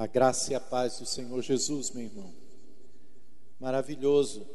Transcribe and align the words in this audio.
A 0.00 0.06
graça 0.06 0.50
e 0.50 0.54
a 0.54 0.60
paz 0.60 0.98
do 0.98 1.04
Senhor 1.04 1.42
Jesus, 1.42 1.90
meu 1.90 2.04
irmão. 2.04 2.34
Maravilhoso 3.60 4.48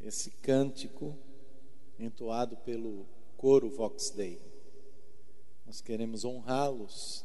esse 0.00 0.32
cântico 0.32 1.16
entoado 1.96 2.56
pelo 2.56 3.06
coro 3.36 3.70
Vox 3.70 4.10
Dei. 4.10 4.42
Nós 5.64 5.80
queremos 5.80 6.24
honrá-los 6.24 7.24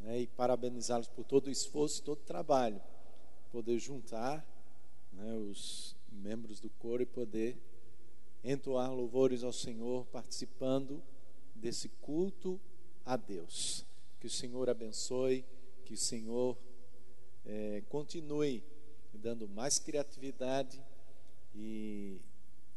né, 0.00 0.20
e 0.20 0.26
parabenizá-los 0.28 1.08
por 1.08 1.26
todo 1.26 1.48
o 1.48 1.50
esforço, 1.50 2.02
todo 2.02 2.20
o 2.20 2.24
trabalho, 2.24 2.80
poder 3.52 3.78
juntar 3.78 4.42
né, 5.12 5.34
os 5.34 5.94
membros 6.10 6.58
do 6.58 6.70
coro 6.70 7.02
e 7.02 7.06
poder 7.06 7.54
entoar 8.42 8.90
louvores 8.90 9.44
ao 9.44 9.52
Senhor, 9.52 10.06
participando 10.06 11.02
desse 11.54 11.90
culto 12.00 12.58
a 13.04 13.14
Deus. 13.14 13.84
Que 14.18 14.26
o 14.26 14.30
Senhor 14.30 14.70
abençoe 14.70 15.44
que 15.90 15.94
o 15.94 15.98
Senhor 15.98 16.56
é, 17.44 17.82
continue 17.88 18.62
dando 19.12 19.48
mais 19.48 19.80
criatividade 19.80 20.80
e 21.52 22.20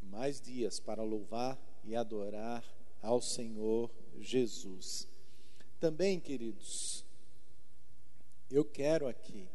mais 0.01 0.41
dias 0.41 0.79
para 0.79 1.03
louvar 1.03 1.55
e 1.83 1.95
adorar 1.95 2.65
ao 3.03 3.21
Senhor 3.21 3.91
Jesus. 4.17 5.07
Também, 5.79 6.19
queridos, 6.19 7.05
eu 8.49 8.65
quero 8.65 9.07
aqui 9.07 9.47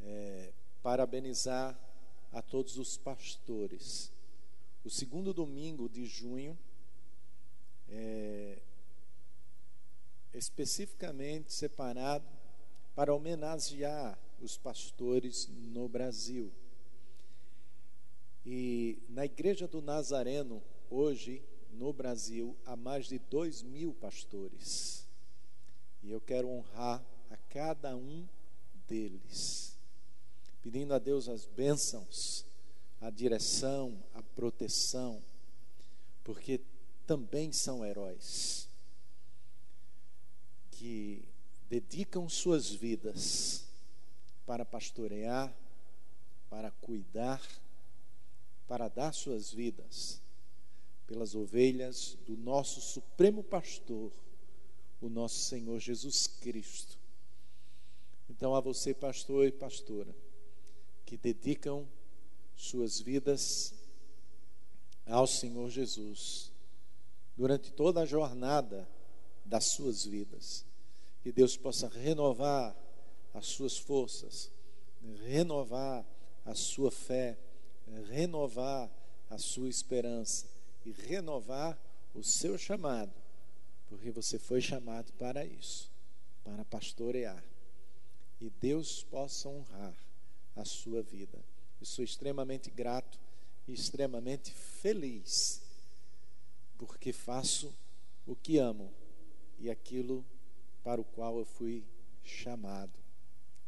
é, 0.00 0.52
parabenizar 0.84 1.76
a 2.30 2.40
todos 2.40 2.78
os 2.78 2.96
pastores. 2.96 4.12
O 4.84 4.90
segundo 4.90 5.34
domingo 5.34 5.88
de 5.88 6.06
junho 6.06 6.56
é, 7.88 8.62
especificamente 10.36 11.52
separado 11.52 12.26
para 12.94 13.14
homenagear 13.14 14.18
os 14.40 14.56
pastores 14.56 15.48
no 15.48 15.88
Brasil. 15.88 16.52
E 18.44 18.98
na 19.08 19.24
Igreja 19.24 19.66
do 19.66 19.80
Nazareno, 19.80 20.62
hoje, 20.90 21.42
no 21.72 21.92
Brasil, 21.92 22.56
há 22.64 22.76
mais 22.76 23.06
de 23.06 23.18
dois 23.18 23.62
mil 23.62 23.94
pastores. 23.94 25.06
E 26.02 26.10
eu 26.10 26.20
quero 26.20 26.48
honrar 26.48 27.04
a 27.30 27.36
cada 27.48 27.96
um 27.96 28.26
deles, 28.86 29.76
pedindo 30.62 30.94
a 30.94 30.98
Deus 30.98 31.28
as 31.28 31.44
bênçãos, 31.44 32.46
a 33.00 33.10
direção, 33.10 33.98
a 34.14 34.22
proteção, 34.22 35.22
porque 36.22 36.60
também 37.06 37.52
são 37.52 37.84
heróis 37.84 38.65
que 40.78 41.24
dedicam 41.68 42.28
suas 42.28 42.70
vidas 42.70 43.66
para 44.44 44.64
pastorear, 44.64 45.54
para 46.50 46.70
cuidar, 46.70 47.42
para 48.68 48.88
dar 48.88 49.12
suas 49.12 49.52
vidas 49.52 50.20
pelas 51.06 51.34
ovelhas 51.34 52.18
do 52.26 52.36
nosso 52.36 52.80
supremo 52.80 53.42
pastor, 53.42 54.12
o 55.00 55.08
nosso 55.08 55.38
Senhor 55.44 55.78
Jesus 55.78 56.26
Cristo. 56.26 56.98
Então, 58.28 58.54
a 58.54 58.60
você, 58.60 58.92
pastor 58.92 59.46
e 59.46 59.52
pastora, 59.52 60.14
que 61.04 61.16
dedicam 61.16 61.88
suas 62.56 63.00
vidas 63.00 63.72
ao 65.06 65.26
Senhor 65.26 65.70
Jesus 65.70 66.50
durante 67.36 67.72
toda 67.72 68.00
a 68.00 68.06
jornada 68.06 68.88
das 69.44 69.70
suas 69.72 70.04
vidas. 70.04 70.65
Que 71.26 71.32
Deus 71.32 71.56
possa 71.56 71.88
renovar 71.88 72.72
as 73.34 73.46
suas 73.46 73.76
forças, 73.76 74.48
renovar 75.24 76.06
a 76.44 76.54
sua 76.54 76.88
fé, 76.88 77.36
renovar 78.08 78.88
a 79.28 79.36
sua 79.36 79.68
esperança 79.68 80.46
e 80.84 80.92
renovar 80.92 81.76
o 82.14 82.22
seu 82.22 82.56
chamado, 82.56 83.12
porque 83.88 84.12
você 84.12 84.38
foi 84.38 84.60
chamado 84.60 85.12
para 85.14 85.44
isso, 85.44 85.90
para 86.44 86.64
pastorear. 86.64 87.42
E 88.40 88.48
Deus 88.48 89.02
possa 89.02 89.48
honrar 89.48 89.96
a 90.54 90.64
sua 90.64 91.02
vida. 91.02 91.44
Eu 91.80 91.86
sou 91.86 92.04
extremamente 92.04 92.70
grato 92.70 93.18
e 93.66 93.72
extremamente 93.72 94.52
feliz, 94.52 95.60
porque 96.78 97.12
faço 97.12 97.74
o 98.24 98.36
que 98.36 98.58
amo 98.58 98.94
e 99.58 99.68
aquilo 99.68 100.24
para 100.86 101.00
o 101.00 101.04
qual 101.04 101.36
eu 101.36 101.44
fui 101.44 101.84
chamado, 102.22 102.92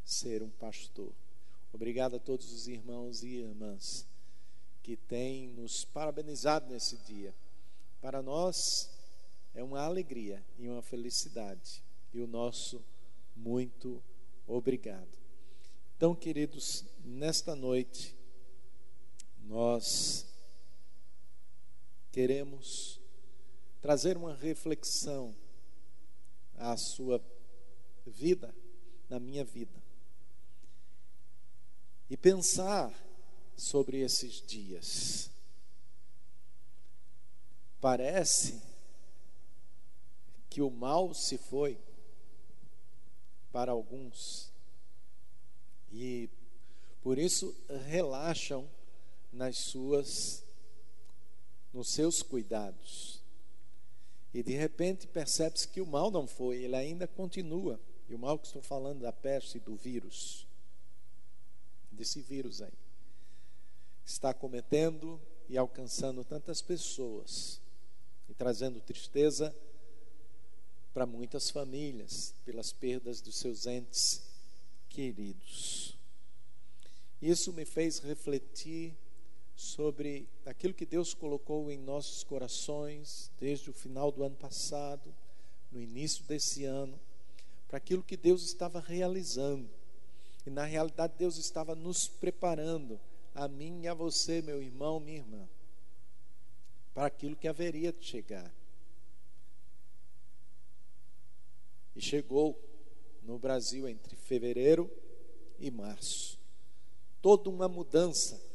ser 0.05 0.41
um 0.41 0.49
pastor. 0.49 1.11
Obrigado 1.73 2.15
a 2.15 2.19
todos 2.19 2.49
os 2.53 2.65
irmãos 2.65 3.23
e 3.23 3.39
irmãs 3.39 4.07
que 4.81 4.95
têm 4.95 5.49
nos 5.49 5.83
parabenizado 5.83 6.71
nesse 6.71 6.95
dia. 6.99 7.35
Para 7.99 8.21
nós 8.21 8.55
é 9.53 9.61
uma 9.61 9.81
alegria 9.81 10.41
e 10.57 10.69
uma 10.69 10.81
felicidade. 10.81 11.83
E 12.13 12.21
o 12.21 12.27
nosso 12.27 12.81
muito 13.35 14.01
obrigado. 14.47 15.11
Então, 15.97 16.15
queridos, 16.15 16.85
nesta 17.03 17.53
noite 17.53 18.15
nós 19.43 20.25
queremos 22.13 23.01
trazer 23.81 24.15
uma 24.15 24.33
reflexão 24.33 25.35
à 26.59 26.77
sua 26.77 27.23
vida, 28.05 28.53
na 29.09 29.19
minha 29.19 29.43
vida. 29.43 29.81
E 32.09 32.17
pensar 32.17 32.93
sobre 33.55 34.01
esses 34.01 34.41
dias. 34.41 35.31
Parece 37.81 38.61
que 40.49 40.61
o 40.61 40.69
mal 40.69 41.13
se 41.13 41.37
foi 41.37 41.79
para 43.51 43.71
alguns 43.71 44.51
e 45.91 46.29
por 47.01 47.17
isso 47.17 47.55
relaxam 47.87 48.69
nas 49.31 49.57
suas 49.57 50.43
nos 51.71 51.89
seus 51.89 52.21
cuidados. 52.21 53.18
E 54.33 54.43
de 54.43 54.53
repente 54.53 55.07
percebe-se 55.07 55.67
que 55.67 55.81
o 55.81 55.85
mal 55.85 56.11
não 56.11 56.27
foi, 56.27 56.63
ele 56.63 56.75
ainda 56.75 57.07
continua. 57.07 57.79
E 58.07 58.13
o 58.13 58.19
mal 58.19 58.37
que 58.37 58.47
estou 58.47 58.61
falando 58.61 59.01
da 59.01 59.11
peste, 59.11 59.59
do 59.59 59.75
vírus, 59.75 60.47
desse 61.91 62.21
vírus 62.21 62.61
aí, 62.61 62.73
está 64.05 64.33
cometendo 64.33 65.19
e 65.47 65.57
alcançando 65.57 66.23
tantas 66.23 66.61
pessoas 66.61 67.61
e 68.27 68.33
trazendo 68.33 68.79
tristeza 68.81 69.55
para 70.93 71.05
muitas 71.05 71.49
famílias 71.49 72.33
pelas 72.45 72.71
perdas 72.71 73.21
dos 73.21 73.37
seus 73.37 73.65
entes 73.65 74.23
queridos. 74.89 75.97
Isso 77.21 77.53
me 77.53 77.65
fez 77.65 77.99
refletir 77.99 78.97
sobre 79.59 80.25
aquilo 80.45 80.73
que 80.73 80.85
Deus 80.85 81.13
colocou 81.13 81.69
em 81.69 81.77
nossos 81.77 82.23
corações 82.23 83.29
desde 83.37 83.69
o 83.69 83.73
final 83.73 84.09
do 84.09 84.23
ano 84.23 84.37
passado, 84.37 85.13
no 85.69 85.81
início 85.81 86.23
desse 86.23 86.63
ano, 86.63 86.97
para 87.67 87.77
aquilo 87.77 88.01
que 88.01 88.15
Deus 88.15 88.41
estava 88.43 88.79
realizando. 88.79 89.69
E 90.47 90.49
na 90.49 90.63
realidade 90.63 91.13
Deus 91.17 91.37
estava 91.37 91.75
nos 91.75 92.07
preparando, 92.07 92.97
a 93.35 93.49
mim 93.49 93.81
e 93.81 93.87
a 93.89 93.93
você, 93.93 94.41
meu 94.41 94.63
irmão, 94.63 94.97
minha 94.97 95.17
irmã, 95.17 95.47
para 96.93 97.07
aquilo 97.07 97.35
que 97.35 97.47
haveria 97.47 97.91
de 97.91 98.05
chegar. 98.05 98.49
E 101.97 102.01
chegou 102.01 102.57
no 103.23 103.37
Brasil 103.37 103.89
entre 103.89 104.15
fevereiro 104.15 104.89
e 105.59 105.69
março. 105.69 106.39
Toda 107.21 107.49
uma 107.49 107.67
mudança 107.67 108.48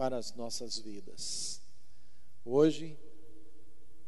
para 0.00 0.16
as 0.16 0.32
nossas 0.32 0.78
vidas. 0.78 1.60
Hoje, 2.42 2.98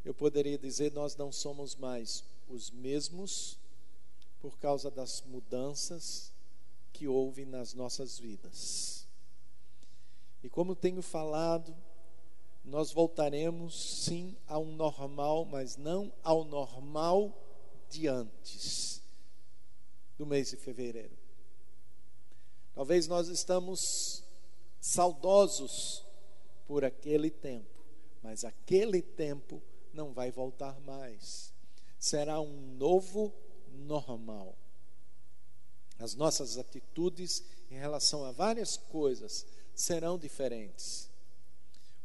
eu 0.03 0.15
poderia 0.15 0.57
dizer, 0.57 0.91
nós 0.91 1.15
não 1.17 1.31
somos 1.31 1.77
mais 1.77 2.25
os 2.49 2.71
mesmos 2.71 3.59
por 4.41 4.59
causa 4.59 4.91
das 4.91 5.21
mudanças 5.27 6.33
que 6.95 7.07
houve 7.07 7.45
nas 7.45 7.75
nossas 7.75 8.19
vidas. 8.19 9.07
E 10.43 10.49
como 10.49 10.75
tenho 10.75 11.03
falado, 11.03 11.77
nós 12.65 12.91
voltaremos 12.91 14.03
sim 14.07 14.35
ao 14.47 14.65
normal, 14.65 15.45
mas 15.45 15.77
não 15.77 16.11
ao 16.23 16.43
normal 16.43 17.39
de 17.91 18.09
antes 18.09 19.03
do 20.17 20.25
mês 20.25 20.49
de 20.49 20.57
fevereiro. 20.57 21.19
Talvez 22.75 23.07
nós 23.07 23.29
estamos 23.29 24.25
saudosos 24.83 26.05
por 26.67 26.85
aquele 26.85 27.31
tempo, 27.31 27.85
mas 28.21 28.45
aquele 28.45 29.01
tempo 29.01 29.63
não 29.95 30.13
vai 30.13 30.33
voltar 30.33 30.81
mais. 30.81 31.53
Será 32.01 32.41
um 32.41 32.75
novo 32.77 33.33
normal. 33.87 34.57
As 36.01 36.17
nossas 36.17 36.59
atitudes 36.59 37.45
em 37.71 37.79
relação 37.79 38.25
a 38.25 38.33
várias 38.33 38.77
coisas 38.77 39.47
serão 39.73 40.19
diferentes. 40.19 41.09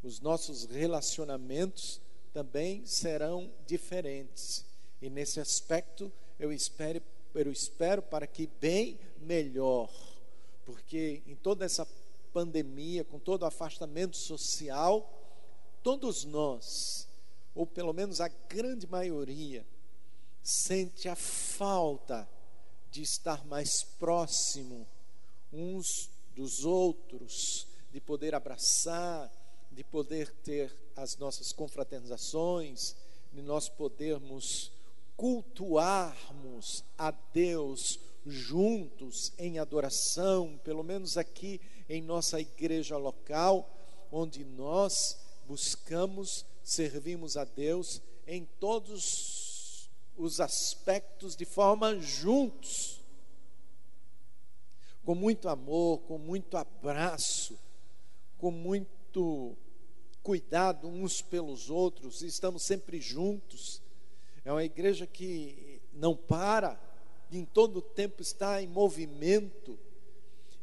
Os 0.04 0.20
nossos 0.20 0.66
relacionamentos 0.66 2.00
também 2.32 2.86
serão 2.86 3.52
diferentes. 3.66 4.64
E 5.02 5.10
nesse 5.10 5.40
aspecto 5.40 6.12
eu 6.38 6.54
espero, 6.54 7.02
eu 7.34 7.52
espero 7.52 8.04
para 8.04 8.28
que 8.28 8.46
bem 8.62 9.00
melhor, 9.20 9.92
porque 10.64 11.24
em 11.26 11.36
toda 11.36 11.66
essa 11.66 11.88
pandemia, 12.38 13.04
com 13.04 13.18
todo 13.18 13.42
o 13.42 13.46
afastamento 13.48 14.16
social, 14.16 15.12
todos 15.82 16.24
nós, 16.24 17.10
ou 17.56 17.66
pelo 17.66 17.92
menos 17.92 18.22
a 18.22 18.28
grande 18.28 18.86
maioria, 18.86 19.66
sente 20.44 21.10
a 21.10 21.16
falta 21.16 22.30
de 22.92 23.02
estar 23.02 23.44
mais 23.48 23.82
próximo 23.98 24.88
uns 25.52 26.12
dos 26.36 26.64
outros, 26.64 27.68
de 27.92 28.00
poder 28.00 28.36
abraçar, 28.36 29.32
de 29.72 29.84
poder 29.84 30.30
ter 30.44 30.72
as 30.96 31.18
nossas 31.18 31.52
confraternizações, 31.52 32.96
de 33.34 33.42
nós 33.42 33.68
podermos 33.68 34.72
cultuarmos 35.16 36.84
a 36.96 37.10
Deus 37.10 38.00
juntos 38.28 39.34
em 39.40 39.58
adoração, 39.58 40.60
pelo 40.64 40.84
menos 40.84 41.18
aqui 41.18 41.60
em 41.90 42.02
nossa 42.02 42.40
igreja 42.40 42.98
local, 42.98 43.70
onde 44.12 44.44
nós 44.44 45.18
buscamos, 45.46 46.46
servimos 46.64 47.38
a 47.38 47.46
Deus 47.46 48.02
em 48.26 48.46
todos 48.60 49.90
os 50.18 50.40
aspectos 50.42 51.36
de 51.36 51.46
forma 51.46 52.00
juntos, 52.00 53.02
com 55.06 55.16
muito 55.16 55.48
amor, 55.48 56.00
com 56.00 56.18
muito 56.18 56.58
abraço, 56.58 57.58
com 58.38 58.52
muito 58.52 59.56
cuidado 60.22 60.90
uns 60.90 61.22
pelos 61.22 61.70
outros, 61.70 62.22
estamos 62.22 62.64
sempre 62.64 63.00
juntos. 63.00 63.82
É 64.44 64.52
uma 64.52 64.66
igreja 64.66 65.08
que 65.08 65.82
não 65.94 66.14
para, 66.14 66.78
em 67.32 67.46
todo 67.46 67.78
o 67.78 67.82
tempo 67.82 68.22
está 68.22 68.62
em 68.62 68.68
movimento, 68.68 69.80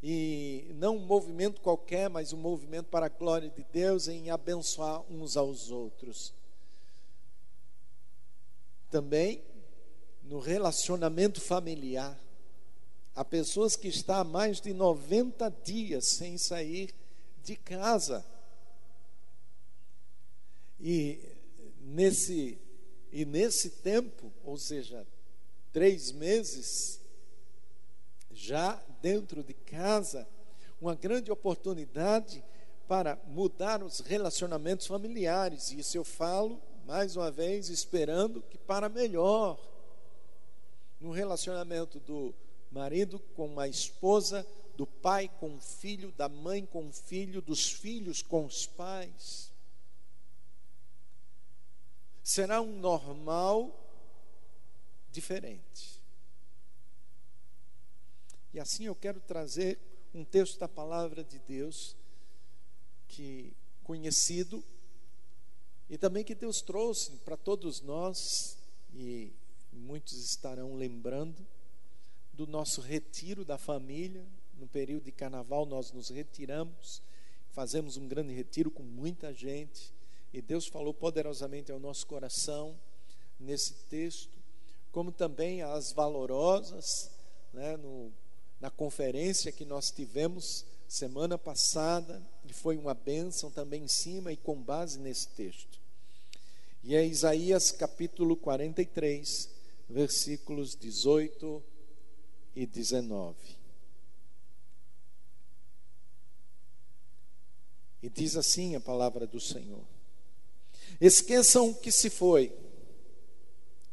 e 0.07 0.71
não 0.75 0.97
um 0.99 1.07
movimento 1.07 1.63
qualquer, 1.63 2.11
mas 2.11 2.31
um 2.31 2.37
movimento 2.37 2.89
para 2.91 3.07
a 3.07 3.09
glória 3.09 3.49
de 3.49 3.65
Deus 3.73 4.07
em 4.07 4.29
abençoar 4.29 5.01
uns 5.11 5.35
aos 5.35 5.71
outros. 5.71 6.35
Também 8.91 9.43
no 10.25 10.41
relacionamento 10.41 11.41
familiar. 11.41 12.23
Há 13.15 13.25
pessoas 13.25 13.77
que 13.77 13.89
estão 13.89 14.17
há 14.17 14.25
mais 14.25 14.61
de 14.61 14.75
90 14.75 15.49
dias 15.65 16.09
sem 16.09 16.37
sair 16.37 16.95
de 17.43 17.57
casa. 17.57 18.23
E 20.79 21.19
nesse, 21.81 22.59
e 23.11 23.25
nesse 23.25 23.71
tempo, 23.71 24.31
ou 24.45 24.59
seja, 24.59 25.07
três 25.73 26.13
meses, 26.13 27.01
já 28.31 28.79
dentro 29.05 29.45
de 29.45 29.53
casa, 29.53 30.27
uma 30.81 30.95
grande 30.95 31.31
oportunidade 31.31 32.43
para 32.89 33.19
mudar 33.27 33.83
os 33.83 34.01
relacionamentos 34.01 34.87
familiares. 34.87 35.71
E 35.71 35.81
isso 35.81 35.99
eu 35.99 36.05
falo, 36.05 36.59
mais 36.87 37.15
uma 37.15 37.31
vez, 37.31 37.69
esperando 37.69 38.41
que 38.41 38.57
para 38.57 38.89
melhor. 38.89 39.61
No 40.99 41.11
relacionamento 41.11 42.01
do 42.01 42.35
marido 42.71 43.19
com 43.37 43.61
a 43.61 43.69
esposa, 43.69 44.47
do 44.75 44.87
pai 44.87 45.31
com 45.39 45.55
o 45.55 45.61
filho, 45.61 46.11
da 46.13 46.27
mãe 46.27 46.65
com 46.65 46.89
o 46.89 46.93
filho, 46.93 47.43
dos 47.43 47.71
filhos 47.71 48.23
com 48.23 48.47
os 48.47 48.67
pais. 48.67 49.53
Será 52.23 52.63
um 52.63 52.79
normal 52.79 53.71
diferente. 55.13 56.03
E 58.55 58.61
assim 58.61 58.85
eu 58.85 58.95
quero 58.95 59.19
trazer 59.19 59.81
um 60.15 60.25
texto 60.25 60.61
da 60.61 60.69
palavra 60.69 61.25
de 61.25 61.41
Deus 61.41 61.97
que 63.09 63.53
conhecido 63.83 64.65
e 65.91 65.99
também 65.99 66.23
que 66.23 66.37
Deus 66.37 66.63
trouxe 66.63 67.17
para 67.25 67.37
todos 67.37 67.81
nós 67.81 68.57
e 68.95 69.33
muitos 69.73 70.13
estarão 70.25 70.77
lembrando 70.77 71.45
do 72.33 72.47
nosso 72.47 72.81
retiro 72.81 73.45
da 73.45 73.59
família. 73.59 74.25
No 74.57 74.69
período 74.69 75.07
de 75.07 75.13
carnaval 75.13 75.67
nós 75.67 75.91
nos 75.91 76.09
retiramos, 76.11 77.03
fazemos 77.51 77.97
um 77.97 78.07
grande 78.07 78.33
retiro 78.33 78.71
com 78.71 78.85
muita 78.85 79.35
gente 79.35 79.93
e 80.33 80.41
Deus 80.41 80.69
falou 80.69 80.95
poderosamente 80.95 81.73
ao 81.73 81.81
nosso 81.81 82.07
coração 82.07 82.79
nesse 83.37 83.75
texto, 83.89 84.39
como 84.93 85.11
também 85.11 85.61
as 85.61 85.93
valorosas, 85.93 87.11
né, 87.53 87.77
no 87.77 88.13
na 88.65 88.71
conferência 88.71 89.53
que 89.53 89.63
nós 89.63 89.91
tivemos 89.91 90.65
semana 90.89 91.37
passada, 91.37 92.27
e 92.47 92.53
foi 92.55 92.79
uma 92.79 92.95
bênção 92.95 93.51
também 93.51 93.83
em 93.83 93.89
cima 93.89 94.33
e 94.33 94.39
com 94.39 94.59
base 94.59 94.99
nesse 94.99 95.29
texto. 95.29 95.79
E 96.83 96.97
é 96.97 97.07
Isaías 97.07 97.71
capítulo 97.71 98.35
43, 98.35 99.51
versículos 99.87 100.75
18 100.77 101.63
e 102.57 102.65
19. 102.65 103.37
E 108.03 108.09
diz 108.09 108.35
assim 108.35 108.77
a 108.77 108.81
palavra 108.81 109.27
do 109.27 109.39
Senhor: 109.43 109.85
Esqueçam 110.99 111.69
o 111.69 111.75
que 111.75 111.93
se 111.93 112.09
foi, 112.09 112.51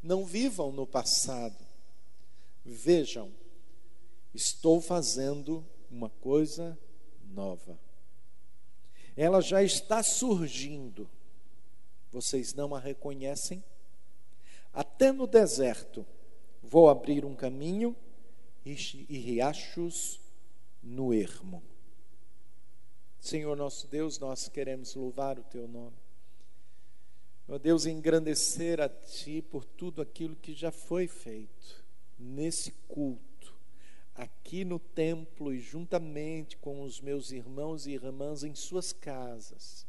não 0.01 0.25
vivam 0.25 0.71
no 0.71 0.87
passado, 0.87 1.61
vejam, 2.63 3.40
Estou 4.33 4.79
fazendo 4.79 5.65
uma 5.89 6.09
coisa 6.09 6.77
nova. 7.33 7.77
Ela 9.15 9.41
já 9.41 9.61
está 9.61 10.01
surgindo. 10.01 11.09
Vocês 12.11 12.53
não 12.53 12.73
a 12.73 12.79
reconhecem? 12.79 13.63
Até 14.73 15.11
no 15.11 15.27
deserto 15.27 16.05
vou 16.63 16.89
abrir 16.89 17.25
um 17.25 17.35
caminho 17.35 17.95
e, 18.65 18.73
riachos 18.73 20.19
no 20.81 21.13
ermo. 21.13 21.61
Senhor 23.19 23.55
nosso 23.55 23.87
Deus, 23.87 24.17
nós 24.17 24.47
queremos 24.47 24.95
louvar 24.95 25.37
o 25.37 25.43
teu 25.43 25.67
nome. 25.67 25.97
Ó 27.47 27.57
Deus, 27.57 27.85
engrandecer 27.85 28.79
a 28.79 28.87
ti 28.87 29.41
por 29.41 29.65
tudo 29.65 30.01
aquilo 30.01 30.35
que 30.37 30.53
já 30.53 30.71
foi 30.71 31.05
feito 31.07 31.83
nesse 32.17 32.71
culto 32.87 33.30
aqui 34.15 34.65
no 34.65 34.79
templo 34.79 35.53
e 35.53 35.59
juntamente 35.59 36.57
com 36.57 36.83
os 36.83 36.99
meus 36.99 37.31
irmãos 37.31 37.87
e 37.87 37.91
irmãs 37.91 38.43
em 38.43 38.53
suas 38.55 38.91
casas. 38.91 39.85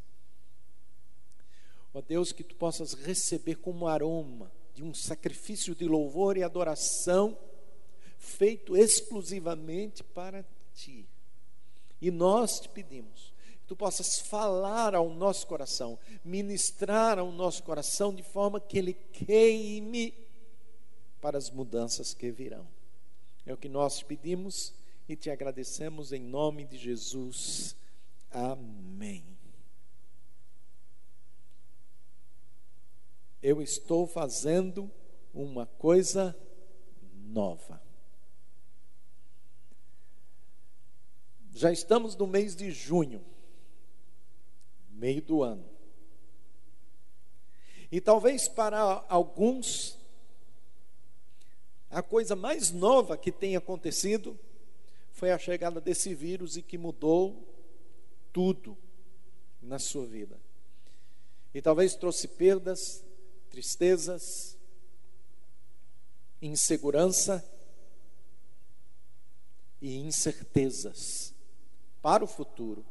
Ó 1.94 2.00
Deus, 2.00 2.32
que 2.32 2.42
tu 2.42 2.54
possas 2.56 2.94
receber 2.94 3.56
como 3.56 3.86
aroma 3.86 4.50
de 4.74 4.82
um 4.82 4.94
sacrifício 4.94 5.74
de 5.74 5.86
louvor 5.86 6.36
e 6.36 6.42
adoração 6.42 7.36
feito 8.18 8.76
exclusivamente 8.76 10.02
para 10.02 10.44
ti. 10.74 11.06
E 12.00 12.10
nós 12.10 12.60
te 12.60 12.68
pedimos 12.68 13.32
que 13.60 13.66
tu 13.66 13.76
possas 13.76 14.20
falar 14.20 14.94
ao 14.94 15.10
nosso 15.10 15.46
coração, 15.46 15.98
ministrar 16.24 17.18
ao 17.18 17.30
nosso 17.30 17.62
coração 17.62 18.14
de 18.14 18.22
forma 18.22 18.60
que 18.60 18.78
ele 18.78 18.94
queime 18.94 20.14
para 21.20 21.36
as 21.36 21.50
mudanças 21.50 22.14
que 22.14 22.30
virão. 22.30 22.66
É 23.44 23.52
o 23.52 23.56
que 23.56 23.68
nós 23.68 24.02
pedimos 24.02 24.72
e 25.08 25.16
te 25.16 25.30
agradecemos 25.30 26.12
em 26.12 26.22
nome 26.22 26.64
de 26.64 26.78
Jesus. 26.78 27.76
Amém. 28.30 29.24
Eu 33.42 33.60
estou 33.60 34.06
fazendo 34.06 34.90
uma 35.34 35.66
coisa 35.66 36.36
nova. 37.12 37.82
Já 41.52 41.72
estamos 41.72 42.16
no 42.16 42.26
mês 42.26 42.54
de 42.54 42.70
junho, 42.70 43.24
meio 44.90 45.20
do 45.20 45.42
ano. 45.42 45.68
E 47.90 48.00
talvez 48.00 48.48
para 48.48 49.04
alguns 49.08 49.98
a 51.92 52.02
coisa 52.02 52.34
mais 52.34 52.70
nova 52.70 53.18
que 53.18 53.30
tem 53.30 53.54
acontecido 53.54 54.38
foi 55.12 55.30
a 55.30 55.38
chegada 55.38 55.78
desse 55.78 56.14
vírus 56.14 56.56
e 56.56 56.62
que 56.62 56.78
mudou 56.78 57.46
tudo 58.32 58.76
na 59.60 59.78
sua 59.78 60.06
vida. 60.06 60.40
E 61.52 61.60
talvez 61.60 61.94
trouxe 61.94 62.26
perdas, 62.26 63.04
tristezas, 63.50 64.56
insegurança. 66.40 67.46
e 69.82 69.96
incertezas 69.96 71.34
para 72.00 72.22
o 72.22 72.26
futuro, 72.28 72.86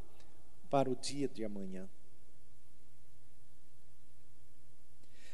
para 0.70 0.90
o 0.90 0.96
dia 0.96 1.26
de 1.26 1.46
amanhã. 1.46 1.90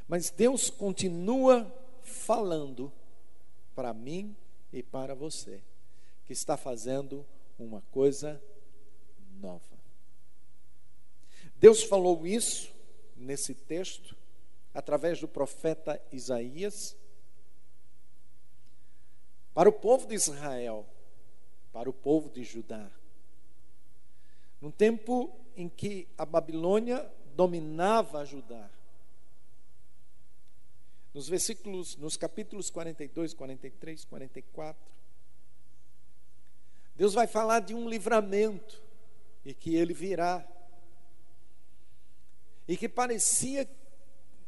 Mas 0.08 0.30
Deus 0.30 0.70
continua 0.70 1.66
falando 2.04 2.94
para 3.78 3.94
mim 3.94 4.36
e 4.74 4.82
para 4.82 5.14
você, 5.14 5.62
que 6.26 6.34
está 6.34 6.58
fazendo 6.58 7.24
uma 7.60 7.80
coisa 7.92 8.42
nova. 9.40 9.78
Deus 11.58 11.84
falou 11.84 12.26
isso 12.26 12.74
nesse 13.16 13.54
texto 13.54 14.18
através 14.74 15.20
do 15.22 15.28
profeta 15.28 16.02
Isaías 16.12 16.98
para 19.54 19.70
o 19.70 19.74
povo 19.74 20.08
de 20.08 20.16
Israel, 20.16 20.84
para 21.72 21.88
o 21.88 21.94
povo 21.94 22.32
de 22.32 22.44
Judá. 22.44 22.90
Num 24.60 24.72
tempo 24.72 25.32
em 25.56 25.70
que 25.70 26.08
a 26.18 26.26
Babilônia 26.26 27.08
dominava 27.36 28.26
Judá. 28.26 28.72
Nos 31.14 31.28
versículos, 31.28 31.96
nos 31.96 32.16
capítulos 32.18 32.70
42, 32.70 33.34
43, 33.34 34.06
44, 34.06 34.92
Deus 36.96 37.14
vai 37.14 37.28
falar 37.28 37.60
de 37.60 37.76
um 37.76 37.88
livramento 37.88 38.82
e 39.46 39.54
que 39.54 39.76
ele 39.76 39.94
virá. 39.94 40.46
E 42.68 42.76
que 42.76 42.90
parecia 42.90 43.70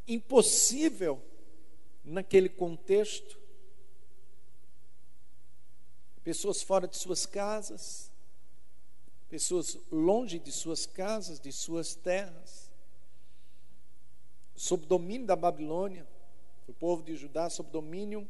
impossível 0.07 1.23
naquele 2.03 2.49
contexto. 2.49 3.39
Pessoas 6.23 6.61
fora 6.61 6.87
de 6.87 6.97
suas 6.97 7.25
casas, 7.25 8.11
pessoas 9.29 9.77
longe 9.91 10.39
de 10.39 10.51
suas 10.51 10.85
casas, 10.85 11.39
de 11.39 11.51
suas 11.51 11.95
terras, 11.95 12.71
sob 14.55 14.85
domínio 14.87 15.27
da 15.27 15.35
Babilônia, 15.35 16.05
o 16.69 16.73
povo 16.73 17.01
de 17.01 17.15
Judá 17.15 17.49
sob 17.49 17.71
domínio 17.71 18.29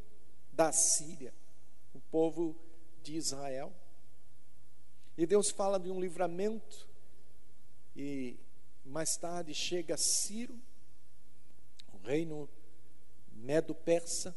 da 0.53 0.72
Síria, 0.72 1.34
o 1.93 2.00
povo 2.00 2.55
de 3.03 3.15
Israel. 3.15 3.74
E 5.17 5.25
Deus 5.25 5.50
fala 5.50 5.77
de 5.77 5.91
um 5.91 6.00
livramento, 6.00 6.88
e 7.96 8.39
mais 8.86 9.17
tarde 9.17 9.53
chega 9.53 9.98
Ciro, 9.98 10.58
reino 12.05 12.50
medo-persa, 13.34 14.36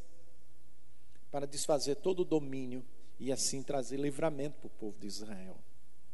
para 1.30 1.47
desfazer 1.47 1.94
todo 1.97 2.21
o 2.21 2.25
domínio 2.25 2.85
e 3.21 3.30
assim 3.30 3.62
trazer 3.62 3.99
livramento 3.99 4.59
para 4.59 4.66
o 4.66 4.71
povo 4.71 4.99
de 4.99 5.06
Israel. 5.06 5.56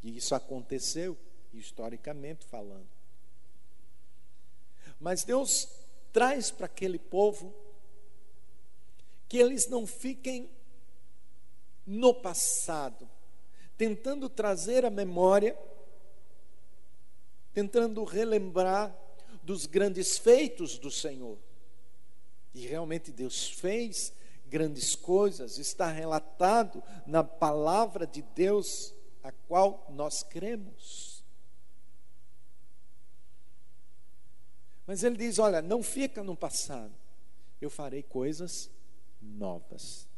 E 0.03 0.17
isso 0.17 0.35
aconteceu, 0.35 1.17
historicamente 1.55 2.45
falando. 2.45 2.87
Mas 5.01 5.25
Deus 5.25 5.67
traz 6.13 6.51
para 6.51 6.67
aquele 6.67 6.99
povo 6.99 7.68
que 9.29 9.37
eles 9.37 9.69
não 9.69 9.87
fiquem 9.87 10.51
no 11.87 12.15
passado, 12.15 13.09
tentando 13.77 14.29
trazer 14.29 14.85
a 14.85 14.91
memória, 14.91 15.59
tentando 17.53 18.03
relembrar 18.05 18.97
dos 19.43 19.67
grandes 19.67 20.19
feitos 20.19 20.79
do 20.79 20.91
Senhor. 20.91 21.39
E 22.55 22.67
realmente 22.67 23.13
Deus 23.13 23.49
fez 23.49 24.13
grandes 24.47 24.95
coisas, 24.95 25.59
está 25.59 25.91
relatado 25.91 26.83
na 27.07 27.23
palavra 27.23 28.07
de 28.07 28.23
Deus, 28.23 28.95
a 29.23 29.31
qual 29.31 29.87
nós 29.91 30.23
cremos. 30.23 31.23
Mas 34.87 35.03
ele 35.03 35.19
diz: 35.19 35.39
Olha, 35.39 35.61
não 35.61 35.83
fica 35.83 36.23
no 36.23 36.35
passado, 36.35 36.95
eu 37.61 37.69
farei 37.69 38.03
coisas 38.03 38.71
novas. 39.21 40.09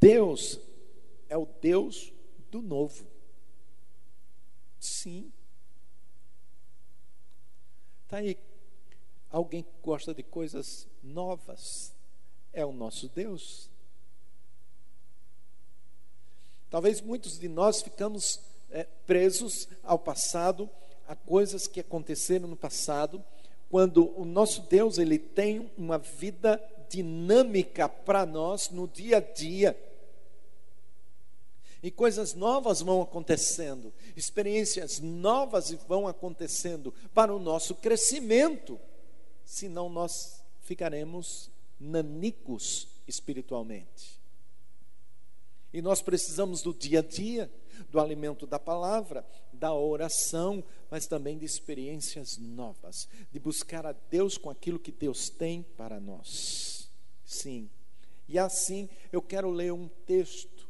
Deus 0.00 0.58
é 1.28 1.36
o 1.36 1.46
Deus 1.60 2.12
do 2.50 2.62
novo. 2.62 3.06
Sim. 4.78 5.32
Está 8.04 8.18
aí 8.18 8.36
Alguém 9.30 9.62
que 9.62 9.70
gosta 9.82 10.14
de 10.14 10.22
coisas 10.22 10.88
novas 11.02 11.92
é 12.50 12.64
o 12.64 12.72
nosso 12.72 13.08
Deus. 13.08 13.70
Talvez 16.70 17.02
muitos 17.02 17.38
de 17.38 17.46
nós 17.46 17.82
ficamos 17.82 18.40
é, 18.70 18.84
presos 19.06 19.68
ao 19.82 19.98
passado, 19.98 20.68
a 21.06 21.14
coisas 21.14 21.66
que 21.66 21.80
aconteceram 21.80 22.48
no 22.48 22.56
passado, 22.56 23.22
quando 23.68 24.18
o 24.18 24.24
nosso 24.24 24.62
Deus 24.62 24.96
ele 24.96 25.18
tem 25.18 25.70
uma 25.76 25.98
vida 25.98 26.56
dinâmica 26.88 27.88
para 27.88 28.24
nós 28.24 28.70
no 28.70 28.86
dia 28.88 29.18
a 29.18 29.20
dia. 29.20 29.78
E 31.82 31.90
coisas 31.90 32.34
novas 32.34 32.80
vão 32.80 33.00
acontecendo, 33.00 33.92
experiências 34.16 34.98
novas 34.98 35.70
vão 35.86 36.08
acontecendo 36.08 36.92
para 37.14 37.32
o 37.32 37.38
nosso 37.38 37.74
crescimento 37.76 38.80
senão 39.48 39.88
nós 39.88 40.44
ficaremos 40.60 41.50
nanicos 41.80 42.86
espiritualmente. 43.06 44.20
E 45.72 45.80
nós 45.80 46.02
precisamos 46.02 46.60
do 46.60 46.74
dia 46.74 46.98
a 46.98 47.02
dia, 47.02 47.50
do 47.90 47.98
alimento 47.98 48.46
da 48.46 48.58
palavra, 48.58 49.26
da 49.50 49.72
oração, 49.72 50.62
mas 50.90 51.06
também 51.06 51.38
de 51.38 51.46
experiências 51.46 52.36
novas, 52.36 53.08
de 53.32 53.38
buscar 53.38 53.86
a 53.86 53.92
Deus 53.92 54.36
com 54.36 54.50
aquilo 54.50 54.78
que 54.78 54.92
Deus 54.92 55.30
tem 55.30 55.62
para 55.62 55.98
nós. 55.98 56.77
Sim. 57.28 57.68
E 58.26 58.38
assim 58.38 58.88
eu 59.12 59.20
quero 59.20 59.50
ler 59.50 59.70
um 59.70 59.86
texto, 60.06 60.66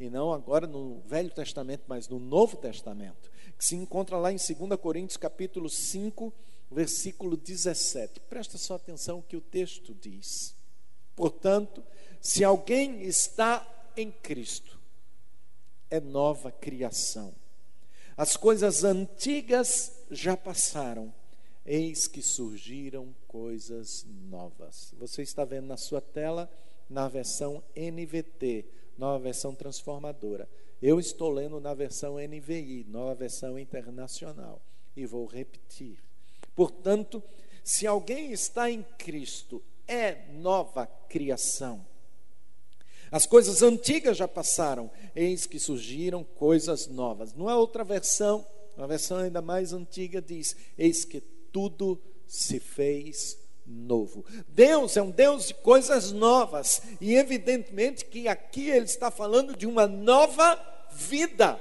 e 0.00 0.08
não 0.08 0.32
agora 0.32 0.66
no 0.66 1.00
Velho 1.00 1.30
Testamento, 1.30 1.84
mas 1.86 2.08
no 2.08 2.18
Novo 2.18 2.56
Testamento, 2.56 3.30
que 3.58 3.64
se 3.64 3.76
encontra 3.76 4.16
lá 4.16 4.32
em 4.32 4.36
2 4.36 4.80
Coríntios 4.80 5.18
capítulo 5.18 5.68
5, 5.68 6.32
versículo 6.70 7.36
17. 7.36 8.20
Presta 8.20 8.56
só 8.56 8.76
atenção 8.76 9.20
que 9.20 9.36
o 9.36 9.40
texto 9.40 9.94
diz. 9.94 10.54
Portanto, 11.14 11.84
se 12.22 12.42
alguém 12.42 13.02
está 13.02 13.66
em 13.94 14.10
Cristo, 14.10 14.80
é 15.90 16.00
nova 16.00 16.50
criação. 16.50 17.34
As 18.16 18.34
coisas 18.34 18.82
antigas 18.82 19.92
já 20.10 20.38
passaram, 20.38 21.12
eis 21.68 22.08
que 22.08 22.22
surgiram 22.22 23.14
coisas 23.28 24.06
novas. 24.30 24.94
Você 24.98 25.20
está 25.22 25.44
vendo 25.44 25.66
na 25.66 25.76
sua 25.76 26.00
tela, 26.00 26.50
na 26.88 27.06
versão 27.08 27.62
NVT, 27.76 28.64
nova 28.96 29.18
versão 29.22 29.54
transformadora. 29.54 30.48
Eu 30.80 30.98
estou 30.98 31.30
lendo 31.30 31.60
na 31.60 31.74
versão 31.74 32.16
NVI, 32.16 32.86
nova 32.88 33.14
versão 33.14 33.58
internacional, 33.58 34.62
e 34.96 35.04
vou 35.04 35.26
repetir. 35.26 35.98
Portanto, 36.56 37.22
se 37.62 37.86
alguém 37.86 38.32
está 38.32 38.70
em 38.70 38.82
Cristo, 38.96 39.62
é 39.86 40.32
nova 40.32 40.86
criação. 40.86 41.84
As 43.10 43.26
coisas 43.26 43.62
antigas 43.62 44.16
já 44.16 44.26
passaram, 44.26 44.90
eis 45.14 45.44
que 45.44 45.58
surgiram 45.58 46.24
coisas 46.24 46.86
novas. 46.86 47.34
Não 47.34 47.46
há 47.48 47.56
outra 47.56 47.84
versão, 47.84 48.46
uma 48.74 48.86
versão 48.86 49.18
ainda 49.18 49.42
mais 49.42 49.72
antiga 49.72 50.22
diz: 50.22 50.56
eis 50.78 51.04
que 51.04 51.22
tudo 51.52 52.00
se 52.26 52.60
fez 52.60 53.38
novo. 53.66 54.24
Deus 54.48 54.96
é 54.96 55.02
um 55.02 55.10
Deus 55.10 55.48
de 55.48 55.54
coisas 55.54 56.12
novas, 56.12 56.82
e 57.00 57.14
evidentemente 57.14 58.04
que 58.04 58.28
aqui 58.28 58.70
ele 58.70 58.86
está 58.86 59.10
falando 59.10 59.56
de 59.56 59.66
uma 59.66 59.86
nova 59.86 60.58
vida. 60.92 61.60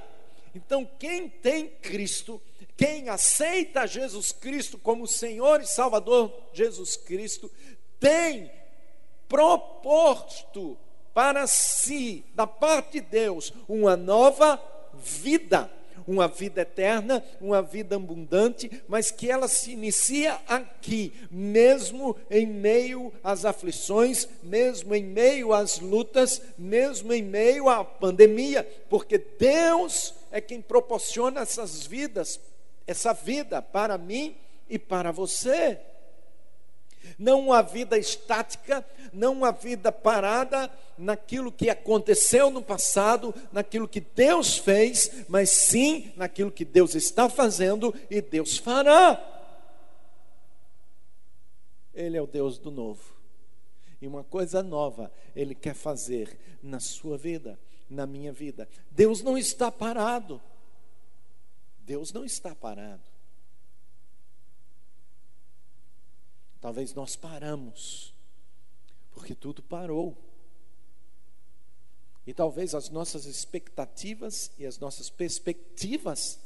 Então, 0.56 0.90
quem 0.98 1.30
tem 1.30 1.68
Cristo 1.68 2.42
quem 2.78 3.10
aceita 3.10 3.88
Jesus 3.88 4.32
Cristo 4.32 4.78
como 4.78 5.08
Senhor 5.08 5.60
e 5.60 5.66
Salvador 5.66 6.32
Jesus 6.54 6.96
Cristo 6.96 7.52
tem 8.00 8.52
proposto 9.28 10.78
para 11.12 11.48
si, 11.48 12.24
da 12.36 12.46
parte 12.46 12.94
de 12.94 13.02
Deus, 13.02 13.52
uma 13.68 13.98
nova 13.98 14.62
vida, 14.94 15.72
uma 16.06 16.28
vida 16.28 16.62
eterna, 16.62 17.24
uma 17.40 17.62
vida 17.62 17.96
abundante, 17.96 18.70
mas 18.88 19.10
que 19.12 19.32
ela 19.32 19.48
se 19.48 19.72
inicia 19.72 20.40
aqui, 20.48 21.14
mesmo 21.32 22.16
em 22.30 22.46
meio 22.46 23.12
às 23.24 23.46
aflições, 23.46 24.28
mesmo 24.44 24.94
em 24.94 25.04
meio 25.04 25.54
às 25.54 25.80
lutas, 25.80 26.42
mesmo 26.58 27.14
em 27.14 27.22
meio 27.22 27.70
à 27.70 27.84
pandemia, 27.84 28.68
porque 28.90 29.18
Deus 29.18 30.14
é 30.32 30.42
quem 30.42 30.62
proporciona 30.62 31.42
essas 31.42 31.86
vidas 31.86 32.40
essa 32.88 33.14
vida 33.14 33.62
para 33.62 33.98
mim 33.98 34.36
e 34.70 34.80
para 34.80 35.12
você. 35.12 35.78
Não 37.18 37.40
uma 37.40 37.62
vida 37.62 37.98
estática, 37.98 38.86
não 39.14 39.34
uma 39.34 39.52
vida 39.52 39.92
parada 39.92 40.72
naquilo 40.98 41.52
que 41.52 41.70
aconteceu 41.70 42.50
no 42.50 42.62
passado, 42.62 43.34
naquilo 43.52 43.88
que 43.88 44.00
Deus 44.00 44.58
fez, 44.58 45.26
mas 45.28 45.50
sim 45.50 46.12
naquilo 46.16 46.52
que 46.52 46.66
Deus 46.66 46.96
está 46.96 47.30
fazendo 47.30 47.94
e 48.10 48.22
Deus 48.22 48.58
fará. 48.58 49.22
Ele 51.94 52.18
é 52.18 52.22
o 52.22 52.28
Deus 52.28 52.58
do 52.58 52.70
novo. 52.70 53.16
E 54.00 54.08
uma 54.08 54.24
coisa 54.24 54.62
nova 54.62 55.12
Ele 55.36 55.56
quer 55.56 55.74
fazer 55.74 56.38
na 56.62 56.80
sua 56.80 57.18
vida, 57.18 57.60
na 57.90 58.06
minha 58.06 58.32
vida. 58.32 58.68
Deus 58.92 59.22
não 59.22 59.38
está 59.38 59.72
parado. 59.72 60.42
Deus 61.80 62.12
não 62.12 62.26
está 62.26 62.54
parado. 62.54 63.17
Talvez 66.68 66.94
nós 66.94 67.16
paramos, 67.16 68.14
porque 69.14 69.34
tudo 69.34 69.64
parou. 69.64 70.18
E 72.26 72.34
talvez 72.34 72.76
as 72.76 72.90
nossas 72.90 73.26
expectativas 73.26 74.52
e 74.58 74.66
as 74.66 74.78
nossas 74.78 75.10
perspectivas 75.10 76.38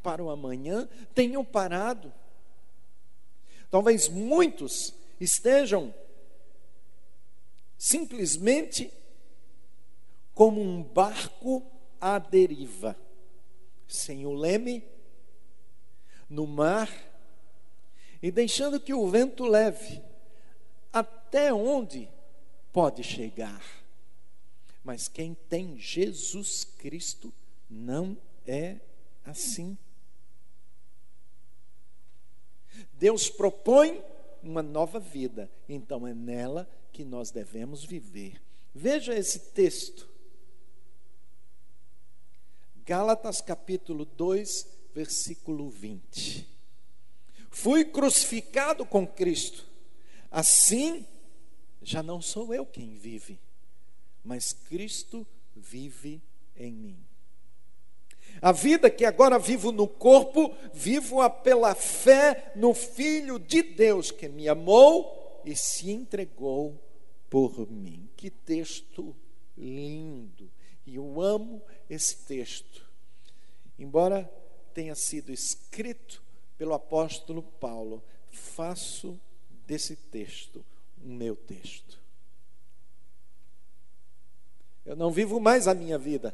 para 0.00 0.22
o 0.22 0.30
amanhã 0.30 0.88
tenham 1.12 1.44
parado. 1.44 2.14
Talvez 3.68 4.08
muitos 4.08 4.94
estejam 5.18 5.92
simplesmente 7.76 8.92
como 10.34 10.60
um 10.60 10.84
barco 10.84 11.66
à 12.00 12.16
deriva, 12.20 12.96
sem 13.88 14.24
o 14.24 14.34
leme, 14.34 14.84
no 16.30 16.46
mar, 16.46 16.88
e 18.22 18.30
deixando 18.30 18.78
que 18.78 18.94
o 18.94 19.08
vento 19.08 19.44
leve 19.44 20.00
até 20.92 21.52
onde 21.52 22.08
pode 22.72 23.02
chegar. 23.02 23.62
Mas 24.84 25.08
quem 25.08 25.34
tem 25.48 25.76
Jesus 25.76 26.64
Cristo 26.64 27.32
não 27.68 28.16
é 28.46 28.78
assim. 29.24 29.76
Deus 32.92 33.28
propõe 33.28 34.02
uma 34.42 34.62
nova 34.62 34.98
vida, 34.98 35.50
então 35.68 36.06
é 36.06 36.14
nela 36.14 36.68
que 36.92 37.04
nós 37.04 37.30
devemos 37.30 37.84
viver. 37.84 38.40
Veja 38.74 39.14
esse 39.14 39.38
texto. 39.38 40.08
Gálatas 42.84 43.40
capítulo 43.40 44.04
2, 44.04 44.66
versículo 44.94 45.70
20. 45.70 46.48
Fui 47.52 47.84
crucificado 47.84 48.84
com 48.84 49.06
Cristo. 49.06 49.68
Assim, 50.30 51.06
já 51.82 52.02
não 52.02 52.20
sou 52.20 52.52
eu 52.54 52.64
quem 52.64 52.94
vive, 52.94 53.38
mas 54.24 54.54
Cristo 54.54 55.26
vive 55.54 56.22
em 56.56 56.72
mim. 56.72 57.06
A 58.40 58.52
vida 58.52 58.88
que 58.90 59.04
agora 59.04 59.38
vivo 59.38 59.70
no 59.70 59.86
corpo, 59.86 60.56
vivo-a 60.72 61.28
pela 61.28 61.74
fé 61.74 62.52
no 62.56 62.72
Filho 62.72 63.38
de 63.38 63.62
Deus 63.62 64.10
que 64.10 64.28
me 64.28 64.48
amou 64.48 65.42
e 65.44 65.54
se 65.54 65.90
entregou 65.90 66.82
por 67.28 67.70
mim. 67.70 68.08
Que 68.16 68.30
texto 68.30 69.14
lindo! 69.56 70.50
E 70.86 70.96
eu 70.96 71.20
amo 71.20 71.62
esse 71.88 72.16
texto. 72.24 72.90
Embora 73.78 74.24
tenha 74.72 74.94
sido 74.94 75.30
escrito 75.30 76.22
pelo 76.62 76.74
apóstolo 76.74 77.42
Paulo, 77.42 78.00
faço 78.30 79.20
desse 79.66 79.96
texto 79.96 80.64
o 81.04 81.08
meu 81.08 81.34
texto. 81.34 82.00
Eu 84.86 84.94
não 84.94 85.10
vivo 85.10 85.40
mais 85.40 85.66
a 85.66 85.74
minha 85.74 85.98
vida, 85.98 86.32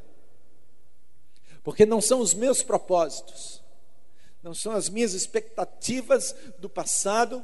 porque 1.64 1.86
não 1.86 1.98
são 2.02 2.20
os 2.20 2.34
meus 2.34 2.62
propósitos, 2.62 3.64
não 4.42 4.52
são 4.52 4.72
as 4.72 4.90
minhas 4.90 5.14
expectativas 5.14 6.36
do 6.58 6.68
passado 6.68 7.42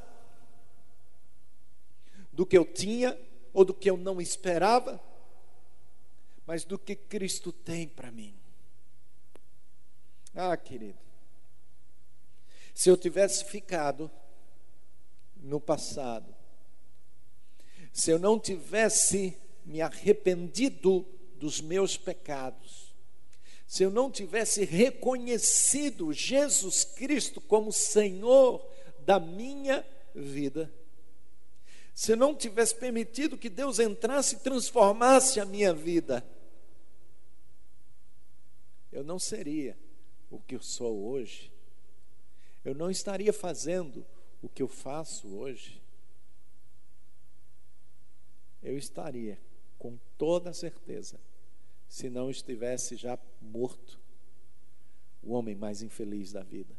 do 2.31 2.45
que 2.45 2.59
eu 2.59 2.67
tinha 2.67 3.19
ou 3.55 3.65
do 3.65 3.73
que 3.73 3.89
eu 3.89 3.97
não 3.97 4.21
esperava, 4.21 5.03
mas 6.47 6.65
do 6.65 6.79
que 6.79 6.95
Cristo 6.95 7.51
tem 7.51 7.89
para 7.89 8.13
mim. 8.13 8.35
Ah, 10.35 10.55
querido, 10.55 11.04
se 12.75 12.91
eu 12.91 12.97
tivesse 12.97 13.45
ficado 13.45 14.11
no 15.37 15.61
passado, 15.61 16.35
se 17.93 18.11
eu 18.11 18.19
não 18.19 18.39
tivesse 18.39 19.39
me 19.65 19.81
arrependido 19.81 21.07
dos 21.37 21.61
meus 21.61 21.97
pecados, 21.97 22.93
se 23.67 23.85
eu 23.85 23.91
não 23.91 24.11
tivesse 24.11 24.65
reconhecido 24.65 26.13
Jesus 26.13 26.85
Cristo 26.85 27.41
como 27.41 27.73
Senhor 27.73 28.69
da 29.01 29.21
minha 29.21 29.87
vida, 30.13 30.73
se 31.95 32.13
eu 32.13 32.17
não 32.17 32.35
tivesse 32.35 32.75
permitido 32.75 33.39
que 33.39 33.49
Deus 33.49 33.79
entrasse 33.79 34.35
e 34.35 34.41
transformasse 34.41 35.39
a 35.39 35.45
minha 35.45 35.73
vida, 35.73 36.27
eu 38.91 39.05
não 39.05 39.19
seria 39.19 39.79
o 40.29 40.41
que 40.41 40.57
eu 40.57 40.63
sou 40.63 41.07
hoje. 41.07 41.54
Eu 42.65 42.75
não 42.75 42.91
estaria 42.91 43.33
fazendo 43.33 44.07
o 44.41 44.49
que 44.49 44.63
eu 44.63 44.69
faço 44.69 45.29
hoje. 45.29 45.83
Eu 48.63 48.79
estaria, 48.79 49.39
com 49.79 49.99
toda 50.17 50.55
certeza, 50.55 51.21
se 51.87 52.09
não 52.09 52.31
estivesse 52.31 52.97
já 52.97 53.19
morto, 53.41 54.01
o 55.23 55.33
homem 55.33 55.55
mais 55.55 55.83
infeliz 55.83 56.33
da 56.33 56.43
vida. 56.43 56.75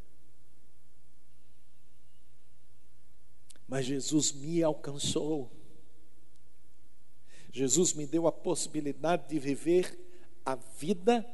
Mas 3.68 3.86
Jesus 3.86 4.32
me 4.32 4.62
alcançou. 4.64 5.52
Jesus 7.52 7.94
me 7.94 8.06
deu 8.06 8.28
a 8.28 8.32
possibilidade 8.32 9.30
de 9.30 9.40
viver 9.40 9.98
a 10.46 10.56
vida 10.56 11.26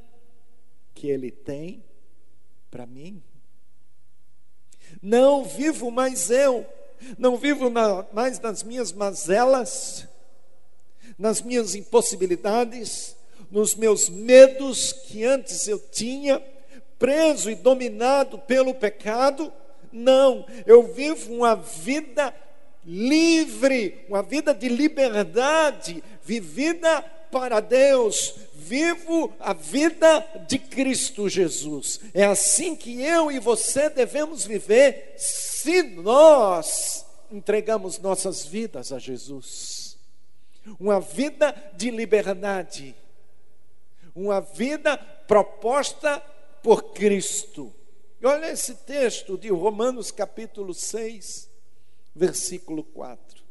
que 0.93 1.07
Ele 1.07 1.31
tem 1.31 1.83
para 2.69 2.85
mim. 2.85 3.23
Não 5.01 5.43
vivo 5.43 5.91
mais 5.91 6.29
eu, 6.29 6.65
não 7.17 7.37
vivo 7.37 7.69
na, 7.69 8.05
mais 8.11 8.39
nas 8.39 8.63
minhas 8.63 8.91
mazelas, 8.91 10.07
nas 11.17 11.41
minhas 11.41 11.75
impossibilidades, 11.75 13.15
nos 13.51 13.75
meus 13.75 14.09
medos 14.09 14.91
que 14.91 15.23
antes 15.23 15.67
eu 15.67 15.79
tinha, 15.79 16.41
preso 16.97 17.49
e 17.49 17.55
dominado 17.55 18.39
pelo 18.39 18.73
pecado. 18.73 19.51
Não, 19.91 20.45
eu 20.65 20.83
vivo 20.93 21.33
uma 21.33 21.55
vida 21.55 22.33
livre, 22.85 24.05
uma 24.07 24.23
vida 24.23 24.53
de 24.53 24.69
liberdade, 24.69 26.03
vivida 26.23 27.03
para 27.31 27.59
Deus, 27.59 28.35
vivo 28.53 29.33
a 29.39 29.53
vida 29.53 30.19
de 30.47 30.59
Cristo 30.59 31.29
Jesus. 31.29 31.99
É 32.13 32.25
assim 32.25 32.75
que 32.75 33.01
eu 33.01 33.31
e 33.31 33.39
você 33.39 33.89
devemos 33.89 34.45
viver 34.45 35.15
se 35.17 35.81
nós 35.81 37.05
entregamos 37.31 37.97
nossas 37.97 38.45
vidas 38.45 38.91
a 38.91 38.99
Jesus. 38.99 39.97
Uma 40.79 40.99
vida 40.99 41.55
de 41.75 41.89
liberdade, 41.89 42.95
uma 44.13 44.41
vida 44.41 44.97
proposta 44.97 46.19
por 46.61 46.93
Cristo. 46.93 47.73
E 48.21 48.25
olha 48.25 48.51
esse 48.51 48.75
texto 48.75 49.37
de 49.37 49.49
Romanos 49.49 50.11
capítulo 50.11 50.73
6, 50.73 51.49
versículo 52.13 52.83
4. 52.83 53.41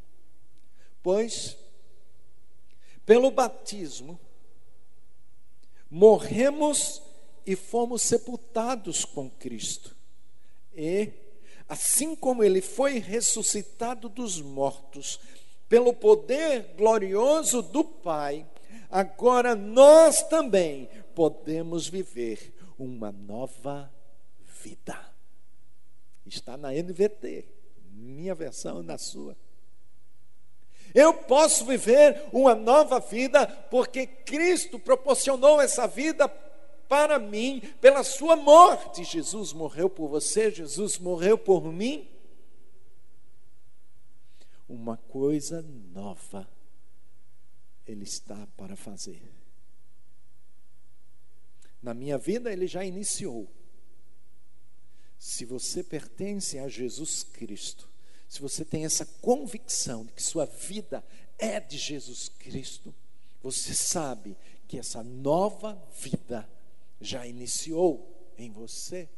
Pois, 1.02 1.56
pelo 3.10 3.32
batismo, 3.32 4.20
morremos 5.90 7.02
e 7.44 7.56
fomos 7.56 8.02
sepultados 8.02 9.04
com 9.04 9.28
Cristo. 9.28 9.96
E, 10.72 11.10
assim 11.68 12.14
como 12.14 12.44
ele 12.44 12.60
foi 12.60 13.00
ressuscitado 13.00 14.08
dos 14.08 14.40
mortos, 14.40 15.18
pelo 15.68 15.92
poder 15.92 16.72
glorioso 16.76 17.62
do 17.62 17.82
Pai, 17.82 18.48
agora 18.88 19.56
nós 19.56 20.22
também 20.28 20.88
podemos 21.12 21.88
viver 21.88 22.54
uma 22.78 23.10
nova 23.10 23.92
vida. 24.62 24.96
Está 26.24 26.56
na 26.56 26.72
NVT, 26.72 27.48
minha 27.90 28.36
versão 28.36 28.84
na 28.84 28.96
sua. 28.98 29.36
Eu 30.94 31.14
posso 31.14 31.64
viver 31.64 32.24
uma 32.32 32.54
nova 32.54 32.98
vida 33.00 33.46
porque 33.70 34.06
Cristo 34.06 34.78
proporcionou 34.78 35.60
essa 35.60 35.86
vida 35.86 36.28
para 36.88 37.18
mim 37.18 37.60
pela 37.80 38.02
sua 38.02 38.36
morte. 38.36 39.04
Jesus 39.04 39.52
morreu 39.52 39.88
por 39.88 40.08
você, 40.08 40.50
Jesus 40.50 40.98
morreu 40.98 41.36
por 41.38 41.72
mim. 41.72 42.10
uma 44.70 44.96
coisa 44.96 45.62
nova 45.62 46.48
Ele 47.84 48.04
está 48.04 48.46
para 48.56 48.76
fazer. 48.76 49.20
Na 51.82 51.92
minha 51.92 52.16
vida, 52.16 52.52
Ele 52.52 52.68
já 52.68 52.84
iniciou. 52.84 53.50
Se 55.18 55.44
você 55.44 55.82
pertence 55.82 56.58
a 56.58 56.68
Jesus 56.68 57.24
Cristo, 57.24 57.89
se 58.30 58.40
você 58.40 58.64
tem 58.64 58.84
essa 58.84 59.04
convicção 59.04 60.06
de 60.06 60.12
que 60.12 60.22
sua 60.22 60.46
vida 60.46 61.04
é 61.36 61.58
de 61.58 61.76
Jesus 61.76 62.28
Cristo, 62.28 62.94
você 63.42 63.74
sabe 63.74 64.36
que 64.68 64.78
essa 64.78 65.02
nova 65.02 65.74
vida 65.98 66.48
já 67.00 67.26
iniciou 67.26 68.32
em 68.38 68.48
você. 68.52 69.08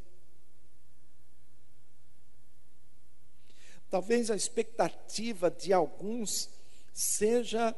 Talvez 3.90 4.30
a 4.30 4.34
expectativa 4.34 5.50
de 5.50 5.74
alguns 5.74 6.48
seja 6.94 7.76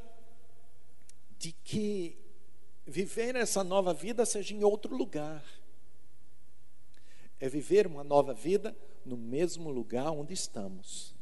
de 1.36 1.50
que 1.50 2.16
viver 2.86 3.34
essa 3.34 3.64
nova 3.64 3.92
vida 3.92 4.24
seja 4.24 4.54
em 4.54 4.62
outro 4.62 4.96
lugar. 4.96 5.44
É 7.40 7.48
viver 7.48 7.88
uma 7.88 8.04
nova 8.04 8.32
vida 8.32 8.74
no 9.04 9.16
mesmo 9.16 9.68
lugar 9.68 10.12
onde 10.12 10.32
estamos 10.32 11.13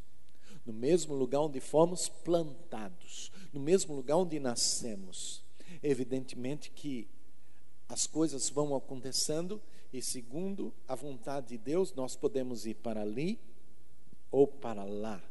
no 0.65 0.73
mesmo 0.73 1.15
lugar 1.15 1.41
onde 1.41 1.61
fomos 1.61 2.09
plantados, 2.09 3.31
no 3.53 3.61
mesmo 3.61 3.95
lugar 3.95 4.17
onde 4.17 4.39
nascemos. 4.39 5.43
Evidentemente 5.83 6.71
que 6.71 7.09
as 7.89 8.07
coisas 8.07 8.49
vão 8.49 8.75
acontecendo 8.75 9.61
e, 9.93 10.01
segundo 10.01 10.73
a 10.89 10.95
vontade 10.95 11.49
de 11.49 11.59
Deus, 11.59 11.93
nós 11.93 12.17
podemos 12.17 12.65
ir 12.65 12.75
para 12.75 13.03
ali 13.03 13.39
ou 14.31 14.47
para 14.47 14.85
lá, 14.85 15.23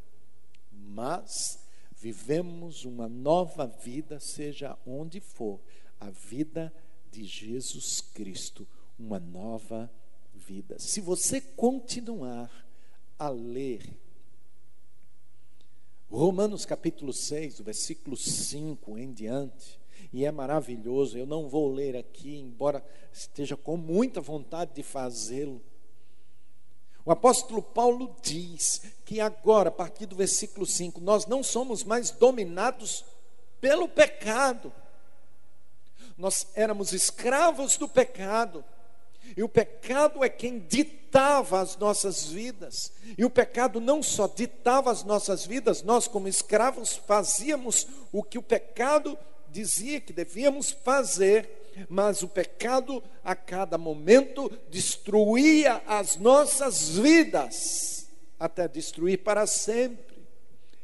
mas 0.72 1.60
vivemos 1.98 2.86
uma 2.86 3.10
nova 3.10 3.66
vida, 3.66 4.20
seja 4.20 4.78
onde 4.86 5.20
for, 5.20 5.60
a 6.00 6.10
vida 6.10 6.74
de 7.12 7.24
Jesus 7.24 8.02
Cristo, 8.02 8.68
uma 8.98 9.20
nova 9.20 9.92
vida. 10.34 10.78
Se 10.80 11.02
você 11.02 11.42
continuar 11.42 12.50
a 13.18 13.30
ler 13.30 13.98
Romanos 16.12 16.66
capítulo 16.66 17.14
6, 17.14 17.62
versículo 17.62 18.18
5 18.18 18.98
em 18.98 19.14
diante, 19.14 19.80
e 20.12 20.26
é 20.26 20.32
maravilhoso, 20.32 21.18
eu 21.18 21.26
não 21.26 21.48
vou 21.48 21.72
ler 21.72 21.96
aqui, 21.96 22.36
embora 22.38 22.86
esteja 23.14 23.56
com 23.56 23.78
muita 23.78 24.20
vontade 24.20 24.74
de 24.74 24.84
fazê-lo. 24.84 25.62
O 27.06 27.12
apóstolo 27.12 27.62
Paulo 27.64 28.14
diz 28.22 28.82
que 29.06 29.22
agora, 29.22 29.70
a 29.70 29.72
partir 29.72 30.06
do 30.06 30.16
versículo 30.18 30.66
5, 30.66 31.00
nós 31.00 31.26
não 31.26 31.42
somos 31.42 31.82
mais 31.82 32.12
dominados 32.12 33.06
pelo 33.62 33.88
pecado. 33.88 34.72
Nós 36.18 36.46
éramos 36.56 36.92
escravos 36.92 37.78
do 37.78 37.88
pecado. 37.88 38.66
E 39.36 39.44
o 39.44 39.50
pecado 39.50 40.24
é 40.24 40.30
quem 40.30 40.60
ditava 40.60 41.62
as 41.62 41.78
nossas 41.78 42.26
vidas. 42.26 42.92
E 43.18 43.26
o 43.26 43.30
pecado 43.30 43.80
não 43.80 44.02
só 44.02 44.28
ditava 44.28 44.92
as 44.92 45.04
nossas 45.04 45.46
vidas, 45.46 45.84
nós, 45.84 46.08
como 46.08 46.28
escravos, 46.28 46.96
fazíamos 47.08 47.88
o 48.12 48.24
que 48.24 48.38
o 48.38 48.44
pecado 48.44 49.18
dizia 49.50 50.00
que 50.00 50.14
devíamos 50.14 50.72
fazer, 50.72 51.62
mas 51.90 52.22
o 52.24 52.28
pecado 52.28 53.04
a 53.24 53.36
cada 53.36 53.78
momento 53.78 54.52
destruía 54.70 55.82
as 55.86 56.18
nossas 56.18 56.90
vidas, 56.90 58.08
até 58.40 58.68
destruir 58.68 59.20
para 59.20 59.46
sempre. 59.46 60.11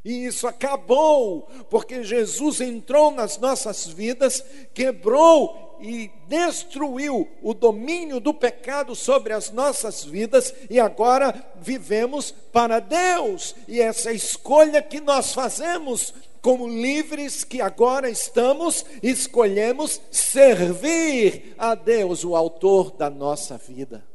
E 0.07 0.25
isso 0.25 0.47
acabou, 0.47 1.49
porque 1.69 2.01
Jesus 2.01 2.61
entrou 2.61 3.11
nas 3.11 3.37
nossas 3.37 3.87
vidas, 3.87 4.41
quebrou 4.73 5.77
e 5.81 6.09
destruiu 6.29 7.27
o 7.41 7.53
domínio 7.53 8.21
do 8.21 8.33
pecado 8.33 8.95
sobre 8.95 9.33
as 9.33 9.51
nossas 9.51 10.05
vidas 10.05 10.55
e 10.69 10.79
agora 10.79 11.35
vivemos 11.57 12.31
para 12.31 12.79
Deus. 12.79 13.53
E 13.67 13.81
essa 13.81 14.13
escolha 14.13 14.81
que 14.81 15.01
nós 15.01 15.33
fazemos 15.33 16.13
como 16.41 16.69
livres 16.69 17.43
que 17.43 17.59
agora 17.59 18.09
estamos, 18.09 18.85
escolhemos 19.03 19.99
servir 20.09 21.53
a 21.57 21.75
Deus, 21.75 22.23
o 22.23 22.33
autor 22.33 22.91
da 22.91 23.09
nossa 23.09 23.57
vida. 23.57 24.07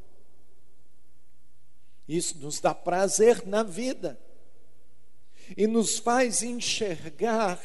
Isso 2.09 2.39
nos 2.39 2.61
dá 2.61 2.75
prazer 2.75 3.47
na 3.47 3.63
vida 3.63 4.19
e 5.57 5.67
nos 5.67 5.99
faz 5.99 6.43
enxergar 6.43 7.61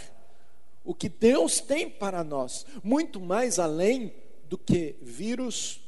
o 0.84 0.94
que 0.94 1.10
Deus 1.10 1.60
tem 1.60 1.90
para 1.90 2.24
nós, 2.24 2.66
muito 2.84 3.20
mais 3.20 3.60
além 3.60 4.14
do 4.46 4.58
que 4.58 4.96
vírus, 5.02 5.82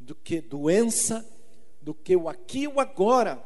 do 0.00 0.14
que 0.14 0.40
doença, 0.40 1.26
do 1.82 1.94
que 1.94 2.16
o 2.16 2.28
aqui 2.28 2.60
e 2.60 2.68
o 2.68 2.80
agora, 2.80 3.44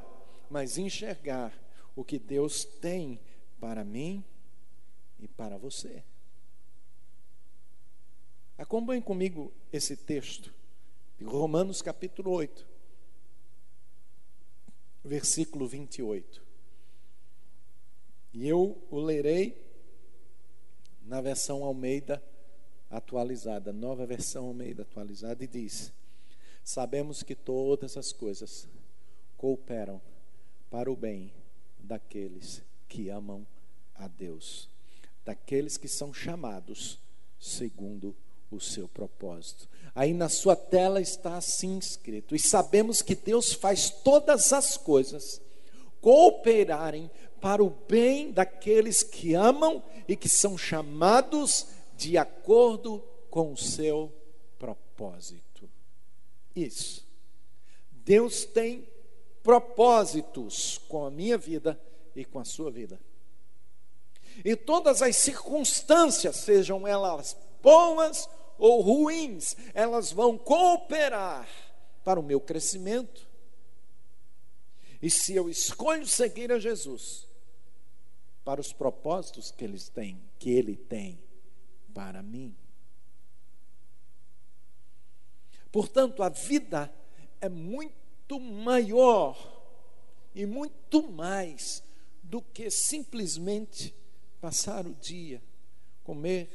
mas 0.49 0.79
enxergar 0.79 1.53
o 1.97 2.05
que 2.05 2.19
Deus 2.19 2.65
tem 2.65 3.21
para 3.61 3.85
mim 3.85 4.25
e 5.19 5.27
para 5.27 5.59
você. 5.59 6.05
Acompanhe 8.57 9.03
comigo 9.03 9.53
esse 9.73 9.97
texto 9.97 10.55
de 11.19 11.25
Romanos 11.25 11.83
capítulo 11.83 12.31
8, 12.31 12.67
versículo 15.05 15.67
28. 15.67 16.42
E 18.33 18.49
eu 18.49 18.79
o 18.91 18.99
lerei 18.99 19.61
na 21.05 21.21
versão 21.21 21.65
Almeida 21.65 22.23
atualizada, 22.91 23.73
nova 23.73 24.07
versão 24.07 24.47
Almeida 24.47 24.83
atualizada, 24.83 25.45
e 25.45 25.47
diz: 25.47 25.93
Sabemos 26.65 27.23
que 27.23 27.35
todas 27.35 27.97
as 27.97 28.13
coisas 28.13 28.69
cooperam 29.37 30.01
para 30.71 30.91
o 30.91 30.97
bem 30.97 31.33
daqueles 31.79 32.63
que 32.89 33.09
amam 33.09 33.47
a 33.95 34.09
Deus, 34.09 34.69
daqueles 35.25 35.77
que 35.77 35.89
são 35.89 36.15
chamados 36.15 36.99
segundo 37.39 38.15
o 38.51 38.61
seu 38.61 38.87
propósito. 38.87 39.69
Aí 39.95 40.15
na 40.15 40.29
sua 40.29 40.57
tela 40.57 41.01
está 41.01 41.37
assim 41.37 41.79
escrito: 41.79 42.35
E 42.35 42.39
sabemos 42.39 43.03
que 43.03 43.15
Deus 43.15 43.53
faz 43.53 43.91
todas 43.91 44.53
as 44.53 44.77
coisas 44.77 45.41
cooperarem 46.01 47.11
para 47.43 47.63
o 47.63 47.71
bem 47.71 48.31
daqueles 48.31 49.03
que 49.03 49.35
amam 49.35 49.83
e 50.07 50.17
que 50.17 50.29
são 50.29 50.57
chamados 50.57 51.67
de 51.97 52.17
acordo 52.17 53.03
com 53.29 53.53
o 53.53 53.57
seu 53.57 54.13
propósito. 54.61 55.69
Isso. 56.55 57.05
Deus 57.91 58.45
tem 58.45 58.89
propósitos 59.43 60.79
com 60.89 61.05
a 61.05 61.11
minha 61.11 61.37
vida 61.37 61.79
e 62.15 62.25
com 62.25 62.39
a 62.39 62.45
sua 62.45 62.71
vida. 62.71 63.01
E 64.45 64.55
todas 64.55 65.03
as 65.03 65.17
circunstâncias, 65.17 66.37
sejam 66.37 66.87
elas 66.87 67.37
boas 67.61 68.29
ou 68.57 68.81
ruins, 68.83 69.57
elas 69.75 70.13
vão 70.13 70.39
cooperar 70.39 71.49
para 72.05 72.21
o 72.21 72.23
meu 72.23 72.41
crescimento. 72.41 73.29
E 75.03 75.11
se 75.11 75.35
eu 75.35 75.51
escolho 75.51 76.07
seguir 76.07 76.53
a 76.53 76.61
Jesus, 76.61 77.27
para 78.45 78.61
os 78.61 78.73
propósitos 78.73 79.51
que 79.51 79.65
eles 79.65 79.89
têm, 79.89 80.21
que 80.39 80.51
ele 80.51 80.77
tem 80.77 81.19
para 81.95 82.23
mim. 82.23 82.55
Portanto, 85.71 86.23
a 86.23 86.29
vida 86.29 86.93
é 87.41 87.49
muito 87.49 88.39
maior 88.39 89.37
e 90.35 90.45
muito 90.45 91.11
mais 91.11 91.83
do 92.23 92.43
que 92.43 92.71
simplesmente 92.71 93.95
passar 94.41 94.87
o 94.87 94.95
dia, 94.95 95.43
comer, 96.03 96.51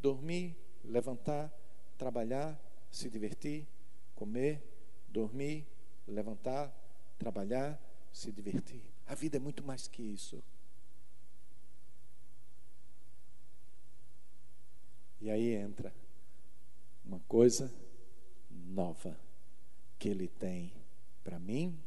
dormir, 0.00 0.56
levantar, 0.84 1.52
trabalhar, 1.96 2.58
se 2.90 3.08
divertir, 3.08 3.66
comer, 4.14 4.62
dormir, 5.08 5.66
levantar, 6.06 6.74
trabalhar, 7.18 7.80
se 8.12 8.30
divertir. 8.32 8.82
A 9.06 9.14
vida 9.14 9.36
é 9.36 9.40
muito 9.40 9.62
mais 9.62 9.86
que 9.88 10.02
isso. 10.02 10.42
E 15.20 15.30
aí 15.30 15.54
entra 15.54 15.92
uma 17.04 17.20
coisa 17.20 17.72
nova 18.50 19.18
que 19.98 20.08
Ele 20.08 20.28
tem 20.28 20.72
para 21.22 21.38
mim 21.38 21.78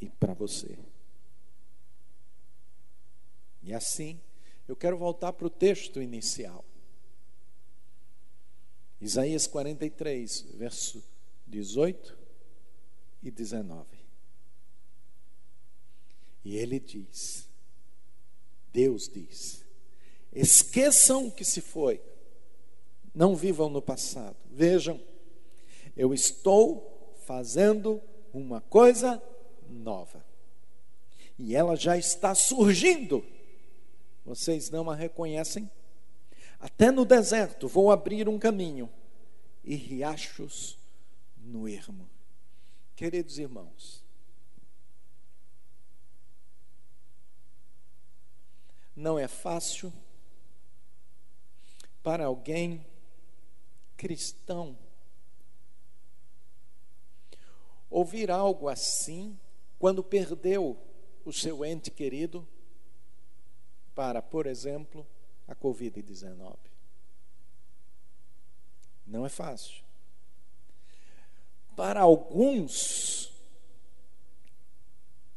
e 0.00 0.08
para 0.10 0.34
você. 0.34 0.78
E 3.62 3.72
assim, 3.72 4.20
eu 4.68 4.76
quero 4.76 4.98
voltar 4.98 5.32
para 5.32 5.46
o 5.46 5.50
texto 5.50 6.00
inicial. 6.02 6.64
Isaías 9.00 9.46
43, 9.46 10.42
verso 10.54 11.02
18 11.46 12.16
e 13.22 13.30
19. 13.30 13.86
E 16.44 16.56
ele 16.56 16.78
diz: 16.78 17.48
Deus 18.72 19.08
diz: 19.08 19.63
esqueçam 20.34 21.28
o 21.28 21.32
que 21.32 21.44
se 21.44 21.60
foi, 21.60 22.00
não 23.14 23.36
vivam 23.36 23.68
no 23.68 23.80
passado. 23.80 24.36
Vejam, 24.50 25.00
eu 25.96 26.12
estou 26.12 27.14
fazendo 27.24 28.02
uma 28.32 28.60
coisa 28.60 29.22
nova. 29.68 30.24
E 31.38 31.54
ela 31.54 31.76
já 31.76 31.96
está 31.96 32.34
surgindo. 32.34 33.24
Vocês 34.24 34.70
não 34.70 34.90
a 34.90 34.94
reconhecem? 34.94 35.70
Até 36.58 36.90
no 36.90 37.04
deserto 37.04 37.68
vou 37.68 37.90
abrir 37.90 38.28
um 38.28 38.38
caminho 38.38 38.90
e 39.62 39.74
riachos 39.74 40.78
no 41.36 41.68
ermo. 41.68 42.08
Queridos 42.96 43.38
irmãos, 43.38 44.02
não 48.94 49.18
é 49.18 49.26
fácil 49.26 49.92
para 52.04 52.26
alguém 52.26 52.86
cristão 53.96 54.78
ouvir 57.88 58.30
algo 58.30 58.68
assim 58.68 59.38
quando 59.78 60.04
perdeu 60.04 60.76
o 61.24 61.32
seu 61.32 61.64
ente 61.64 61.90
querido 61.90 62.46
para, 63.94 64.20
por 64.20 64.46
exemplo, 64.46 65.06
a 65.46 65.54
Covid-19. 65.54 66.56
Não 69.06 69.24
é 69.24 69.28
fácil. 69.28 69.82
Para 71.76 72.00
alguns, 72.00 73.32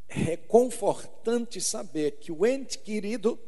é 0.08 0.16
reconfortante 0.16 1.62
saber 1.62 2.18
que 2.18 2.32
o 2.32 2.46
ente 2.46 2.80
querido 2.80 3.40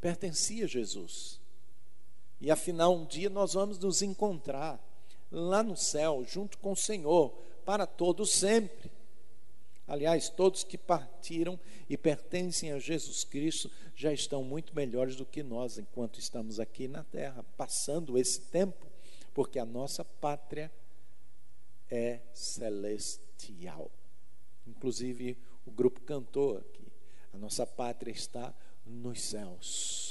pertencia 0.00 0.66
a 0.66 0.68
Jesus. 0.68 1.37
E 2.40 2.50
afinal, 2.50 2.94
um 2.94 3.04
dia 3.04 3.28
nós 3.28 3.54
vamos 3.54 3.78
nos 3.78 4.02
encontrar 4.02 4.80
lá 5.30 5.62
no 5.62 5.76
céu, 5.76 6.24
junto 6.26 6.58
com 6.58 6.72
o 6.72 6.76
Senhor, 6.76 7.30
para 7.64 7.86
todo 7.86 8.24
sempre. 8.24 8.90
Aliás, 9.86 10.28
todos 10.28 10.62
que 10.64 10.76
partiram 10.76 11.58
e 11.88 11.96
pertencem 11.96 12.72
a 12.72 12.78
Jesus 12.78 13.24
Cristo 13.24 13.70
já 13.96 14.12
estão 14.12 14.44
muito 14.44 14.76
melhores 14.76 15.16
do 15.16 15.24
que 15.24 15.42
nós 15.42 15.78
enquanto 15.78 16.20
estamos 16.20 16.60
aqui 16.60 16.86
na 16.86 17.02
terra, 17.04 17.44
passando 17.56 18.18
esse 18.18 18.40
tempo, 18.42 18.86
porque 19.32 19.58
a 19.58 19.64
nossa 19.64 20.04
pátria 20.04 20.70
é 21.90 22.20
celestial. 22.34 23.90
Inclusive, 24.66 25.38
o 25.64 25.70
grupo 25.70 26.02
cantou 26.02 26.58
aqui: 26.58 26.92
a 27.32 27.38
nossa 27.38 27.66
pátria 27.66 28.12
está 28.12 28.54
nos 28.84 29.22
céus, 29.22 30.07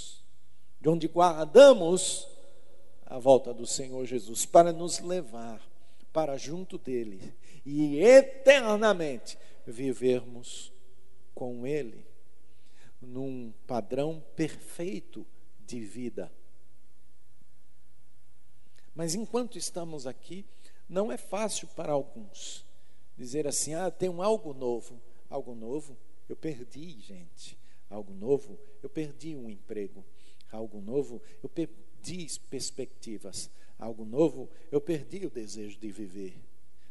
de 0.80 0.90
onde 0.90 1.08
guardamos 1.08 2.28
a 3.06 3.18
volta 3.18 3.54
do 3.54 3.66
Senhor 3.66 4.06
Jesus 4.06 4.46
para 4.46 4.72
nos 4.72 5.00
levar 5.00 5.62
para 6.12 6.38
junto 6.38 6.78
dele 6.78 7.34
e 7.66 8.00
eternamente 8.00 9.38
vivermos 9.66 10.72
com 11.36 11.68
Ele 11.68 12.06
num 13.02 13.54
padrão 13.66 14.24
perfeito 14.36 15.26
de 15.60 15.80
vida. 15.80 16.32
Mas 18.96 19.14
enquanto 19.14 19.58
estamos 19.58 20.08
aqui, 20.08 20.44
não 20.90 21.12
é 21.12 21.18
fácil 21.18 21.68
para 21.76 21.94
alguns 21.94 22.66
dizer 23.16 23.48
assim: 23.48 23.74
ah, 23.74 23.92
tem 23.92 24.10
um 24.10 24.22
algo 24.22 24.54
novo. 24.54 25.02
Algo 25.30 25.54
novo, 25.54 25.98
eu 26.30 26.36
perdi, 26.36 27.00
gente. 27.02 27.58
Algo 27.90 28.14
novo, 28.14 28.58
eu 28.82 28.90
perdi 28.90 29.36
um 29.36 29.50
emprego. 29.50 30.04
Algo 30.52 30.82
novo, 30.82 31.22
eu 31.44 31.50
perdi 31.50 32.28
perspectivas. 32.50 33.50
Algo 33.78 34.06
novo, 34.06 34.50
eu 34.72 34.82
perdi 34.82 35.26
o 35.26 35.30
desejo 35.30 35.78
de 35.80 35.92
viver. 35.92 36.40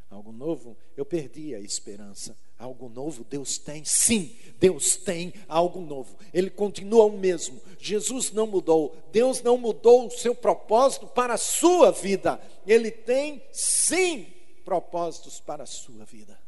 Algo 0.09 0.31
novo, 0.31 0.77
eu 0.97 1.05
perdi 1.05 1.55
a 1.55 1.61
esperança. 1.61 2.37
Algo 2.59 2.89
novo, 2.89 3.25
Deus 3.25 3.59
tem, 3.59 3.85
sim, 3.85 4.37
Deus 4.59 4.97
tem 4.97 5.35
algo 5.49 5.81
novo. 5.81 6.17
Ele 6.33 6.49
continua 6.49 7.05
o 7.05 7.19
mesmo. 7.19 7.61
Jesus 7.79 8.31
não 8.31 8.47
mudou. 8.47 8.97
Deus 9.11 9.43
não 9.43 9.59
mudou 9.59 10.07
o 10.07 10.11
seu 10.11 10.35
propósito 10.35 11.07
para 11.09 11.35
a 11.35 11.39
sua 11.39 11.91
vida. 11.91 12.41
Ele 12.67 12.91
tem, 12.91 13.43
sim, 13.53 14.33
propósitos 14.65 15.41
para 15.41 15.65
a 15.65 15.67
sua 15.67 16.05
vida. 16.05 16.39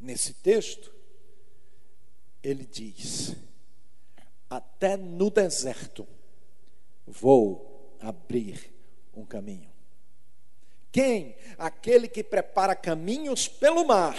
Nesse 0.00 0.34
texto, 0.34 0.93
ele 2.44 2.66
diz: 2.66 3.34
Até 4.48 4.96
no 4.96 5.30
deserto 5.30 6.06
vou 7.06 7.96
abrir 7.98 8.72
um 9.14 9.24
caminho. 9.24 9.72
Quem? 10.92 11.34
Aquele 11.58 12.06
que 12.06 12.22
prepara 12.22 12.76
caminhos 12.76 13.48
pelo 13.48 13.84
mar, 13.84 14.16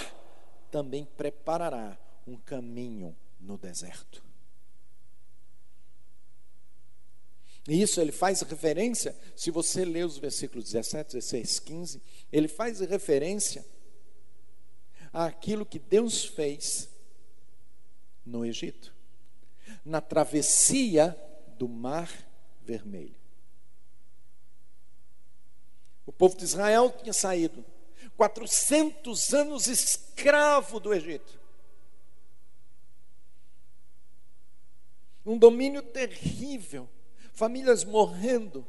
também 0.71 1.05
preparará 1.05 1.97
um 2.27 2.35
caminho 2.35 3.15
no 3.39 3.57
deserto. 3.57 4.25
E 7.67 7.81
isso 7.81 8.01
ele 8.01 8.11
faz 8.11 8.41
referência, 8.41 9.15
se 9.35 9.49
você 9.49 9.85
ler 9.85 10.05
os 10.05 10.17
versículos 10.17 10.65
17, 10.65 11.13
16, 11.13 11.59
15, 11.59 12.01
ele 12.31 12.47
faz 12.47 12.79
referência 12.79 13.65
àquilo 15.11 15.65
que 15.65 15.79
Deus 15.79 16.25
fez 16.25 16.89
no 18.25 18.45
Egito, 18.45 18.93
na 19.83 20.01
travessia 20.01 21.17
do 21.57 21.67
Mar 21.67 22.09
Vermelho. 22.61 23.15
O 26.05 26.11
povo 26.11 26.35
de 26.38 26.43
Israel 26.43 26.91
tinha 26.91 27.13
saído 27.13 27.65
400 28.17 29.33
anos 29.33 29.67
escravo 29.67 30.79
do 30.79 30.93
Egito. 30.93 31.39
Um 35.25 35.38
domínio 35.38 35.81
terrível, 35.81 36.88
famílias 37.33 37.83
morrendo. 37.83 38.65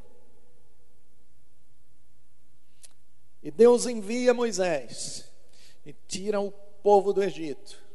E 3.43 3.51
Deus 3.51 3.85
envia 3.85 4.33
Moisés 4.33 5.31
e 5.85 5.93
tira 5.93 6.39
o 6.39 6.51
povo 6.51 7.13
do 7.13 7.23
Egito. 7.23 7.86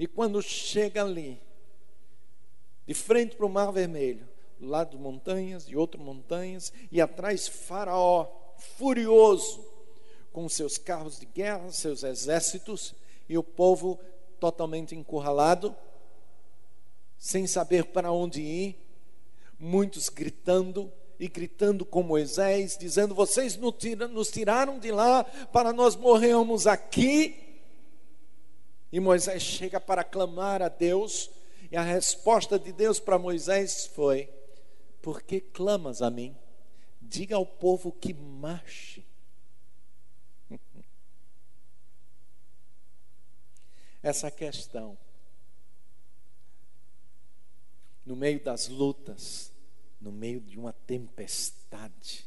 E 0.00 0.06
quando 0.06 0.40
chega 0.40 1.02
ali, 1.02 1.38
de 2.86 2.94
frente 2.94 3.36
para 3.36 3.44
o 3.44 3.50
Mar 3.50 3.70
Vermelho, 3.70 4.26
do 4.58 4.66
lado 4.66 4.98
montanhas 4.98 5.64
e 5.64 5.76
outras 5.76 6.02
montanhas, 6.02 6.72
e 6.90 7.02
atrás 7.02 7.46
Faraó, 7.46 8.26
furioso, 8.78 9.62
com 10.32 10.48
seus 10.48 10.78
carros 10.78 11.20
de 11.20 11.26
guerra, 11.26 11.70
seus 11.70 12.02
exércitos, 12.02 12.94
e 13.28 13.36
o 13.36 13.42
povo 13.42 14.00
totalmente 14.40 14.96
encurralado, 14.96 15.76
sem 17.18 17.46
saber 17.46 17.84
para 17.84 18.10
onde 18.10 18.40
ir, 18.40 18.78
muitos 19.58 20.08
gritando 20.08 20.90
e 21.18 21.28
gritando 21.28 21.84
com 21.84 22.02
Moisés, 22.02 22.74
dizendo: 22.80 23.14
Vocês 23.14 23.54
nos 23.58 24.30
tiraram 24.30 24.78
de 24.78 24.90
lá 24.90 25.24
para 25.24 25.74
nós 25.74 25.94
morrermos 25.94 26.66
aqui. 26.66 27.49
E 28.92 28.98
Moisés 28.98 29.42
chega 29.42 29.80
para 29.80 30.02
clamar 30.02 30.62
a 30.62 30.68
Deus, 30.68 31.30
e 31.70 31.76
a 31.76 31.82
resposta 31.82 32.58
de 32.58 32.72
Deus 32.72 32.98
para 32.98 33.18
Moisés 33.18 33.86
foi: 33.86 34.28
por 35.00 35.22
que 35.22 35.40
clamas 35.40 36.02
a 36.02 36.10
mim? 36.10 36.36
Diga 37.00 37.36
ao 37.36 37.46
povo 37.46 37.92
que 37.92 38.12
marche. 38.12 39.06
Essa 44.02 44.30
questão, 44.30 44.98
no 48.04 48.16
meio 48.16 48.42
das 48.42 48.68
lutas, 48.68 49.52
no 50.00 50.10
meio 50.10 50.40
de 50.40 50.58
uma 50.58 50.72
tempestade, 50.72 52.26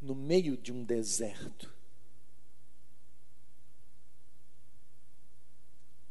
no 0.00 0.14
meio 0.14 0.56
de 0.56 0.72
um 0.72 0.84
deserto, 0.84 1.74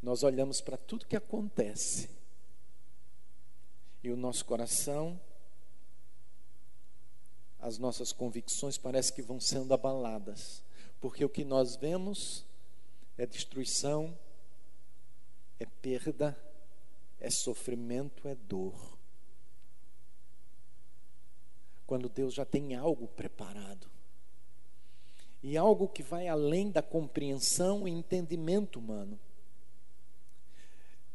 nós 0.02 0.24
olhamos 0.24 0.62
para 0.62 0.78
tudo 0.78 1.06
que 1.06 1.16
acontece 1.16 2.10
e 4.04 4.10
o 4.10 4.16
nosso 4.16 4.46
coração 4.46 5.20
as 7.60 7.78
nossas 7.78 8.14
convicções 8.14 8.78
parece 8.78 9.12
que 9.12 9.22
vão 9.22 9.40
sendo 9.40 9.74
abaladas, 9.74 10.64
porque 11.02 11.24
o 11.26 11.30
que 11.30 11.44
nós 11.44 11.76
vemos 11.76 12.46
é 13.18 13.26
destruição, 13.26 14.18
é 15.60 15.66
perda, 15.66 16.38
é 17.20 17.30
sofrimento, 17.30 18.28
é 18.30 18.36
dor. 18.36 18.98
Quando 21.86 22.08
Deus 22.08 22.34
já 22.34 22.46
tem 22.46 22.76
algo 22.76 23.08
preparado. 23.08 23.90
e 25.42 25.56
algo 25.56 25.88
que 25.88 26.04
vai 26.04 26.28
além 26.28 26.70
da 26.70 26.82
compreensão 26.82 27.88
e 27.88 27.92
entendimento 27.92 28.78
humano. 28.78 29.18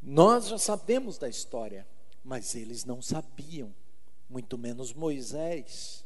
Nós 0.04 0.48
já 0.48 0.58
sabemos 0.58 1.16
da 1.16 1.30
história, 1.30 1.86
mas 2.22 2.54
eles 2.54 2.84
não 2.84 3.00
sabiam, 3.00 3.74
muito 4.28 4.58
menos 4.58 4.92
Moisés, 4.92 6.04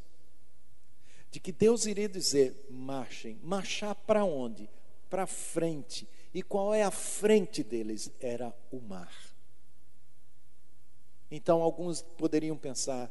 de 1.32 1.40
que 1.40 1.50
Deus 1.50 1.84
iria 1.84 2.08
dizer: 2.08 2.68
marchem, 2.70 3.40
marchar 3.42 3.96
para 3.96 4.24
onde? 4.24 4.70
Para 5.10 5.26
frente. 5.26 6.08
E 6.32 6.44
qual 6.44 6.72
é 6.72 6.84
a 6.84 6.92
frente 6.92 7.64
deles? 7.64 8.08
Era 8.20 8.54
o 8.70 8.80
mar. 8.80 9.12
Então 11.28 11.60
alguns 11.60 12.00
poderiam 12.00 12.56
pensar: 12.56 13.10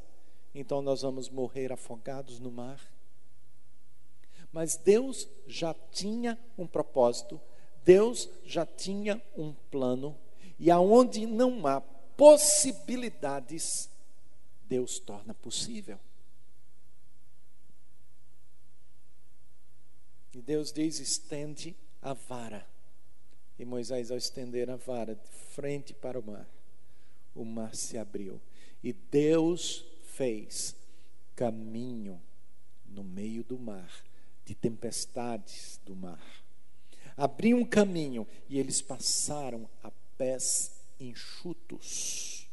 então 0.55 0.81
nós 0.81 1.01
vamos 1.01 1.29
morrer 1.29 1.71
afogados 1.71 2.39
no 2.39 2.49
mar? 2.49 2.81
Mas 4.53 4.77
Deus 4.77 5.27
já 5.45 5.73
tinha 5.91 6.39
um 6.57 6.65
propósito, 6.65 7.39
Deus 7.83 8.29
já 8.45 8.65
tinha 8.65 9.21
um 9.35 9.53
plano, 9.69 10.17
e 10.59 10.71
aonde 10.71 11.25
não 11.25 11.67
há 11.67 11.81
possibilidades, 11.81 13.89
Deus 14.67 14.99
torna 14.99 15.33
possível. 15.33 15.99
E 20.33 20.41
Deus 20.41 20.71
diz: 20.71 20.99
estende 20.99 21.75
a 22.01 22.13
vara. 22.13 22.67
E 23.59 23.65
Moisés, 23.65 24.11
ao 24.11 24.17
estender 24.17 24.69
a 24.69 24.75
vara 24.75 25.15
de 25.15 25.27
frente 25.55 25.93
para 25.93 26.19
o 26.19 26.23
mar, 26.23 26.47
o 27.33 27.43
mar 27.43 27.75
se 27.75 27.97
abriu. 27.97 28.39
E 28.83 28.93
Deus 28.93 29.83
fez 30.03 30.75
caminho 31.35 32.21
no 32.85 33.03
meio 33.03 33.43
do 33.43 33.57
mar 33.57 33.91
de 34.45 34.55
tempestades 34.55 35.79
do 35.85 35.95
mar. 35.95 36.21
Abriu 37.17 37.57
um 37.57 37.65
caminho 37.65 38.27
e 38.47 38.59
eles 38.59 38.81
passaram 38.81 39.67
a 39.83 39.91
pés 40.17 40.71
enxutos. 40.99 42.47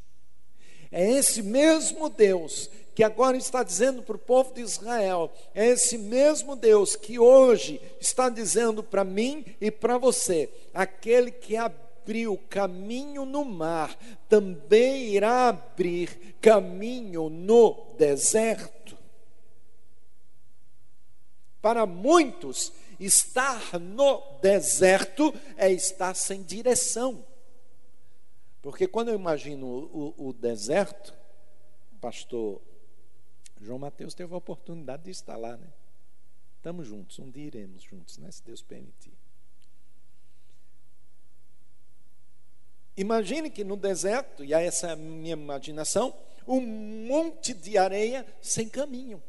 É 0.91 1.11
esse 1.11 1.43
mesmo 1.43 2.09
Deus 2.09 2.71
que 2.95 3.03
agora 3.03 3.37
está 3.37 3.65
dizendo 3.65 4.03
para 4.03 4.15
o 4.15 4.21
povo 4.21 4.55
de 4.55 4.61
Israel, 4.61 5.33
é 5.53 5.67
esse 5.67 5.99
mesmo 5.99 6.55
Deus 6.55 6.95
que 6.95 7.19
hoje 7.19 7.81
está 8.01 8.29
dizendo 8.29 8.83
para 8.83 9.03
mim 9.03 9.45
e 9.61 9.71
para 9.71 9.99
você: 9.99 10.49
aquele 10.73 11.33
que 11.33 11.57
abriu 11.57 12.39
caminho 12.49 13.25
no 13.25 13.45
mar, 13.45 13.99
também 14.29 15.07
irá 15.07 15.49
abrir 15.49 16.37
caminho 16.41 17.29
no 17.29 17.95
deserto. 17.99 18.97
Para 21.61 21.87
muitos, 21.87 22.73
estar 23.01 23.81
no 23.81 24.23
deserto 24.41 25.35
é 25.57 25.73
estar 25.73 26.15
sem 26.15 26.43
direção. 26.43 27.25
Porque 28.65 28.89
quando 28.89 29.09
eu 29.09 29.15
imagino 29.15 29.67
o, 29.67 30.15
o, 30.17 30.33
deserto, 30.33 31.15
pastor 32.01 32.63
João 33.61 33.79
Mateus 33.79 34.15
teve 34.15 34.33
a 34.33 34.39
oportunidade 34.39 35.03
de 35.03 35.11
estar 35.11 35.37
lá, 35.37 35.55
né? 35.55 35.71
Estamos 36.57 36.87
juntos, 36.87 37.19
um 37.19 37.31
dia 37.31 37.45
iremos 37.45 37.83
juntos, 37.83 38.17
né? 38.17 38.31
Se 38.31 38.43
Deus 38.43 38.63
permitir. 38.63 39.13
Imagine 42.97 43.51
que 43.51 43.63
no 43.63 43.77
deserto, 43.77 44.43
e 44.43 44.55
essa 44.55 44.87
é 44.87 44.93
a 44.93 44.97
minha 44.97 45.35
imaginação, 45.35 46.17
um 46.49 46.63
monte 46.63 47.53
de 47.53 47.77
areia 47.77 48.27
sem 48.41 48.67
caminho 48.67 49.23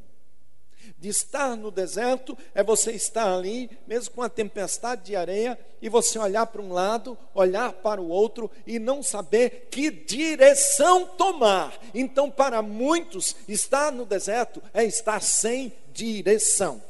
de 0.97 1.09
estar 1.09 1.55
no 1.55 1.71
deserto 1.71 2.37
é 2.53 2.63
você 2.63 2.91
estar 2.91 3.33
ali, 3.33 3.69
mesmo 3.87 4.13
com 4.13 4.21
a 4.21 4.29
tempestade 4.29 5.05
de 5.05 5.15
areia, 5.15 5.59
e 5.81 5.89
você 5.89 6.17
olhar 6.17 6.45
para 6.47 6.61
um 6.61 6.71
lado, 6.71 7.17
olhar 7.33 7.73
para 7.73 8.01
o 8.01 8.09
outro 8.09 8.49
e 8.65 8.79
não 8.79 9.03
saber 9.03 9.67
que 9.69 9.91
direção 9.91 11.05
tomar. 11.05 11.79
Então, 11.93 12.31
para 12.31 12.61
muitos, 12.61 13.35
estar 13.47 13.91
no 13.91 14.05
deserto 14.05 14.61
é 14.73 14.83
estar 14.83 15.21
sem 15.21 15.73
direção, 15.91 16.81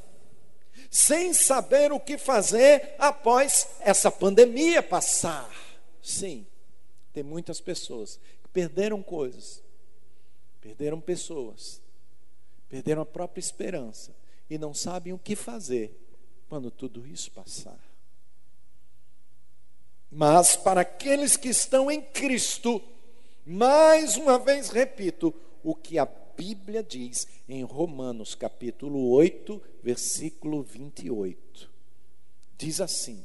sem 0.89 1.34
saber 1.34 1.91
o 1.91 1.99
que 1.99 2.17
fazer 2.17 2.95
após 2.97 3.67
essa 3.79 4.10
pandemia 4.12 4.81
passar. 4.81 5.49
Sim, 6.01 6.45
tem 7.13 7.23
muitas 7.23 7.60
pessoas 7.60 8.19
que 8.43 8.49
perderam 8.49 9.01
coisas, 9.01 9.63
perderam 10.62 10.99
pessoas 10.99 11.81
perderam 12.75 13.03
a 13.03 13.05
própria 13.05 13.39
esperança 13.39 14.13
e 14.49 14.57
não 14.57 14.73
sabem 14.73 15.13
o 15.13 15.17
que 15.17 15.33
fazer 15.33 15.97
quando 16.49 16.69
tudo 16.69 17.07
isso 17.07 17.31
passar. 17.31 17.79
Mas 20.11 20.57
para 20.57 20.81
aqueles 20.81 21.38
que 21.38 21.47
estão 21.47 21.89
em 21.89 22.01
Cristo, 22.01 22.81
mais 23.45 24.17
uma 24.17 24.38
vez 24.38 24.71
repito, 24.71 25.33
o 25.63 25.73
que 25.73 25.97
a 25.97 26.05
Bíblia 26.05 26.83
diz 26.83 27.25
em 27.47 27.63
Romanos 27.63 28.35
capítulo 28.35 29.09
8, 29.11 29.61
versículo 29.81 30.61
28. 30.61 31.71
Diz 32.57 32.81
assim: 32.81 33.23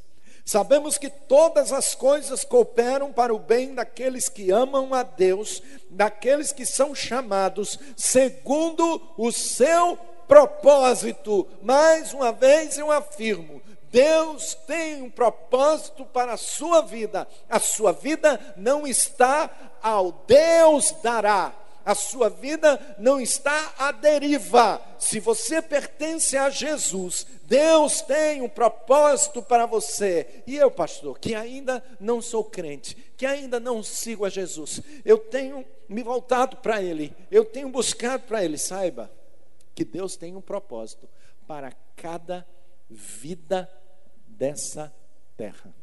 Sabemos 0.51 0.99
que 0.99 1.09
todas 1.09 1.73
as 1.73 1.95
coisas 1.95 2.43
cooperam 2.43 3.13
para 3.13 3.33
o 3.33 3.39
bem 3.39 3.73
daqueles 3.73 4.29
que 4.29 4.51
amam 4.51 4.93
a 4.93 5.05
Deus, 5.05 5.63
daqueles 5.89 6.51
que 6.51 6.67
são 6.67 6.93
chamados 6.93 7.79
segundo 7.97 9.01
o 9.17 9.31
seu 9.31 9.97
propósito. 10.27 11.47
Mais 11.63 12.13
uma 12.13 12.33
vez 12.33 12.77
eu 12.77 12.91
afirmo: 12.91 13.63
Deus 13.93 14.59
tem 14.67 15.01
um 15.03 15.09
propósito 15.09 16.05
para 16.05 16.33
a 16.33 16.37
sua 16.37 16.81
vida. 16.81 17.29
A 17.49 17.61
sua 17.61 17.93
vida 17.93 18.55
não 18.57 18.85
está 18.89 19.49
ao 19.81 20.11
Deus 20.27 20.91
dará. 21.01 21.55
A 21.85 21.95
sua 21.95 22.29
vida 22.29 22.97
não 22.99 23.21
está 23.21 23.75
à 23.79 23.93
deriva. 23.93 24.81
Se 24.99 25.19
você 25.19 25.63
pertence 25.63 26.37
a 26.37 26.51
Jesus, 26.51 27.27
Deus 27.45 28.03
tem 28.03 28.43
um 28.43 28.49
propósito 28.49 29.43
para 29.43 29.67
você. 29.67 30.43
E 30.47 30.57
eu, 30.57 30.71
pastor, 30.71 31.19
que 31.19 31.35
ainda 31.35 31.83
não 31.99 32.21
sou 32.23 32.45
crente, 32.45 32.97
que 33.17 33.27
ainda 33.27 33.59
não 33.59 33.83
sigo 33.83 34.25
a 34.25 34.29
Jesus, 34.29 34.81
eu 35.05 35.19
tenho 35.19 35.65
me 35.89 36.03
voltado 36.03 36.59
para 36.59 36.81
Ele, 36.81 37.13
eu 37.31 37.45
tenho 37.45 37.69
buscado 37.69 38.25
para 38.25 38.45
Ele. 38.45 38.57
Saiba 38.57 39.11
que 39.75 39.85
Deus 39.85 40.17
tem 40.17 40.37
um 40.37 40.41
propósito 40.41 41.09
para 41.47 41.73
cada 41.97 42.47
vida 42.89 43.71
dessa 44.27 44.95
terra. 45.37 45.75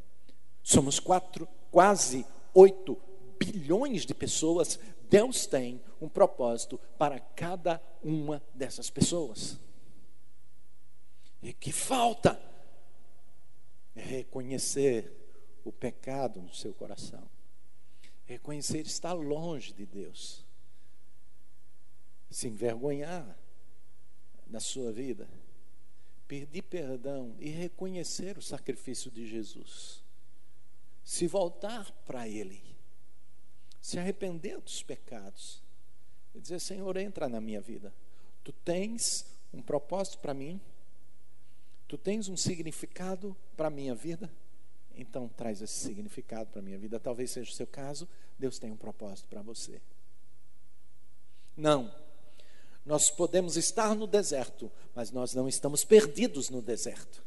Somos 0.63 0.99
quatro, 0.99 1.47
quase 1.71 2.25
oito 2.53 2.97
bilhões 3.39 4.05
de 4.05 4.13
pessoas. 4.13 4.79
Deus 5.09 5.45
tem 5.47 5.81
um 6.01 6.09
propósito 6.09 6.77
para 6.97 7.19
cada 7.19 7.81
uma 8.03 8.43
dessas 8.53 8.89
pessoas. 8.89 9.59
E 11.41 11.53
que 11.53 11.71
falta 11.71 12.39
é 13.95 14.01
reconhecer 14.01 15.11
o 15.63 15.71
pecado 15.71 16.41
no 16.41 16.53
seu 16.53 16.73
coração, 16.73 17.29
reconhecer 18.25 18.85
estar 18.85 19.13
longe 19.13 19.73
de 19.73 19.85
Deus, 19.85 20.45
se 22.29 22.47
envergonhar 22.47 23.37
na 24.47 24.59
sua 24.59 24.91
vida, 24.91 25.27
pedir 26.27 26.61
perdão 26.63 27.35
e 27.39 27.49
reconhecer 27.49 28.37
o 28.37 28.41
sacrifício 28.41 29.09
de 29.09 29.25
Jesus, 29.25 30.03
se 31.03 31.27
voltar 31.27 31.91
para 32.05 32.27
Ele, 32.27 32.61
se 33.87 33.99
arrepender 33.99 34.59
dos 34.59 34.83
pecados 34.83 35.61
e 36.33 36.39
dizer: 36.39 36.59
Senhor, 36.59 36.97
entra 36.97 37.29
na 37.29 37.39
minha 37.39 37.61
vida, 37.61 37.93
tu 38.43 38.51
tens 38.51 39.25
um 39.53 39.61
propósito 39.61 40.19
para 40.19 40.33
mim 40.33 40.59
Tu 41.87 41.97
tens 41.97 42.27
um 42.27 42.35
significado 42.35 43.35
para 43.55 43.67
a 43.67 43.71
minha 43.71 43.95
vida? 43.95 44.29
Então 44.93 45.29
traz 45.29 45.61
esse 45.61 45.79
significado 45.79 46.49
para 46.49 46.59
a 46.59 46.63
minha 46.63 46.77
vida. 46.77 46.99
Talvez 46.99 47.31
seja 47.31 47.49
o 47.49 47.55
seu 47.55 47.67
caso, 47.67 48.07
Deus 48.37 48.59
tem 48.59 48.71
um 48.71 48.77
propósito 48.77 49.27
para 49.29 49.41
você. 49.41 49.81
Não. 51.55 51.93
Nós 52.85 53.09
podemos 53.09 53.55
estar 53.57 53.95
no 53.95 54.07
deserto, 54.07 54.71
mas 54.93 55.11
nós 55.11 55.33
não 55.33 55.47
estamos 55.47 55.85
perdidos 55.85 56.49
no 56.49 56.61
deserto. 56.61 57.23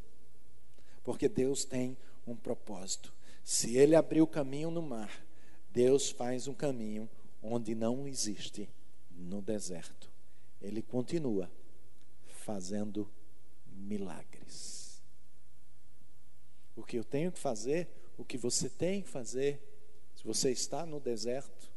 Porque 1.02 1.28
Deus 1.28 1.64
tem 1.64 1.96
um 2.26 2.36
propósito. 2.36 3.12
Se 3.42 3.76
Ele 3.76 3.94
abrir 3.94 4.20
o 4.20 4.26
caminho 4.26 4.70
no 4.70 4.82
mar, 4.82 5.24
Deus 5.72 6.10
faz 6.10 6.48
um 6.48 6.54
caminho 6.54 7.08
onde 7.42 7.74
não 7.74 8.06
existe 8.06 8.68
no 9.10 9.40
deserto. 9.40 10.10
Ele 10.60 10.82
continua 10.82 11.50
fazendo 12.26 13.08
milagres. 13.66 15.02
O 16.76 16.82
que 16.82 16.96
eu 16.96 17.04
tenho 17.04 17.30
que 17.30 17.38
fazer, 17.38 17.88
o 18.16 18.24
que 18.24 18.36
você 18.36 18.68
tem 18.68 19.02
que 19.02 19.08
fazer, 19.08 19.60
se 20.16 20.24
você 20.24 20.50
está 20.50 20.84
no 20.84 20.98
deserto, 21.00 21.70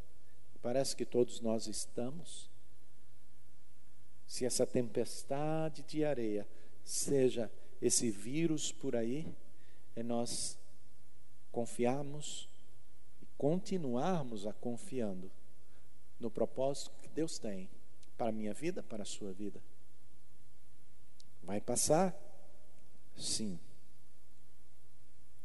parece 0.62 0.96
que 0.96 1.06
todos 1.06 1.40
nós 1.40 1.68
estamos, 1.68 2.50
se 4.26 4.46
essa 4.46 4.66
tempestade 4.66 5.84
de 5.84 6.04
areia 6.04 6.48
seja 6.84 7.52
esse 7.82 8.10
vírus 8.10 8.72
por 8.72 8.96
aí 8.96 9.28
é 9.96 10.02
nós 10.02 10.58
confiarmos 11.52 12.50
continuarmos 13.38 14.46
a 14.46 14.54
confiando 14.54 15.32
no 16.20 16.32
propósito 16.32 16.92
que 17.02 17.10
Deus 17.10 17.38
tem 17.38 17.70
para 18.18 18.30
a 18.30 18.32
minha 18.32 18.54
vida, 18.54 18.82
para 18.82 19.04
a 19.04 19.06
sua 19.06 19.34
vida. 19.34 19.62
Vai 21.42 21.60
passar? 21.60 22.16
Sim. 23.16 23.60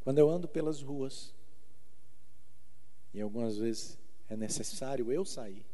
Quando 0.00 0.18
eu 0.18 0.30
ando 0.30 0.48
pelas 0.48 0.80
ruas, 0.80 1.34
e 3.12 3.20
algumas 3.20 3.58
vezes 3.58 3.98
é 4.28 4.36
necessário 4.36 5.10
eu 5.10 5.24
sair, 5.24 5.64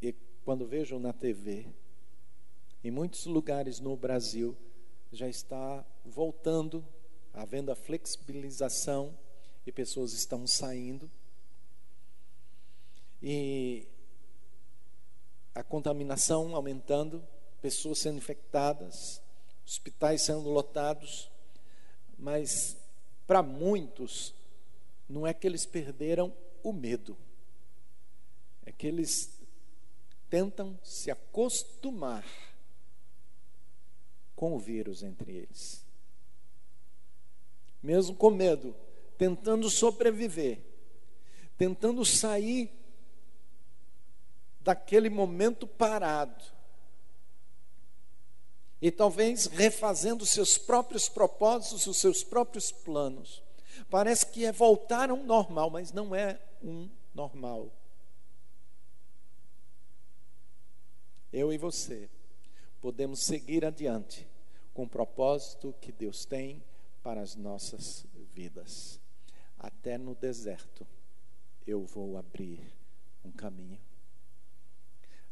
e 0.00 0.14
quando 0.44 0.66
vejo 0.66 0.98
na 0.98 1.12
TV, 1.12 1.66
em 2.82 2.90
muitos 2.90 3.26
lugares 3.26 3.80
no 3.80 3.96
Brasil, 3.96 4.56
já 5.12 5.28
está 5.28 5.84
voltando, 6.04 6.86
havendo 7.32 7.70
a 7.72 7.76
flexibilização, 7.76 9.16
e 9.66 9.72
pessoas 9.72 10.12
estão 10.12 10.46
saindo. 10.46 11.10
E 13.22 13.86
a 15.54 15.62
contaminação 15.62 16.54
aumentando, 16.56 17.22
pessoas 17.60 18.00
sendo 18.00 18.18
infectadas, 18.18 19.20
hospitais 19.66 20.24
sendo 20.24 20.48
lotados, 20.48 21.30
mas 22.18 22.76
para 23.26 23.42
muitos 23.42 24.34
não 25.08 25.26
é 25.26 25.34
que 25.34 25.46
eles 25.46 25.66
perderam 25.66 26.34
o 26.62 26.72
medo, 26.72 27.16
é 28.64 28.72
que 28.72 28.86
eles 28.86 29.38
tentam 30.28 30.78
se 30.82 31.10
acostumar 31.10 32.24
com 34.34 34.54
o 34.54 34.58
vírus 34.58 35.02
entre 35.02 35.32
eles. 35.32 35.79
Mesmo 37.82 38.14
com 38.14 38.30
medo, 38.30 38.74
tentando 39.16 39.70
sobreviver, 39.70 40.58
tentando 41.56 42.04
sair 42.04 42.70
daquele 44.60 45.08
momento 45.08 45.66
parado. 45.66 46.44
E 48.80 48.90
talvez 48.90 49.46
refazendo 49.46 50.24
seus 50.24 50.56
próprios 50.56 51.08
propósitos, 51.08 51.86
os 51.86 51.98
seus 51.98 52.24
próprios 52.24 52.72
planos. 52.72 53.42
Parece 53.90 54.26
que 54.26 54.44
é 54.44 54.52
voltar 54.52 55.10
a 55.10 55.14
um 55.14 55.24
normal, 55.24 55.70
mas 55.70 55.92
não 55.92 56.14
é 56.14 56.40
um 56.62 56.88
normal. 57.14 57.70
Eu 61.32 61.52
e 61.52 61.58
você 61.58 62.08
podemos 62.80 63.20
seguir 63.20 63.64
adiante 63.64 64.26
com 64.72 64.84
o 64.84 64.88
propósito 64.88 65.74
que 65.80 65.92
Deus 65.92 66.24
tem 66.24 66.62
para 67.02 67.20
as 67.20 67.36
nossas 67.36 68.06
vidas. 68.34 69.00
Até 69.58 69.98
no 69.98 70.14
deserto 70.14 70.86
eu 71.66 71.84
vou 71.84 72.16
abrir 72.16 72.60
um 73.24 73.30
caminho. 73.30 73.78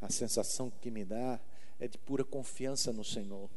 A 0.00 0.10
sensação 0.10 0.70
que 0.70 0.90
me 0.90 1.04
dá 1.04 1.40
é 1.80 1.88
de 1.88 1.98
pura 1.98 2.24
confiança 2.24 2.92
no 2.92 3.04
Senhor. 3.04 3.50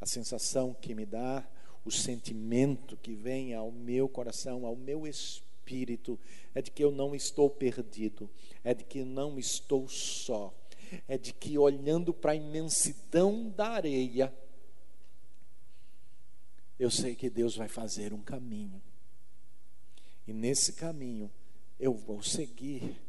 A 0.00 0.06
sensação 0.06 0.74
que 0.74 0.94
me 0.94 1.04
dá, 1.04 1.46
o 1.84 1.90
sentimento 1.90 2.96
que 2.96 3.14
vem 3.14 3.54
ao 3.54 3.72
meu 3.72 4.08
coração, 4.08 4.64
ao 4.64 4.76
meu 4.76 5.06
espírito, 5.06 6.18
é 6.54 6.62
de 6.62 6.70
que 6.70 6.84
eu 6.84 6.90
não 6.90 7.14
estou 7.14 7.50
perdido, 7.50 8.30
é 8.62 8.74
de 8.74 8.84
que 8.84 9.02
não 9.02 9.38
estou 9.38 9.88
só, 9.88 10.54
é 11.06 11.18
de 11.18 11.32
que 11.32 11.58
olhando 11.58 12.14
para 12.14 12.32
a 12.32 12.36
imensidão 12.36 13.48
da 13.50 13.70
areia, 13.70 14.32
eu 16.78 16.90
sei 16.90 17.14
que 17.16 17.28
Deus 17.28 17.56
vai 17.56 17.68
fazer 17.68 18.12
um 18.12 18.22
caminho. 18.22 18.80
E 20.26 20.32
nesse 20.32 20.74
caminho 20.74 21.30
eu 21.78 21.92
vou 21.92 22.22
seguir, 22.22 23.00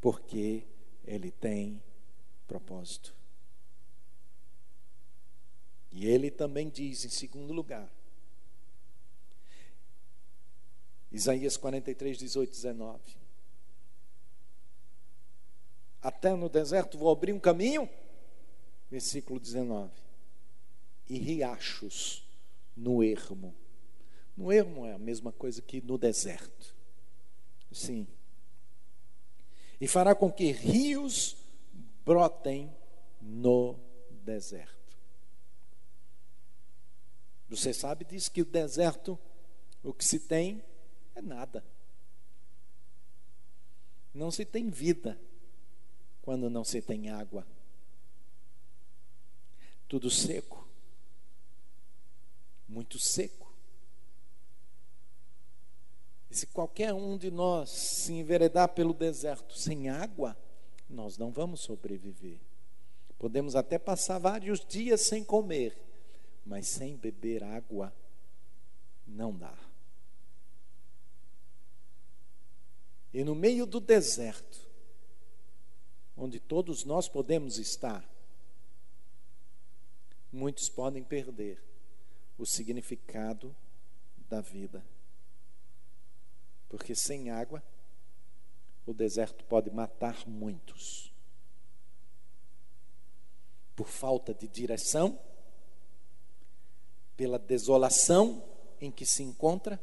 porque 0.00 0.64
Ele 1.04 1.30
tem 1.30 1.82
propósito. 2.46 3.14
E 5.90 6.06
Ele 6.06 6.30
também 6.30 6.68
diz, 6.68 7.04
em 7.04 7.10
segundo 7.10 7.52
lugar, 7.52 7.90
Isaías 11.10 11.56
43, 11.56 12.18
18, 12.18 12.50
19. 12.50 13.00
Até 16.02 16.34
no 16.34 16.48
deserto 16.48 16.98
vou 16.98 17.10
abrir 17.10 17.32
um 17.32 17.40
caminho, 17.40 17.88
versículo 18.90 19.40
19, 19.40 19.90
e 21.08 21.16
riachos 21.16 22.23
no 22.76 23.02
ermo. 23.02 23.54
No 24.36 24.52
ermo 24.52 24.84
é 24.84 24.92
a 24.92 24.98
mesma 24.98 25.32
coisa 25.32 25.62
que 25.62 25.80
no 25.80 25.96
deserto. 25.96 26.74
Sim. 27.70 28.06
E 29.80 29.86
fará 29.86 30.14
com 30.14 30.30
que 30.30 30.50
rios 30.50 31.36
brotem 32.04 32.74
no 33.20 33.78
deserto. 34.10 34.74
Você 37.48 37.72
sabe 37.72 38.04
diz 38.04 38.28
que 38.28 38.42
o 38.42 38.44
deserto, 38.44 39.18
o 39.82 39.92
que 39.92 40.04
se 40.04 40.18
tem 40.18 40.64
é 41.14 41.22
nada. 41.22 41.64
Não 44.12 44.30
se 44.30 44.44
tem 44.44 44.70
vida 44.70 45.20
quando 46.22 46.48
não 46.48 46.64
se 46.64 46.80
tem 46.80 47.10
água. 47.10 47.46
Tudo 49.86 50.10
seco 50.10 50.63
muito 52.74 52.98
seco. 52.98 53.54
E 56.28 56.34
se 56.34 56.48
qualquer 56.48 56.92
um 56.92 57.16
de 57.16 57.30
nós 57.30 57.70
se 57.70 58.12
enveredar 58.12 58.68
pelo 58.70 58.92
deserto 58.92 59.56
sem 59.56 59.88
água, 59.88 60.36
nós 60.90 61.16
não 61.16 61.30
vamos 61.30 61.60
sobreviver. 61.60 62.40
Podemos 63.16 63.54
até 63.54 63.78
passar 63.78 64.18
vários 64.18 64.64
dias 64.66 65.02
sem 65.02 65.22
comer, 65.22 65.78
mas 66.44 66.66
sem 66.66 66.96
beber 66.96 67.44
água, 67.44 67.94
não 69.06 69.32
dá. 69.32 69.56
E 73.12 73.22
no 73.22 73.36
meio 73.36 73.64
do 73.64 73.78
deserto, 73.78 74.68
onde 76.16 76.40
todos 76.40 76.84
nós 76.84 77.08
podemos 77.08 77.58
estar, 77.58 78.04
muitos 80.32 80.68
podem 80.68 81.04
perder 81.04 81.73
o 82.38 82.44
significado 82.44 83.54
da 84.28 84.40
vida. 84.40 84.84
Porque 86.68 86.94
sem 86.94 87.30
água, 87.30 87.62
o 88.86 88.92
deserto 88.92 89.44
pode 89.44 89.70
matar 89.70 90.26
muitos. 90.26 91.12
Por 93.76 93.88
falta 93.88 94.34
de 94.34 94.46
direção, 94.46 95.18
pela 97.16 97.38
desolação 97.38 98.44
em 98.80 98.90
que 98.90 99.06
se 99.06 99.22
encontra, 99.22 99.80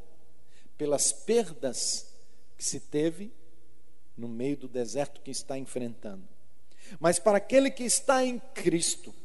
pelas 0.77 1.11
perdas 1.11 2.13
que 2.57 2.63
se 2.63 2.79
teve 2.79 3.33
no 4.17 4.27
meio 4.27 4.57
do 4.57 4.67
deserto 4.67 5.21
que 5.21 5.31
está 5.31 5.57
enfrentando. 5.57 6.27
Mas 6.99 7.19
para 7.19 7.37
aquele 7.37 7.71
que 7.71 7.83
está 7.83 8.23
em 8.23 8.39
Cristo, 8.39 9.15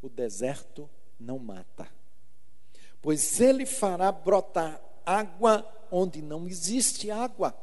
o 0.00 0.08
deserto 0.08 0.88
não 1.18 1.38
mata 1.38 1.97
pois 3.00 3.40
ele 3.40 3.64
fará 3.64 4.10
brotar 4.10 4.80
água 5.04 5.66
onde 5.90 6.20
não 6.20 6.46
existe 6.46 7.10
água. 7.10 7.54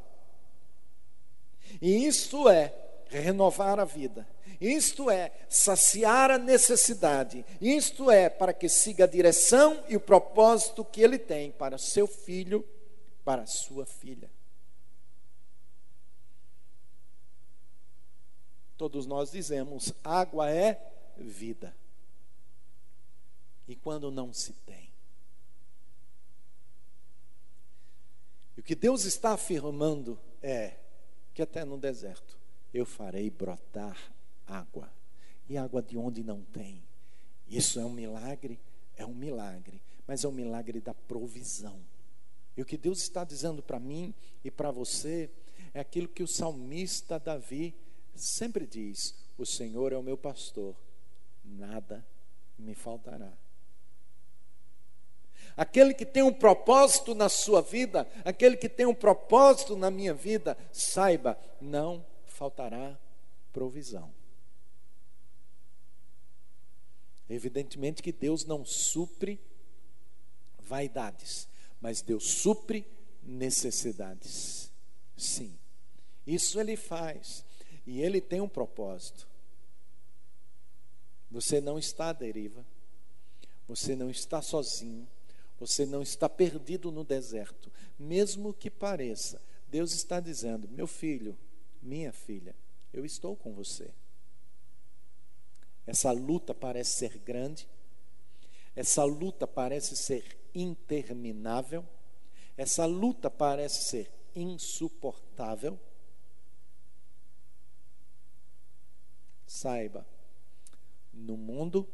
E 1.82 2.06
isto 2.06 2.50
é 2.50 2.74
renovar 3.10 3.80
a 3.80 3.86
vida. 3.86 4.28
Isto 4.60 5.10
é 5.10 5.32
saciar 5.50 6.32
a 6.32 6.38
necessidade. 6.38 7.46
Isto 7.60 8.10
é 8.10 8.30
para 8.30 8.54
que 8.54 8.70
siga 8.70 9.04
a 9.04 9.08
direção 9.08 9.84
e 9.90 9.96
o 9.96 10.00
propósito 10.00 10.86
que 10.86 11.02
ele 11.02 11.20
tem 11.20 11.52
para 11.52 11.78
seu 11.78 12.08
filho, 12.08 12.66
para 13.24 13.46
sua 13.46 13.86
filha. 13.86 14.30
Todos 18.78 19.06
nós 19.06 19.32
dizemos: 19.32 19.94
água 20.04 20.50
é 20.50 20.80
vida. 21.18 21.76
E 23.68 23.76
quando 23.76 24.12
não 24.12 24.32
se 24.34 24.54
tem? 24.66 24.85
E 28.56 28.60
o 28.60 28.64
que 28.64 28.76
Deus 28.76 29.06
está 29.06 29.34
afirmando 29.34 30.20
é 30.41 30.78
que 31.34 31.41
até 31.41 31.66
no 31.66 31.78
deserto 31.78 32.38
eu 32.74 32.86
farei 32.86 33.30
brotar 33.30 33.97
água. 34.47 34.91
E 35.47 35.58
água 35.58 35.82
de 35.82 35.97
onde 35.97 36.24
não 36.24 36.41
tem. 36.41 36.84
Isso 37.47 37.80
é 37.80 37.86
um 37.86 37.91
milagre? 37.91 38.60
É 38.97 39.06
um 39.06 39.14
milagre, 39.14 39.82
mas 40.08 40.24
é 40.24 40.28
um 40.28 40.32
milagre 40.32 40.80
da 40.80 40.93
provisão. 40.93 41.80
E 42.58 42.62
o 42.62 42.66
que 42.66 42.78
Deus 42.78 43.01
está 43.01 43.24
dizendo 43.24 43.62
para 43.62 43.80
mim 43.80 44.14
e 44.43 44.49
para 44.49 44.72
você 44.72 45.30
é 45.74 45.80
aquilo 45.82 46.08
que 46.08 46.24
o 46.24 46.28
salmista 46.28 47.20
Davi 47.20 47.76
sempre 48.16 48.66
diz: 48.66 49.14
O 49.38 49.45
Senhor 49.45 49.91
é 49.91 49.97
o 49.97 50.03
meu 50.03 50.18
pastor, 50.18 50.76
nada 51.43 52.06
me 52.58 52.74
faltará. 52.74 53.32
Aquele 55.58 55.93
que 55.93 56.06
tem 56.06 56.22
um 56.22 56.34
propósito 56.34 57.16
na 57.16 57.30
sua 57.30 57.62
vida, 57.62 58.08
aquele 58.26 58.58
que 58.58 58.68
tem 58.68 58.86
um 58.86 58.93
propósito 58.93 59.76
na 59.76 59.89
minha 59.89 60.14
vida, 60.14 60.58
saiba, 60.72 61.39
não 61.62 62.06
faltará 62.26 62.97
provisão. 63.53 64.14
Evidentemente 67.30 68.03
que 68.03 68.12
Deus 68.12 68.45
não 68.45 68.66
supre 68.66 69.39
vaidades, 70.60 71.47
mas 71.80 72.01
Deus 72.01 72.32
supre 72.32 72.86
necessidades. 73.24 74.70
Sim, 75.16 75.58
isso 76.28 76.60
Ele 76.60 76.76
faz. 76.76 77.45
E 77.88 78.01
Ele 78.01 78.20
tem 78.20 78.41
um 78.41 78.49
propósito. 78.49 79.28
Você 81.32 81.62
não 81.62 81.78
está 81.78 82.10
à 82.10 82.14
deriva, 82.14 82.66
você 83.68 83.95
não 83.95 84.10
está 84.10 84.41
sozinho, 84.41 85.08
você 85.66 85.86
não 85.86 86.01
está 86.01 86.30
perdido 86.30 86.91
no 86.91 87.03
deserto. 87.03 87.72
Mesmo 87.97 88.53
que 88.53 88.70
pareça, 88.70 89.41
Deus 89.68 89.93
está 89.93 90.20
dizendo: 90.20 90.70
meu 90.70 90.86
filho, 90.86 91.38
minha 91.82 92.13
filha, 92.13 92.55
eu 92.93 93.03
estou 93.03 93.36
com 93.36 93.53
você. 93.53 93.91
Essa 95.88 96.11
luta 96.11 96.53
parece 96.53 96.97
ser 96.97 97.18
grande, 97.18 97.68
essa 98.76 99.03
luta 99.03 99.47
parece 99.47 99.95
ser 99.95 100.38
interminável, 100.53 101.86
essa 102.57 102.86
luta 102.86 103.30
parece 103.30 103.86
ser 103.86 104.11
insuportável. 104.36 105.80
Saiba, 109.45 110.05
no 111.13 111.38
mundo 111.38 111.88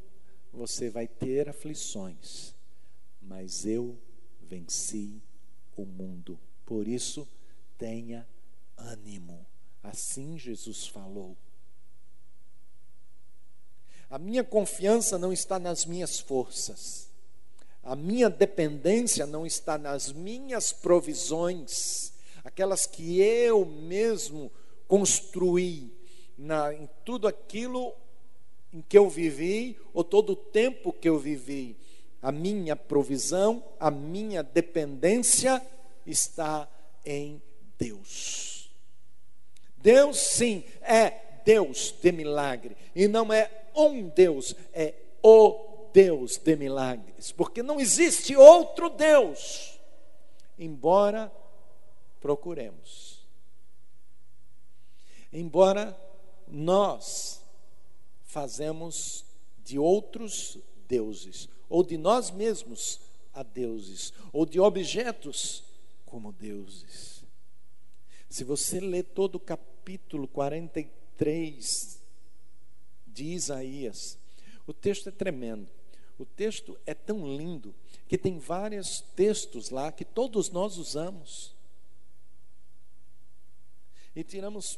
você 0.51 0.89
vai 0.89 1.07
ter 1.07 1.47
aflições, 1.49 2.53
mas 3.31 3.65
eu 3.65 3.97
venci 4.41 5.21
o 5.77 5.85
mundo. 5.85 6.37
Por 6.65 6.85
isso, 6.85 7.25
tenha 7.77 8.27
ânimo. 8.77 9.47
Assim 9.81 10.37
Jesus 10.37 10.85
falou. 10.87 11.37
A 14.09 14.19
minha 14.19 14.43
confiança 14.43 15.17
não 15.17 15.31
está 15.31 15.57
nas 15.57 15.85
minhas 15.85 16.19
forças. 16.19 17.09
A 17.81 17.95
minha 17.95 18.29
dependência 18.29 19.25
não 19.25 19.45
está 19.45 19.77
nas 19.77 20.11
minhas 20.11 20.73
provisões, 20.73 22.11
aquelas 22.43 22.85
que 22.85 23.21
eu 23.21 23.65
mesmo 23.65 24.51
construí, 24.89 25.89
na, 26.37 26.73
em 26.73 26.89
tudo 27.05 27.29
aquilo 27.29 27.95
em 28.73 28.81
que 28.81 28.97
eu 28.97 29.09
vivi, 29.09 29.79
ou 29.93 30.03
todo 30.03 30.33
o 30.33 30.35
tempo 30.35 30.91
que 30.91 31.07
eu 31.07 31.17
vivi. 31.17 31.77
A 32.21 32.31
minha 32.31 32.75
provisão, 32.75 33.63
a 33.79 33.89
minha 33.89 34.43
dependência 34.43 35.61
está 36.05 36.67
em 37.05 37.41
Deus. 37.77 38.71
Deus, 39.77 40.17
sim, 40.19 40.63
é 40.81 41.41
Deus 41.43 41.91
de 42.01 42.11
milagre, 42.11 42.77
e 42.95 43.07
não 43.07 43.33
é 43.33 43.49
um 43.75 44.07
Deus, 44.09 44.55
é 44.73 44.93
o 45.23 45.89
Deus 45.91 46.37
de 46.37 46.55
milagres, 46.55 47.31
porque 47.31 47.63
não 47.63 47.79
existe 47.79 48.35
outro 48.35 48.89
Deus, 48.89 49.79
embora 50.57 51.31
procuremos. 52.19 53.25
Embora 55.33 55.97
nós 56.47 57.41
fazemos 58.23 59.25
de 59.63 59.79
outros 59.79 60.57
deuses, 60.87 61.49
ou 61.71 61.83
de 61.83 61.97
nós 61.97 62.29
mesmos 62.29 62.99
a 63.33 63.41
deuses, 63.41 64.13
ou 64.31 64.45
de 64.45 64.59
objetos 64.59 65.63
como 66.05 66.31
deuses. 66.31 67.23
Se 68.29 68.43
você 68.43 68.79
ler 68.79 69.03
todo 69.03 69.35
o 69.35 69.39
capítulo 69.39 70.27
43 70.27 72.01
de 73.07 73.25
Isaías. 73.25 74.17
O 74.65 74.73
texto 74.73 75.09
é 75.09 75.11
tremendo. 75.11 75.67
O 76.17 76.25
texto 76.25 76.77
é 76.85 76.93
tão 76.93 77.35
lindo 77.35 77.73
que 78.07 78.17
tem 78.17 78.37
vários 78.37 79.01
textos 79.15 79.69
lá 79.69 79.91
que 79.91 80.05
todos 80.05 80.49
nós 80.49 80.77
usamos. 80.77 81.53
E 84.15 84.23
tiramos 84.23 84.77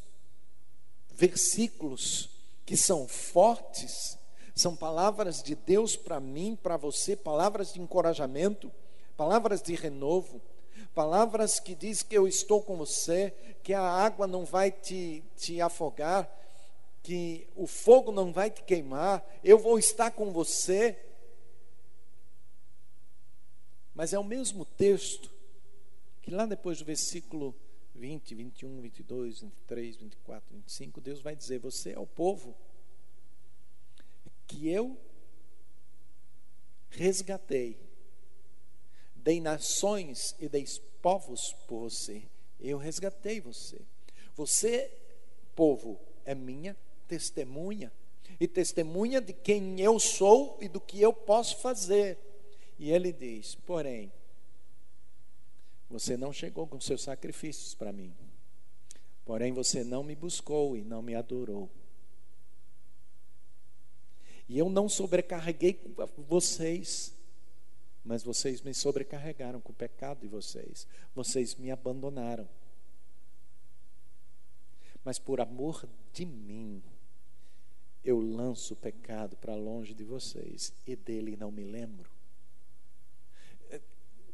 versículos 1.11 2.29
que 2.65 2.77
são 2.77 3.07
fortes, 3.07 4.17
são 4.55 4.75
palavras 4.75 5.41
de 5.41 5.55
Deus 5.55 5.95
para 5.95 6.19
mim, 6.19 6.55
para 6.55 6.77
você, 6.77 7.15
palavras 7.15 7.73
de 7.73 7.81
encorajamento, 7.81 8.71
palavras 9.17 9.61
de 9.61 9.73
renovo, 9.73 10.41
palavras 10.93 11.59
que 11.59 11.73
diz 11.73 12.03
que 12.03 12.15
eu 12.15 12.27
estou 12.27 12.61
com 12.61 12.77
você, 12.77 13.33
que 13.63 13.73
a 13.73 13.81
água 13.81 14.27
não 14.27 14.45
vai 14.45 14.71
te, 14.71 15.23
te 15.35 15.59
afogar, 15.59 16.29
que 17.01 17.47
o 17.55 17.65
fogo 17.65 18.11
não 18.11 18.31
vai 18.31 18.51
te 18.51 18.63
queimar, 18.63 19.25
eu 19.43 19.57
vou 19.57 19.79
estar 19.79 20.11
com 20.11 20.31
você. 20.31 20.97
Mas 23.95 24.13
é 24.13 24.19
o 24.19 24.23
mesmo 24.23 24.65
texto 24.65 25.31
que 26.21 26.31
lá 26.31 26.45
depois 26.45 26.79
do 26.79 26.85
versículo 26.85 27.55
20, 27.95 28.33
21, 28.35 28.81
22, 28.81 29.41
23, 29.41 29.95
24, 29.97 30.55
25, 30.55 31.01
Deus 31.01 31.19
vai 31.21 31.35
dizer: 31.35 31.59
Você 31.59 31.91
é 31.91 31.99
o 31.99 32.07
povo 32.07 32.55
que 34.53 34.69
eu 34.69 34.95
resgatei, 36.91 37.79
dei 39.15 39.41
nações 39.41 40.35
e 40.39 40.47
dei 40.47 40.63
povos 41.01 41.53
por 41.67 41.89
você. 41.89 42.23
Eu 42.59 42.77
resgatei 42.77 43.41
você. 43.41 43.81
Você, 44.35 44.91
povo, 45.55 45.99
é 46.23 46.35
minha 46.35 46.77
testemunha, 47.07 47.91
e 48.39 48.47
testemunha 48.47 49.19
de 49.19 49.33
quem 49.33 49.79
eu 49.81 49.99
sou 49.99 50.57
e 50.61 50.67
do 50.67 50.79
que 50.79 51.01
eu 51.01 51.11
posso 51.11 51.57
fazer. 51.57 52.17
E 52.77 52.91
ele 52.91 53.11
diz: 53.11 53.55
porém, 53.55 54.11
você 55.89 56.15
não 56.15 56.31
chegou 56.31 56.67
com 56.67 56.79
seus 56.79 57.01
sacrifícios 57.01 57.73
para 57.73 57.91
mim, 57.91 58.13
porém 59.25 59.51
você 59.51 59.83
não 59.83 60.03
me 60.03 60.15
buscou 60.15 60.77
e 60.77 60.83
não 60.83 61.01
me 61.01 61.15
adorou. 61.15 61.69
E 64.47 64.57
eu 64.57 64.69
não 64.69 64.89
sobrecarreguei 64.89 65.79
vocês, 66.17 67.13
mas 68.03 68.23
vocês 68.23 68.61
me 68.61 68.73
sobrecarregaram 68.73 69.61
com 69.61 69.71
o 69.71 69.75
pecado 69.75 70.21
de 70.21 70.27
vocês. 70.27 70.87
Vocês 71.15 71.55
me 71.55 71.71
abandonaram. 71.71 72.47
Mas 75.03 75.19
por 75.19 75.39
amor 75.41 75.87
de 76.11 76.25
mim, 76.25 76.83
eu 78.03 78.19
lanço 78.19 78.73
o 78.73 78.77
pecado 78.77 79.37
para 79.37 79.55
longe 79.55 79.93
de 79.93 80.03
vocês 80.03 80.73
e 80.85 80.95
dele 80.95 81.37
não 81.37 81.51
me 81.51 81.63
lembro. 81.63 82.09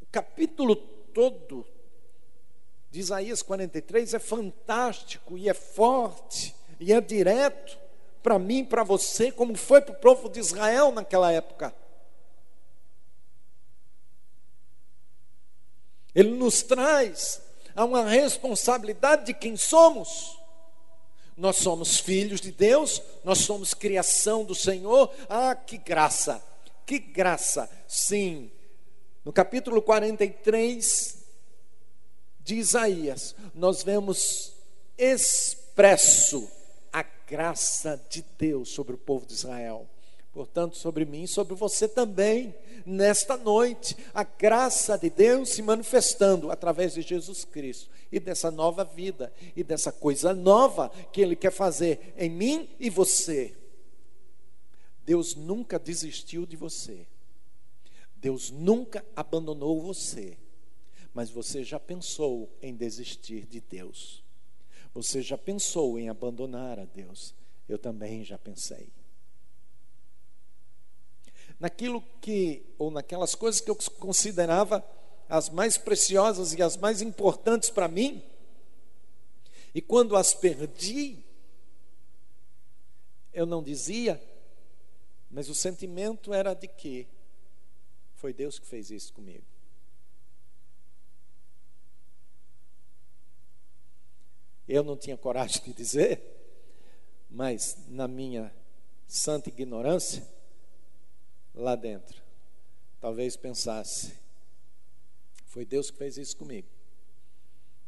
O 0.02 0.06
capítulo 0.12 0.76
todo 0.76 1.66
de 2.90 3.00
Isaías 3.00 3.44
43 3.44 4.16
é 4.16 4.20
fantástico 4.20 5.38
e 5.38 5.48
é 5.48 5.54
forte 5.54 6.56
e 6.80 6.92
é 6.92 7.00
direto 7.00 7.78
para 8.22 8.38
mim, 8.38 8.66
para 8.66 8.84
você, 8.84 9.32
como 9.32 9.56
foi 9.56 9.82
para 9.82 9.94
o 9.94 10.00
povo 10.00 10.30
de 10.30 10.40
Israel 10.40 10.92
naquela 10.92 11.32
época. 11.32 11.74
Ele 16.14 16.32
nos 16.32 16.62
traz 16.62 17.42
a 17.76 17.86
uma 17.86 18.04
responsabilidade 18.04 19.28
de 19.28 19.34
quem 19.34 19.56
somos. 19.56 20.38
Nós 21.38 21.58
somos 21.58 21.98
filhos 21.98 22.42
de 22.42 22.52
Deus, 22.52 23.02
nós 23.24 23.40
somos 23.40 23.74
criação 23.74 24.44
do 24.44 24.54
Senhor. 24.54 25.14
Ah, 25.30 25.56
que 25.56 25.78
graça, 25.78 26.44
que 26.86 27.00
graça. 27.00 27.70
Sim, 27.88 28.52
no 29.24 29.32
capítulo 29.32 29.82
43 29.82 31.18
de 32.42 32.56
Isaías, 32.56 33.36
nós 33.54 33.84
vemos 33.84 34.54
expresso 34.98 36.52
graça 37.30 38.04
de 38.10 38.26
Deus 38.40 38.70
sobre 38.70 38.96
o 38.96 38.98
povo 38.98 39.26
de 39.26 39.34
Israel. 39.34 39.88
Portanto, 40.34 40.78
sobre 40.78 41.06
mim 41.06 41.24
e 41.24 41.28
sobre 41.28 41.54
você 41.54 41.88
também, 41.88 42.56
nesta 42.86 43.38
noite, 43.38 43.96
a 44.14 44.24
graça 44.24 44.98
de 44.98 45.10
Deus 45.10 45.50
se 45.50 45.62
manifestando 45.62 46.50
através 46.50 46.94
de 46.94 47.02
Jesus 47.02 47.46
Cristo 47.46 47.90
e 48.12 48.20
dessa 48.20 48.50
nova 48.50 48.84
vida 48.84 49.32
e 49.56 49.64
dessa 49.64 49.92
coisa 49.92 50.34
nova 50.34 50.90
que 51.12 51.22
Ele 51.22 51.36
quer 51.36 51.52
fazer 51.52 52.14
em 52.18 52.30
mim 52.30 52.70
e 52.80 52.90
você. 52.90 53.56
Deus 55.06 55.36
nunca 55.36 55.78
desistiu 55.78 56.46
de 56.46 56.56
você, 56.56 57.08
Deus 58.16 58.52
nunca 58.52 59.04
abandonou 59.16 59.82
você, 59.82 60.38
mas 61.14 61.30
você 61.30 61.64
já 61.64 61.80
pensou 61.80 62.50
em 62.62 62.76
desistir 62.76 63.48
de 63.48 63.60
Deus, 63.60 64.24
você 64.94 65.22
já 65.22 65.38
pensou 65.38 65.98
em 66.00 66.10
abandonar 66.10 66.80
a 66.80 66.86
Deus, 66.86 67.34
eu 67.68 67.78
também 67.78 68.24
já 68.24 68.38
pensei. 68.38 68.90
naquilo 71.60 72.02
que, 72.22 72.64
ou 72.78 72.90
naquelas 72.90 73.36
coisas 73.36 73.60
que 73.60 73.70
eu 73.70 73.76
considerava 74.00 74.84
as 75.28 75.50
mais 75.50 75.78
preciosas 75.78 76.54
e 76.54 76.62
as 76.64 76.78
mais 76.78 77.02
importantes 77.02 77.70
para 77.70 77.88
mim, 77.88 78.24
e 79.76 79.82
quando 79.82 80.16
as 80.16 80.34
perdi, 80.34 81.24
eu 83.34 83.46
não 83.46 83.62
dizia, 83.62 84.22
mas 85.30 85.50
o 85.50 85.54
sentimento 85.54 86.34
era 86.34 86.56
de 86.56 86.68
que 86.68 87.08
foi 88.16 88.34
Deus 88.34 88.58
que 88.58 88.66
fez 88.66 88.90
isso 88.90 89.14
comigo. 89.14 89.44
Eu 94.70 94.84
não 94.84 94.96
tinha 94.96 95.18
coragem 95.18 95.64
de 95.64 95.74
dizer, 95.74 96.22
mas 97.28 97.76
na 97.88 98.08
minha 98.08 98.54
santa 99.08 99.50
ignorância, 99.50 100.24
lá 101.56 101.76
dentro, 101.76 102.22
talvez 103.02 103.36
pensasse: 103.36 104.14
foi 105.48 105.66
Deus 105.66 105.90
que 105.90 105.98
fez 105.98 106.20
isso 106.20 106.38
comigo. 106.38 106.68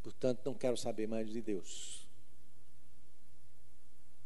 Portanto, 0.01 0.41
não 0.43 0.55
quero 0.55 0.75
saber 0.75 1.07
mais 1.07 1.29
de 1.29 1.39
Deus. 1.39 2.07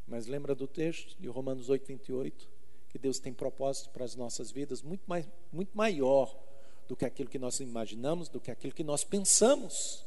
Mas 0.08 0.26
lembra 0.26 0.56
do 0.56 0.66
texto 0.66 1.14
de 1.20 1.28
Romanos 1.28 1.68
8, 1.68 1.86
28? 1.86 2.50
Que 2.88 2.98
Deus 2.98 3.20
tem 3.20 3.34
propósito 3.34 3.90
para 3.90 4.06
as 4.06 4.16
nossas 4.16 4.50
vidas 4.50 4.82
muito, 4.82 5.04
mais, 5.06 5.28
muito 5.52 5.76
maior 5.76 6.34
do 6.88 6.96
que 6.96 7.04
aquilo 7.04 7.30
que 7.30 7.38
nós 7.38 7.60
imaginamos, 7.60 8.30
do 8.30 8.40
que 8.40 8.50
aquilo 8.50 8.74
que 8.74 8.84
nós 8.84 9.04
pensamos. 9.04 10.05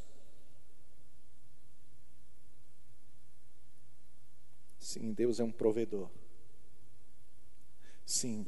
Sim, 4.88 5.12
Deus 5.12 5.38
é 5.38 5.44
um 5.44 5.52
provedor. 5.52 6.08
Sim, 8.06 8.46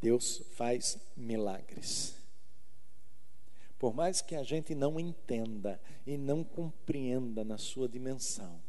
Deus 0.00 0.42
faz 0.50 0.98
milagres. 1.16 2.16
Por 3.78 3.94
mais 3.94 4.20
que 4.20 4.34
a 4.34 4.42
gente 4.42 4.74
não 4.74 4.98
entenda 4.98 5.80
e 6.04 6.18
não 6.18 6.42
compreenda 6.42 7.44
na 7.44 7.56
sua 7.56 7.88
dimensão, 7.88 8.60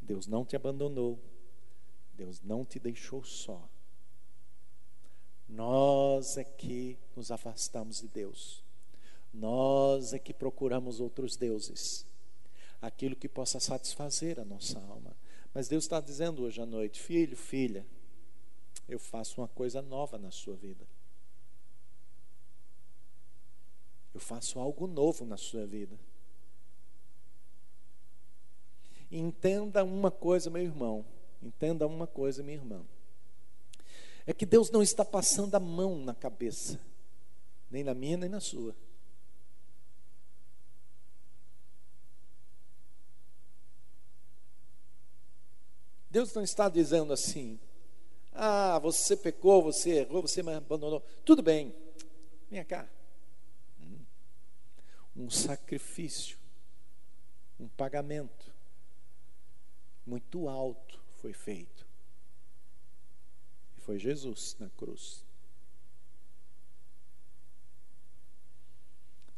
Deus 0.00 0.28
não 0.28 0.44
te 0.44 0.54
abandonou, 0.54 1.18
Deus 2.14 2.40
não 2.42 2.64
te 2.64 2.78
deixou 2.78 3.24
só. 3.24 3.68
Nós 5.48 6.36
é 6.36 6.44
que 6.44 6.96
nos 7.16 7.32
afastamos 7.32 8.00
de 8.00 8.06
Deus, 8.06 8.62
nós 9.34 10.12
é 10.12 10.18
que 10.20 10.32
procuramos 10.32 11.00
outros 11.00 11.36
deuses, 11.36 12.06
aquilo 12.80 13.16
que 13.16 13.28
possa 13.28 13.60
satisfazer 13.60 14.40
a 14.40 14.44
nossa 14.44 14.78
alma. 14.78 15.16
Mas 15.52 15.68
Deus 15.68 15.84
está 15.84 16.00
dizendo 16.00 16.42
hoje 16.42 16.60
à 16.60 16.66
noite: 16.66 17.00
filho, 17.00 17.36
filha, 17.36 17.86
eu 18.88 18.98
faço 18.98 19.40
uma 19.40 19.48
coisa 19.48 19.82
nova 19.82 20.18
na 20.18 20.30
sua 20.30 20.54
vida. 20.54 20.86
Eu 24.12 24.20
faço 24.20 24.58
algo 24.58 24.86
novo 24.86 25.24
na 25.24 25.36
sua 25.36 25.66
vida. 25.66 25.98
Entenda 29.10 29.84
uma 29.84 30.10
coisa, 30.10 30.50
meu 30.50 30.62
irmão. 30.62 31.04
Entenda 31.42 31.86
uma 31.86 32.06
coisa, 32.06 32.42
minha 32.42 32.58
irmã. 32.58 32.84
É 34.26 34.32
que 34.32 34.44
Deus 34.44 34.70
não 34.70 34.82
está 34.82 35.04
passando 35.04 35.54
a 35.54 35.60
mão 35.60 35.98
na 35.98 36.14
cabeça, 36.14 36.78
nem 37.70 37.82
na 37.82 37.94
minha, 37.94 38.16
nem 38.16 38.28
na 38.28 38.40
sua. 38.40 38.74
Deus 46.10 46.34
não 46.34 46.42
está 46.42 46.68
dizendo 46.68 47.12
assim: 47.12 47.58
ah, 48.32 48.78
você 48.78 49.16
pecou, 49.16 49.62
você 49.62 50.00
errou, 50.00 50.22
você 50.22 50.42
me 50.42 50.52
abandonou. 50.52 51.00
Tudo 51.24 51.42
bem, 51.42 51.74
vem 52.50 52.64
cá. 52.64 52.88
Hum. 53.80 54.00
Um 55.16 55.30
sacrifício, 55.30 56.38
um 57.58 57.68
pagamento 57.68 58.52
muito 60.04 60.48
alto 60.48 61.00
foi 61.16 61.32
feito. 61.32 61.86
E 63.76 63.80
foi 63.80 63.98
Jesus 63.98 64.56
na 64.58 64.68
cruz. 64.70 65.24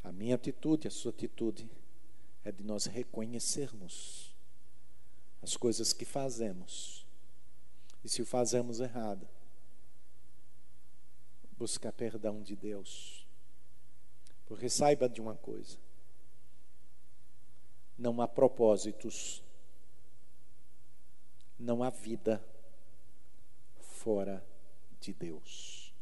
A 0.03 0.11
minha 0.11 0.35
atitude, 0.35 0.89
a 0.89 0.91
sua 0.91 1.11
atitude, 1.11 1.71
é 2.45 2.51
de 2.51 2.65
nós 2.65 2.87
reconhecermos 2.87 4.32
as 5.43 5.57
coisas 5.57 5.93
que 5.93 6.05
fazemos. 6.05 7.05
E 8.05 8.09
se 8.09 8.23
o 8.23 8.27
fazemos 8.27 8.81
errado, 8.81 9.29
buscar 11.59 11.93
perdão 11.93 12.43
de 12.43 12.57
Deus. 12.57 13.27
Porque 14.47 14.69
saiba 14.69 15.09
de 15.09 15.21
uma 15.21 15.37
coisa: 15.37 15.79
não 17.99 18.21
há 18.21 18.29
propósitos, 18.29 19.43
não 21.59 21.83
há 21.83 21.91
vida 21.91 22.45
fora 23.81 24.45
de 25.01 25.13
Deus. 25.13 25.93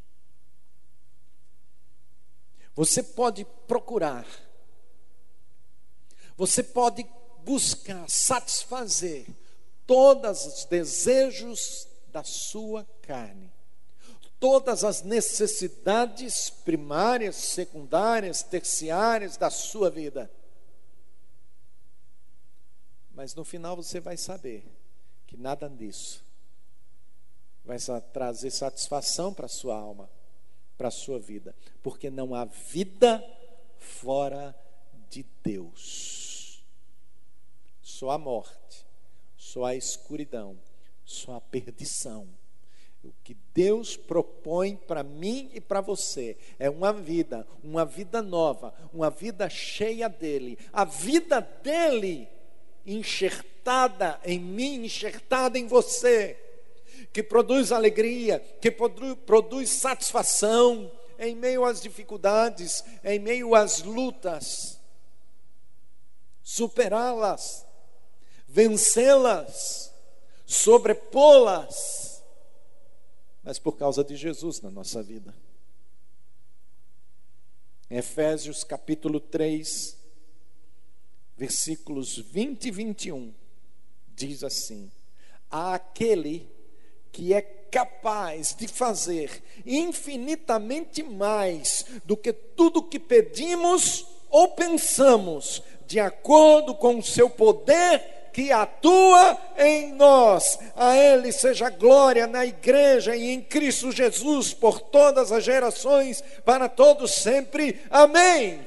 Você 2.74 3.02
pode 3.02 3.44
procurar, 3.66 4.26
você 6.36 6.62
pode 6.62 7.04
buscar 7.44 8.08
satisfazer 8.08 9.26
todos 9.86 10.46
os 10.46 10.64
desejos 10.66 11.88
da 12.12 12.22
sua 12.22 12.84
carne, 13.02 13.52
todas 14.38 14.84
as 14.84 15.02
necessidades 15.02 16.48
primárias, 16.48 17.36
secundárias, 17.36 18.42
terciárias 18.42 19.36
da 19.36 19.50
sua 19.50 19.90
vida. 19.90 20.30
Mas 23.12 23.34
no 23.34 23.44
final 23.44 23.76
você 23.76 23.98
vai 23.98 24.16
saber 24.16 24.64
que 25.26 25.36
nada 25.36 25.68
disso 25.68 26.24
vai 27.64 27.78
trazer 28.12 28.50
satisfação 28.50 29.34
para 29.34 29.46
a 29.46 29.48
sua 29.48 29.76
alma, 29.76 30.08
para 30.78 30.88
a 30.88 30.92
sua 30.92 31.18
vida, 31.18 31.54
porque 31.82 32.10
não 32.10 32.34
há 32.34 32.44
vida 32.44 33.22
fora 33.76 34.56
de 35.08 35.24
Deus 35.42 36.19
só 37.90 38.10
a 38.10 38.18
morte, 38.18 38.86
só 39.36 39.64
a 39.64 39.74
escuridão, 39.74 40.56
só 41.04 41.34
a 41.34 41.40
perdição. 41.40 42.28
O 43.02 43.12
que 43.24 43.34
Deus 43.54 43.96
propõe 43.96 44.76
para 44.76 45.02
mim 45.02 45.50
e 45.54 45.60
para 45.60 45.80
você 45.80 46.36
é 46.58 46.68
uma 46.68 46.92
vida, 46.92 47.46
uma 47.64 47.84
vida 47.84 48.22
nova, 48.22 48.74
uma 48.92 49.10
vida 49.10 49.48
cheia 49.48 50.08
dele, 50.08 50.58
a 50.72 50.84
vida 50.84 51.40
dele 51.40 52.28
enxertada 52.86 54.20
em 54.24 54.38
mim, 54.38 54.84
enxertada 54.84 55.58
em 55.58 55.66
você, 55.66 56.38
que 57.12 57.22
produz 57.22 57.72
alegria, 57.72 58.38
que 58.60 58.70
produz 58.70 59.70
satisfação 59.70 60.92
em 61.18 61.34
meio 61.34 61.64
às 61.64 61.80
dificuldades, 61.80 62.84
em 63.02 63.18
meio 63.18 63.54
às 63.54 63.82
lutas, 63.82 64.78
superá-las 66.42 67.69
vencê-las, 68.52 69.92
sobrepô-las, 70.44 72.22
mas 73.44 73.58
por 73.60 73.76
causa 73.76 74.02
de 74.02 74.16
Jesus 74.16 74.60
na 74.60 74.70
nossa 74.70 75.02
vida. 75.02 75.32
Em 77.88 77.98
Efésios 77.98 78.64
capítulo 78.64 79.20
3, 79.20 79.96
versículos 81.36 82.18
20 82.18 82.64
e 82.66 82.70
21, 82.72 83.34
diz 84.08 84.42
assim: 84.42 84.90
Há 85.48 85.74
aquele 85.74 86.50
que 87.12 87.32
é 87.32 87.40
capaz 87.40 88.54
de 88.54 88.66
fazer 88.66 89.42
infinitamente 89.64 91.04
mais 91.04 91.84
do 92.04 92.16
que 92.16 92.32
tudo 92.32 92.82
que 92.82 92.98
pedimos 92.98 94.06
ou 94.28 94.48
pensamos, 94.48 95.62
de 95.86 96.00
acordo 96.00 96.74
com 96.74 96.98
o 96.98 97.02
seu 97.02 97.30
poder 97.30 98.19
que 98.32 98.50
atua 98.50 99.38
em 99.58 99.92
nós. 99.92 100.58
A 100.74 100.96
Ele 100.96 101.32
seja 101.32 101.70
glória 101.70 102.26
na 102.26 102.44
igreja 102.46 103.16
e 103.16 103.30
em 103.30 103.42
Cristo 103.42 103.92
Jesus 103.92 104.54
por 104.54 104.80
todas 104.80 105.32
as 105.32 105.44
gerações, 105.44 106.22
para 106.44 106.68
todos 106.68 107.12
sempre. 107.12 107.80
Amém. 107.90 108.66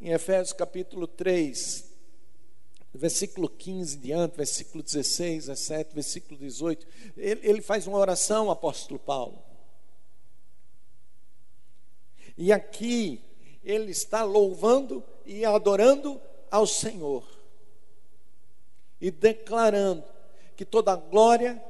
Em 0.00 0.10
Efésios 0.12 0.52
capítulo 0.52 1.06
3, 1.06 1.84
versículo 2.94 3.48
15 3.48 3.96
diante, 3.98 4.36
versículo 4.36 4.82
16, 4.82 5.46
17, 5.46 5.94
versículo 5.94 6.38
18, 6.38 6.86
ele, 7.16 7.40
ele 7.42 7.62
faz 7.62 7.86
uma 7.86 7.98
oração, 7.98 8.50
apóstolo 8.50 8.98
Paulo. 8.98 9.42
E 12.36 12.52
aqui 12.52 13.20
ele 13.64 13.90
está 13.90 14.22
louvando 14.22 15.02
e 15.26 15.44
adorando 15.44 16.20
ao 16.50 16.66
Senhor 16.66 17.37
e 19.00 19.10
declarando 19.10 20.04
que 20.56 20.64
toda 20.64 20.96
glória, 20.96 21.62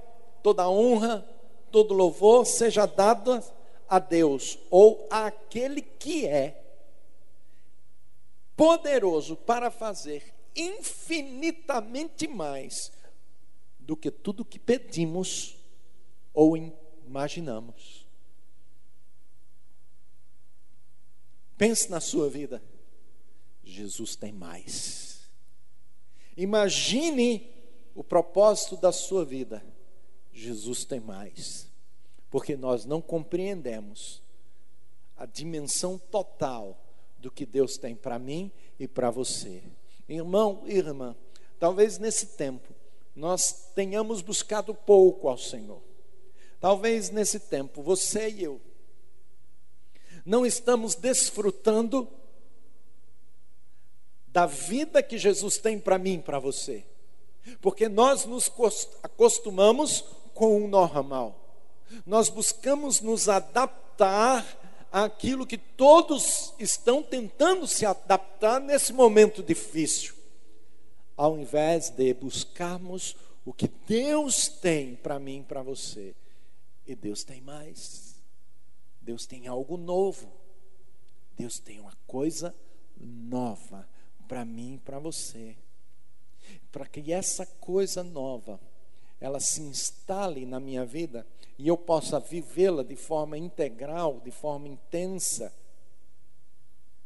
toda 0.43 0.69
honra, 0.69 1.27
todo 1.71 1.95
louvor 1.95 2.47
seja 2.47 2.87
dado 2.87 3.43
a 3.89 3.99
Deus 3.99 4.59
ou 4.71 5.07
àquele 5.11 5.83
que 5.83 6.27
é 6.27 6.65
poderoso 8.57 9.37
para 9.37 9.71
fazer 9.71 10.35
infinitamente 10.55 12.27
mais 12.27 12.93
do 13.79 13.97
que 13.97 14.11
tudo 14.11 14.45
que 14.45 14.59
pedimos 14.59 15.57
ou 16.35 16.57
imaginamos. 17.07 18.07
Pense 21.57 21.91
na 21.91 22.01
sua 22.01 22.29
vida. 22.29 22.63
Jesus 23.65 24.15
tem 24.15 24.33
mais. 24.33 25.08
Imagine 26.39 27.51
o 27.97 28.05
propósito 28.05 28.77
da 28.77 28.93
sua 28.93 29.25
vida. 29.25 29.61
Jesus 30.33 30.85
tem 30.85 31.01
mais. 31.01 31.69
Porque 32.31 32.57
nós 32.57 32.85
não 32.85 33.03
compreendemos 33.03 34.23
a 35.17 35.27
dimensão 35.27 35.99
total 35.99 36.81
do 37.19 37.29
que 37.29 37.45
Deus 37.45 37.77
tem 37.77 37.97
para 37.97 38.21
mim 38.21 38.53
e 38.79 38.87
para 38.87 39.11
você. 39.11 39.65
Irmão, 40.09 40.63
irmã, 40.65 41.17
talvez 41.59 41.99
nesse 41.99 42.27
tempo 42.37 42.73
nós 43.17 43.73
tenhamos 43.75 44.23
buscado 44.23 44.73
pouco 44.73 45.29
ao 45.29 45.37
Senhor. 45.37 45.83
Talvez 46.61 47.11
nesse 47.11 47.41
tempo 47.41 47.83
você 47.83 48.31
e 48.31 48.45
eu 48.45 48.61
não 50.25 50.47
estamos 50.47 50.95
desfrutando 50.95 52.09
da 54.33 54.47
vida 54.47 55.03
que 55.03 55.19
Jesus 55.19 55.59
tem 55.59 55.79
para 55.79 55.99
mim, 55.99 56.21
para 56.21 56.39
você. 56.39 56.85
Porque 57.61 57.89
nós 57.89 58.25
nos 58.25 58.51
acostumamos 59.03 60.05
com 60.35 60.65
o 60.65 60.69
normal. 60.69 61.35
Nós 62.05 62.29
buscamos 62.29 63.01
nos 63.01 63.29
adaptar 63.29 64.45
àquilo 64.93 65.47
que 65.47 65.57
todos 65.57 66.53
estão 66.59 67.03
tentando 67.03 67.67
se 67.67 67.87
adaptar 67.87 68.61
nesse 68.61 68.93
momento 68.93 69.43
difícil. 69.43 70.15
Ao 71.17 71.37
invés 71.39 71.91
de 71.91 72.15
buscarmos 72.15 73.17
o 73.45 73.53
que 73.53 73.69
Deus 73.87 74.49
tem 74.49 74.95
para 74.95 75.19
mim 75.19 75.43
para 75.43 75.63
você. 75.63 76.15
E 76.87 76.95
Deus 76.95 77.25
tem 77.25 77.41
mais. 77.41 78.15
Deus 79.01 79.27
tem 79.27 79.49
algo 79.49 79.77
novo. 79.77 80.31
Deus 81.37 81.59
tem 81.59 81.81
uma 81.81 81.97
coisa 82.07 82.55
nova 82.97 83.89
para 84.29 84.45
mim 84.45 84.81
para 84.85 84.99
você. 84.99 85.57
Para 86.71 86.87
que 86.87 87.13
essa 87.13 87.47
coisa 87.47 88.05
nova 88.05 88.61
ela 89.21 89.41
se 89.41 89.61
instale 89.63 90.47
na 90.47 90.61
minha 90.61 90.85
vida 90.85 91.27
e 91.59 91.67
eu 91.67 91.77
possa 91.77 92.21
vivê-la 92.21 92.85
de 92.85 92.95
forma 92.95 93.37
integral, 93.37 94.21
de 94.21 94.31
forma 94.31 94.69
intensa, 94.69 95.53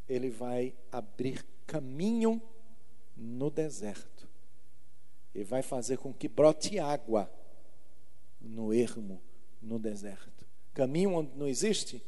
ele 0.06 0.28
vai 0.28 0.74
abrir 0.90 1.42
caminho 1.66 2.42
no 3.16 3.50
deserto 3.50 4.28
e 5.34 5.42
vai 5.42 5.62
fazer 5.62 5.96
com 5.96 6.12
que 6.12 6.28
brote 6.28 6.78
água 6.78 7.32
no 8.38 8.74
ermo, 8.74 9.22
no 9.62 9.78
deserto. 9.78 10.46
Caminho 10.74 11.14
onde 11.14 11.34
não 11.34 11.48
existe, 11.48 12.02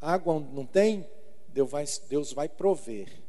água 0.00 0.34
onde 0.34 0.52
não 0.52 0.64
tem, 0.64 1.08
Deus 1.48 1.70
vai, 1.70 1.84
Deus 2.08 2.32
vai 2.32 2.48
prover 2.48 3.23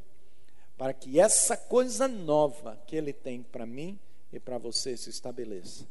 para 0.78 0.94
que 0.94 1.20
essa 1.20 1.56
coisa 1.56 2.08
nova 2.08 2.78
que 2.86 2.96
Ele 2.96 3.14
tem 3.14 3.42
para 3.42 3.66
mim 3.66 4.00
e 4.32 4.40
para 4.40 4.58
você 4.58 4.98
se 4.98 5.10
estabeleça. 5.10 5.88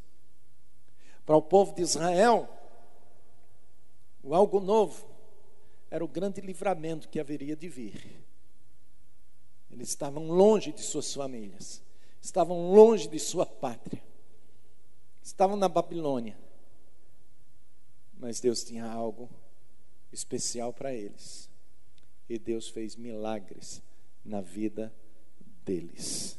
Para 1.25 1.35
o 1.35 1.41
povo 1.41 1.73
de 1.73 1.81
Israel, 1.81 2.47
o 4.23 4.35
algo 4.35 4.59
novo 4.59 5.05
era 5.89 6.05
o 6.05 6.07
grande 6.07 6.41
livramento 6.41 7.09
que 7.09 7.19
haveria 7.19 7.55
de 7.55 7.67
vir. 7.67 8.23
Eles 9.71 9.89
estavam 9.89 10.27
longe 10.27 10.71
de 10.71 10.81
suas 10.83 11.13
famílias, 11.13 11.81
estavam 12.21 12.71
longe 12.71 13.07
de 13.07 13.19
sua 13.19 13.45
pátria, 13.45 14.03
estavam 15.23 15.57
na 15.57 15.67
Babilônia, 15.67 16.37
mas 18.13 18.39
Deus 18.39 18.63
tinha 18.63 18.85
algo 18.85 19.29
especial 20.13 20.71
para 20.71 20.93
eles, 20.93 21.49
e 22.29 22.37
Deus 22.37 22.69
fez 22.69 22.95
milagres 22.95 23.81
na 24.25 24.41
vida 24.41 24.93
deles. 25.63 26.37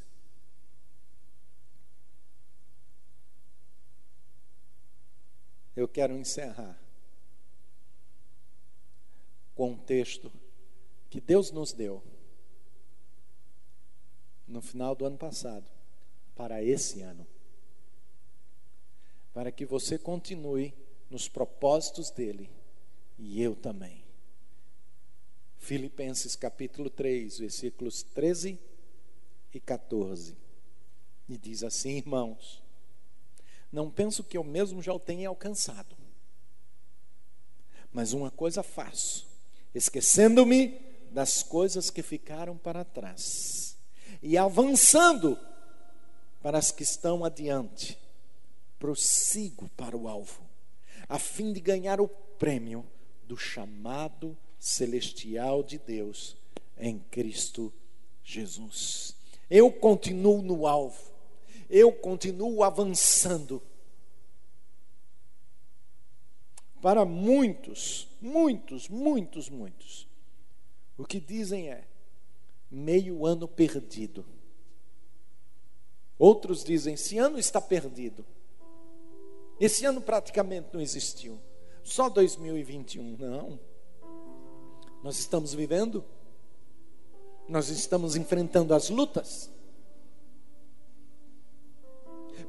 Eu 5.74 5.86
quero 5.86 6.14
encerrar 6.14 6.78
com 9.54 9.70
um 9.70 9.76
texto 9.78 10.32
que 11.08 11.20
Deus 11.20 11.50
nos 11.50 11.72
deu 11.72 12.02
no 14.46 14.62
final 14.62 14.94
do 14.94 15.04
ano 15.04 15.18
passado, 15.18 15.68
para 16.34 16.62
esse 16.62 17.00
ano. 17.00 17.26
Para 19.32 19.50
que 19.50 19.66
você 19.66 19.98
continue 19.98 20.72
nos 21.10 21.28
propósitos 21.28 22.10
dele 22.10 22.50
e 23.18 23.42
eu 23.42 23.56
também. 23.56 24.05
Filipenses 25.58 26.36
capítulo 26.36 26.88
3, 26.88 27.38
versículos 27.38 28.02
13 28.02 28.58
e 29.52 29.60
14. 29.60 30.36
E 31.28 31.36
diz 31.36 31.62
assim, 31.62 31.96
irmãos: 31.96 32.62
Não 33.72 33.90
penso 33.90 34.22
que 34.22 34.36
eu 34.36 34.44
mesmo 34.44 34.82
já 34.82 34.92
o 34.92 35.00
tenha 35.00 35.28
alcançado, 35.28 35.96
mas 37.92 38.12
uma 38.12 38.30
coisa 38.30 38.62
faço, 38.62 39.26
esquecendo-me 39.74 40.78
das 41.10 41.42
coisas 41.42 41.90
que 41.90 42.02
ficaram 42.02 42.56
para 42.56 42.84
trás 42.84 43.76
e 44.22 44.36
avançando 44.36 45.38
para 46.42 46.58
as 46.58 46.70
que 46.70 46.82
estão 46.82 47.24
adiante, 47.24 47.98
prossigo 48.78 49.68
para 49.70 49.96
o 49.96 50.08
alvo, 50.08 50.42
a 51.08 51.18
fim 51.18 51.52
de 51.52 51.60
ganhar 51.60 52.00
o 52.00 52.06
prêmio 52.06 52.86
do 53.24 53.36
chamado 53.36 54.36
celestial 54.58 55.62
de 55.62 55.78
Deus 55.78 56.36
em 56.76 56.98
Cristo 56.98 57.72
Jesus. 58.22 59.16
Eu 59.48 59.70
continuo 59.72 60.42
no 60.42 60.66
alvo, 60.66 61.12
eu 61.70 61.92
continuo 61.92 62.62
avançando. 62.62 63.62
Para 66.80 67.04
muitos, 67.04 68.08
muitos, 68.20 68.88
muitos, 68.88 69.48
muitos, 69.48 70.06
o 70.96 71.04
que 71.04 71.20
dizem 71.20 71.70
é 71.70 71.84
meio 72.70 73.24
ano 73.24 73.48
perdido. 73.48 74.24
Outros 76.18 76.64
dizem: 76.64 76.94
esse 76.94 77.18
ano 77.18 77.38
está 77.38 77.60
perdido. 77.60 78.24
Esse 79.60 79.84
ano 79.84 80.00
praticamente 80.00 80.68
não 80.72 80.80
existiu. 80.80 81.40
Só 81.82 82.08
2021. 82.08 83.16
Não. 83.16 83.58
Nós 85.06 85.20
estamos 85.20 85.54
vivendo, 85.54 86.04
nós 87.48 87.68
estamos 87.68 88.16
enfrentando 88.16 88.74
as 88.74 88.90
lutas. 88.90 89.48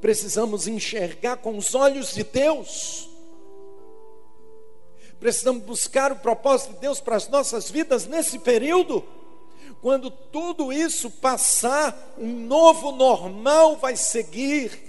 Precisamos 0.02 0.68
enxergar 0.68 1.38
com 1.38 1.56
os 1.56 1.76
olhos 1.76 2.16
de 2.16 2.24
Deus. 2.24 3.08
Precisamos 5.20 5.66
buscar 5.66 6.12
o 6.12 6.16
propósito 6.16 6.74
de 6.74 6.80
Deus 6.80 7.00
para 7.00 7.18
as 7.18 7.28
nossas 7.28 7.70
vidas 7.70 8.08
nesse 8.08 8.40
período. 8.40 9.04
Quando 9.80 10.10
tudo 10.10 10.74
isso 10.74 11.12
passar, 11.12 12.16
um 12.18 12.48
novo 12.48 12.92
normal 12.92 13.78
vai 13.78 13.96
seguir. 13.96 14.87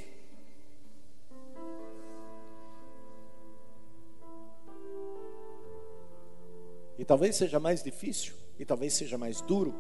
E 6.99 7.05
talvez 7.05 7.37
seja 7.37 7.61
mais 7.61 7.83
difícil, 7.83 8.35
e 8.59 8.65
talvez 8.65 8.95
seja 8.95 9.17
mais 9.17 9.41
duro 9.41 9.75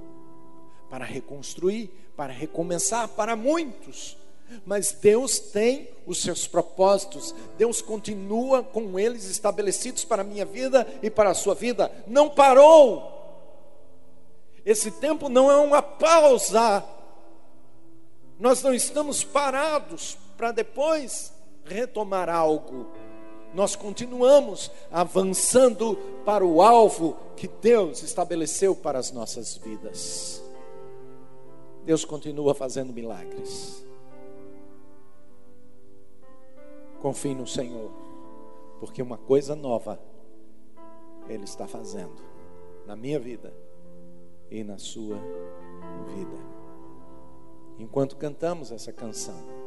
para 0.88 1.04
reconstruir, 1.04 1.90
para 2.16 2.32
recomeçar 2.32 3.08
para 3.08 3.34
muitos. 3.34 4.16
Mas 4.64 4.92
Deus 4.92 5.38
tem 5.38 5.90
os 6.06 6.22
seus 6.22 6.46
propósitos, 6.46 7.34
Deus 7.58 7.82
continua 7.82 8.62
com 8.62 8.98
eles 8.98 9.24
estabelecidos 9.24 10.04
para 10.04 10.22
a 10.22 10.24
minha 10.24 10.44
vida 10.44 10.86
e 11.02 11.10
para 11.10 11.30
a 11.30 11.34
sua 11.34 11.54
vida. 11.54 11.92
Não 12.06 12.30
parou. 12.30 13.16
Esse 14.64 14.90
tempo 14.90 15.28
não 15.28 15.50
é 15.50 15.56
uma 15.56 15.82
pausa. 15.82 16.84
Nós 18.38 18.62
não 18.62 18.72
estamos 18.72 19.22
parados 19.24 20.16
para 20.36 20.52
depois 20.52 21.32
retomar 21.64 22.30
algo 22.30 22.90
nós 23.58 23.74
continuamos 23.74 24.70
avançando 24.88 25.96
para 26.24 26.46
o 26.46 26.62
alvo 26.62 27.16
que 27.36 27.48
Deus 27.48 28.04
estabeleceu 28.04 28.72
para 28.72 29.00
as 29.00 29.10
nossas 29.10 29.56
vidas. 29.56 30.40
Deus 31.84 32.04
continua 32.04 32.54
fazendo 32.54 32.92
milagres. 32.92 33.84
Confie 37.02 37.34
no 37.34 37.48
Senhor, 37.48 37.90
porque 38.78 39.02
uma 39.02 39.18
coisa 39.18 39.56
nova 39.56 39.98
Ele 41.28 41.42
está 41.42 41.66
fazendo 41.66 42.22
na 42.86 42.94
minha 42.94 43.18
vida 43.18 43.52
e 44.52 44.62
na 44.62 44.78
sua 44.78 45.16
vida. 46.14 46.38
Enquanto 47.76 48.14
cantamos 48.14 48.70
essa 48.70 48.92
canção, 48.92 49.57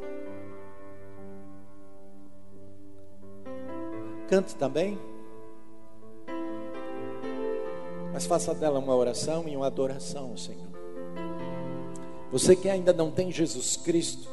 cante 4.31 4.55
também, 4.55 4.97
mas 8.13 8.25
faça 8.25 8.55
dela 8.55 8.79
uma 8.79 8.95
oração 8.95 9.45
e 9.45 9.57
uma 9.57 9.67
adoração 9.67 10.29
ao 10.29 10.37
Senhor. 10.37 10.69
Você 12.31 12.55
que 12.55 12.69
ainda 12.69 12.93
não 12.93 13.11
tem 13.11 13.29
Jesus 13.29 13.75
Cristo, 13.75 14.29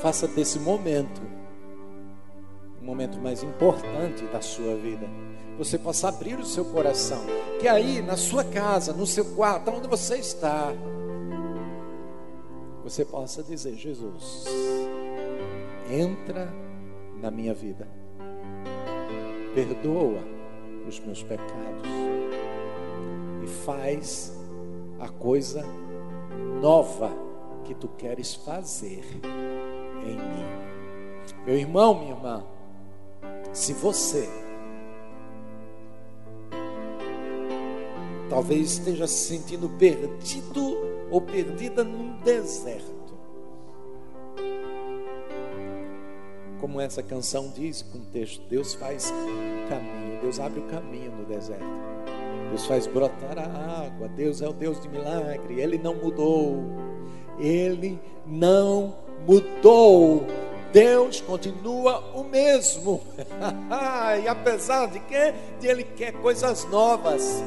faça 0.00 0.26
desse 0.26 0.58
momento 0.58 1.22
o 2.80 2.84
momento 2.84 3.20
mais 3.20 3.44
importante 3.44 4.24
da 4.24 4.40
sua 4.40 4.74
vida. 4.74 5.08
Você 5.56 5.78
possa 5.78 6.08
abrir 6.08 6.36
o 6.40 6.44
seu 6.44 6.64
coração, 6.64 7.24
que 7.60 7.68
aí 7.68 8.02
na 8.02 8.16
sua 8.16 8.42
casa, 8.42 8.92
no 8.92 9.06
seu 9.06 9.36
quarto, 9.36 9.70
onde 9.70 9.86
você 9.86 10.16
está, 10.16 10.72
você 12.82 13.04
possa 13.04 13.40
dizer: 13.40 13.76
Jesus, 13.76 14.46
entra 15.88 16.52
na 17.20 17.30
minha 17.30 17.54
vida, 17.54 18.01
perdoa 19.54 20.22
os 20.86 20.98
meus 21.00 21.22
pecados 21.22 21.88
e 23.42 23.46
faz 23.64 24.36
a 24.98 25.08
coisa 25.08 25.64
nova 26.60 27.10
que 27.64 27.74
tu 27.74 27.88
queres 27.88 28.34
fazer 28.34 29.04
em 30.04 30.16
mim. 30.16 30.72
Meu 31.46 31.56
irmão, 31.56 31.98
minha 31.98 32.12
irmã, 32.12 32.44
se 33.52 33.72
você 33.72 34.28
talvez 38.28 38.72
esteja 38.72 39.06
se 39.06 39.36
sentindo 39.36 39.68
perdido 39.70 40.76
ou 41.10 41.20
perdida 41.20 41.84
num 41.84 42.16
deserto, 42.20 43.01
como 46.62 46.80
essa 46.80 47.02
canção 47.02 47.52
diz 47.52 47.82
com 47.82 47.98
o 47.98 48.02
texto, 48.12 48.40
Deus 48.48 48.72
faz 48.72 49.12
caminho, 49.68 50.20
Deus 50.22 50.38
abre 50.38 50.60
o 50.60 50.62
caminho 50.68 51.10
no 51.10 51.24
deserto. 51.24 51.64
Deus 52.50 52.64
faz 52.66 52.86
brotar 52.86 53.36
a 53.36 53.86
água. 53.86 54.08
Deus 54.08 54.40
é 54.40 54.48
o 54.48 54.52
Deus 54.52 54.80
de 54.80 54.88
milagre. 54.88 55.60
Ele 55.60 55.76
não 55.76 55.94
mudou. 55.96 56.62
Ele 57.38 57.98
não 58.24 58.94
mudou. 59.26 60.24
Deus 60.72 61.20
continua 61.20 61.98
o 62.14 62.22
mesmo. 62.22 63.02
e 64.22 64.28
apesar 64.28 64.86
de 64.86 65.00
que 65.00 65.34
de 65.58 65.66
ele 65.66 65.82
quer 65.82 66.12
coisas 66.12 66.64
novas. 66.66 67.42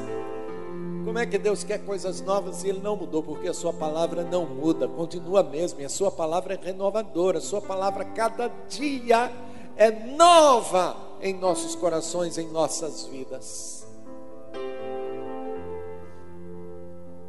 Como 1.16 1.24
é 1.24 1.26
que 1.26 1.38
Deus 1.38 1.64
quer 1.64 1.78
coisas 1.78 2.20
novas 2.20 2.66
e 2.66 2.68
ele 2.68 2.82
não 2.82 2.98
mudou? 2.98 3.24
Porque 3.24 3.48
a 3.48 3.54
sua 3.54 3.72
palavra 3.72 4.22
não 4.26 4.46
muda, 4.46 4.86
continua 4.86 5.42
mesmo. 5.42 5.80
E 5.80 5.86
a 5.86 5.90
sua 5.90 6.12
palavra 6.12 6.56
é 6.56 6.60
renovadora. 6.62 7.38
A 7.38 7.42
sua 7.42 7.62
palavra 7.62 8.04
cada 8.04 8.50
dia 8.68 9.32
é 9.78 9.92
nova 10.18 10.98
em 11.22 11.34
nossos 11.34 11.74
corações, 11.74 12.38
em 12.38 12.50
nossas 12.50 13.06
vidas. 13.06 13.88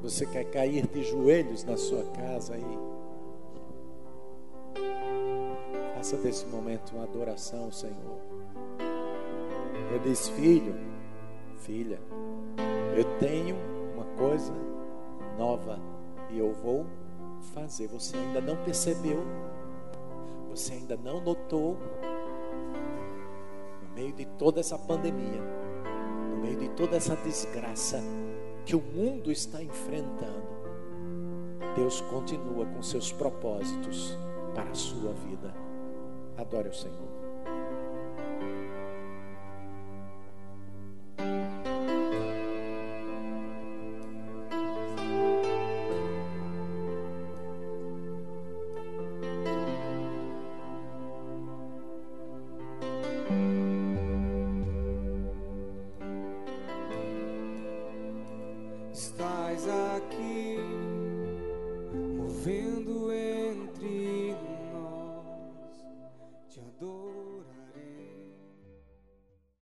Você 0.02 0.26
quer 0.26 0.46
cair 0.46 0.84
de 0.88 1.04
joelhos 1.04 1.62
na 1.62 1.76
sua 1.76 2.02
casa 2.06 2.54
aí? 2.54 2.78
Faça 5.94 6.16
desse 6.16 6.44
momento 6.46 6.90
uma 6.92 7.04
adoração 7.04 7.70
Senhor. 7.70 8.18
Eu 9.92 10.00
disse, 10.00 10.32
filho, 10.32 10.74
filha, 11.60 12.00
eu 12.96 13.04
tenho 13.20 13.75
coisa 14.16 14.52
nova 15.38 15.78
e 16.30 16.38
eu 16.38 16.52
vou 16.52 16.86
fazer. 17.54 17.86
Você 17.88 18.16
ainda 18.16 18.40
não 18.40 18.56
percebeu, 18.64 19.24
você 20.50 20.74
ainda 20.74 20.96
não 20.96 21.20
notou, 21.20 21.76
no 23.82 23.94
meio 23.94 24.12
de 24.12 24.24
toda 24.24 24.60
essa 24.60 24.78
pandemia, 24.78 25.40
no 26.30 26.36
meio 26.36 26.58
de 26.58 26.68
toda 26.70 26.96
essa 26.96 27.16
desgraça, 27.16 28.02
que 28.64 28.74
o 28.74 28.80
mundo 28.80 29.30
está 29.30 29.62
enfrentando, 29.62 30.56
Deus 31.74 32.00
continua 32.00 32.66
com 32.66 32.82
seus 32.82 33.12
propósitos 33.12 34.18
para 34.54 34.70
a 34.70 34.74
sua 34.74 35.12
vida. 35.12 35.54
Adore 36.36 36.68
o 36.68 36.74
Senhor. 36.74 37.15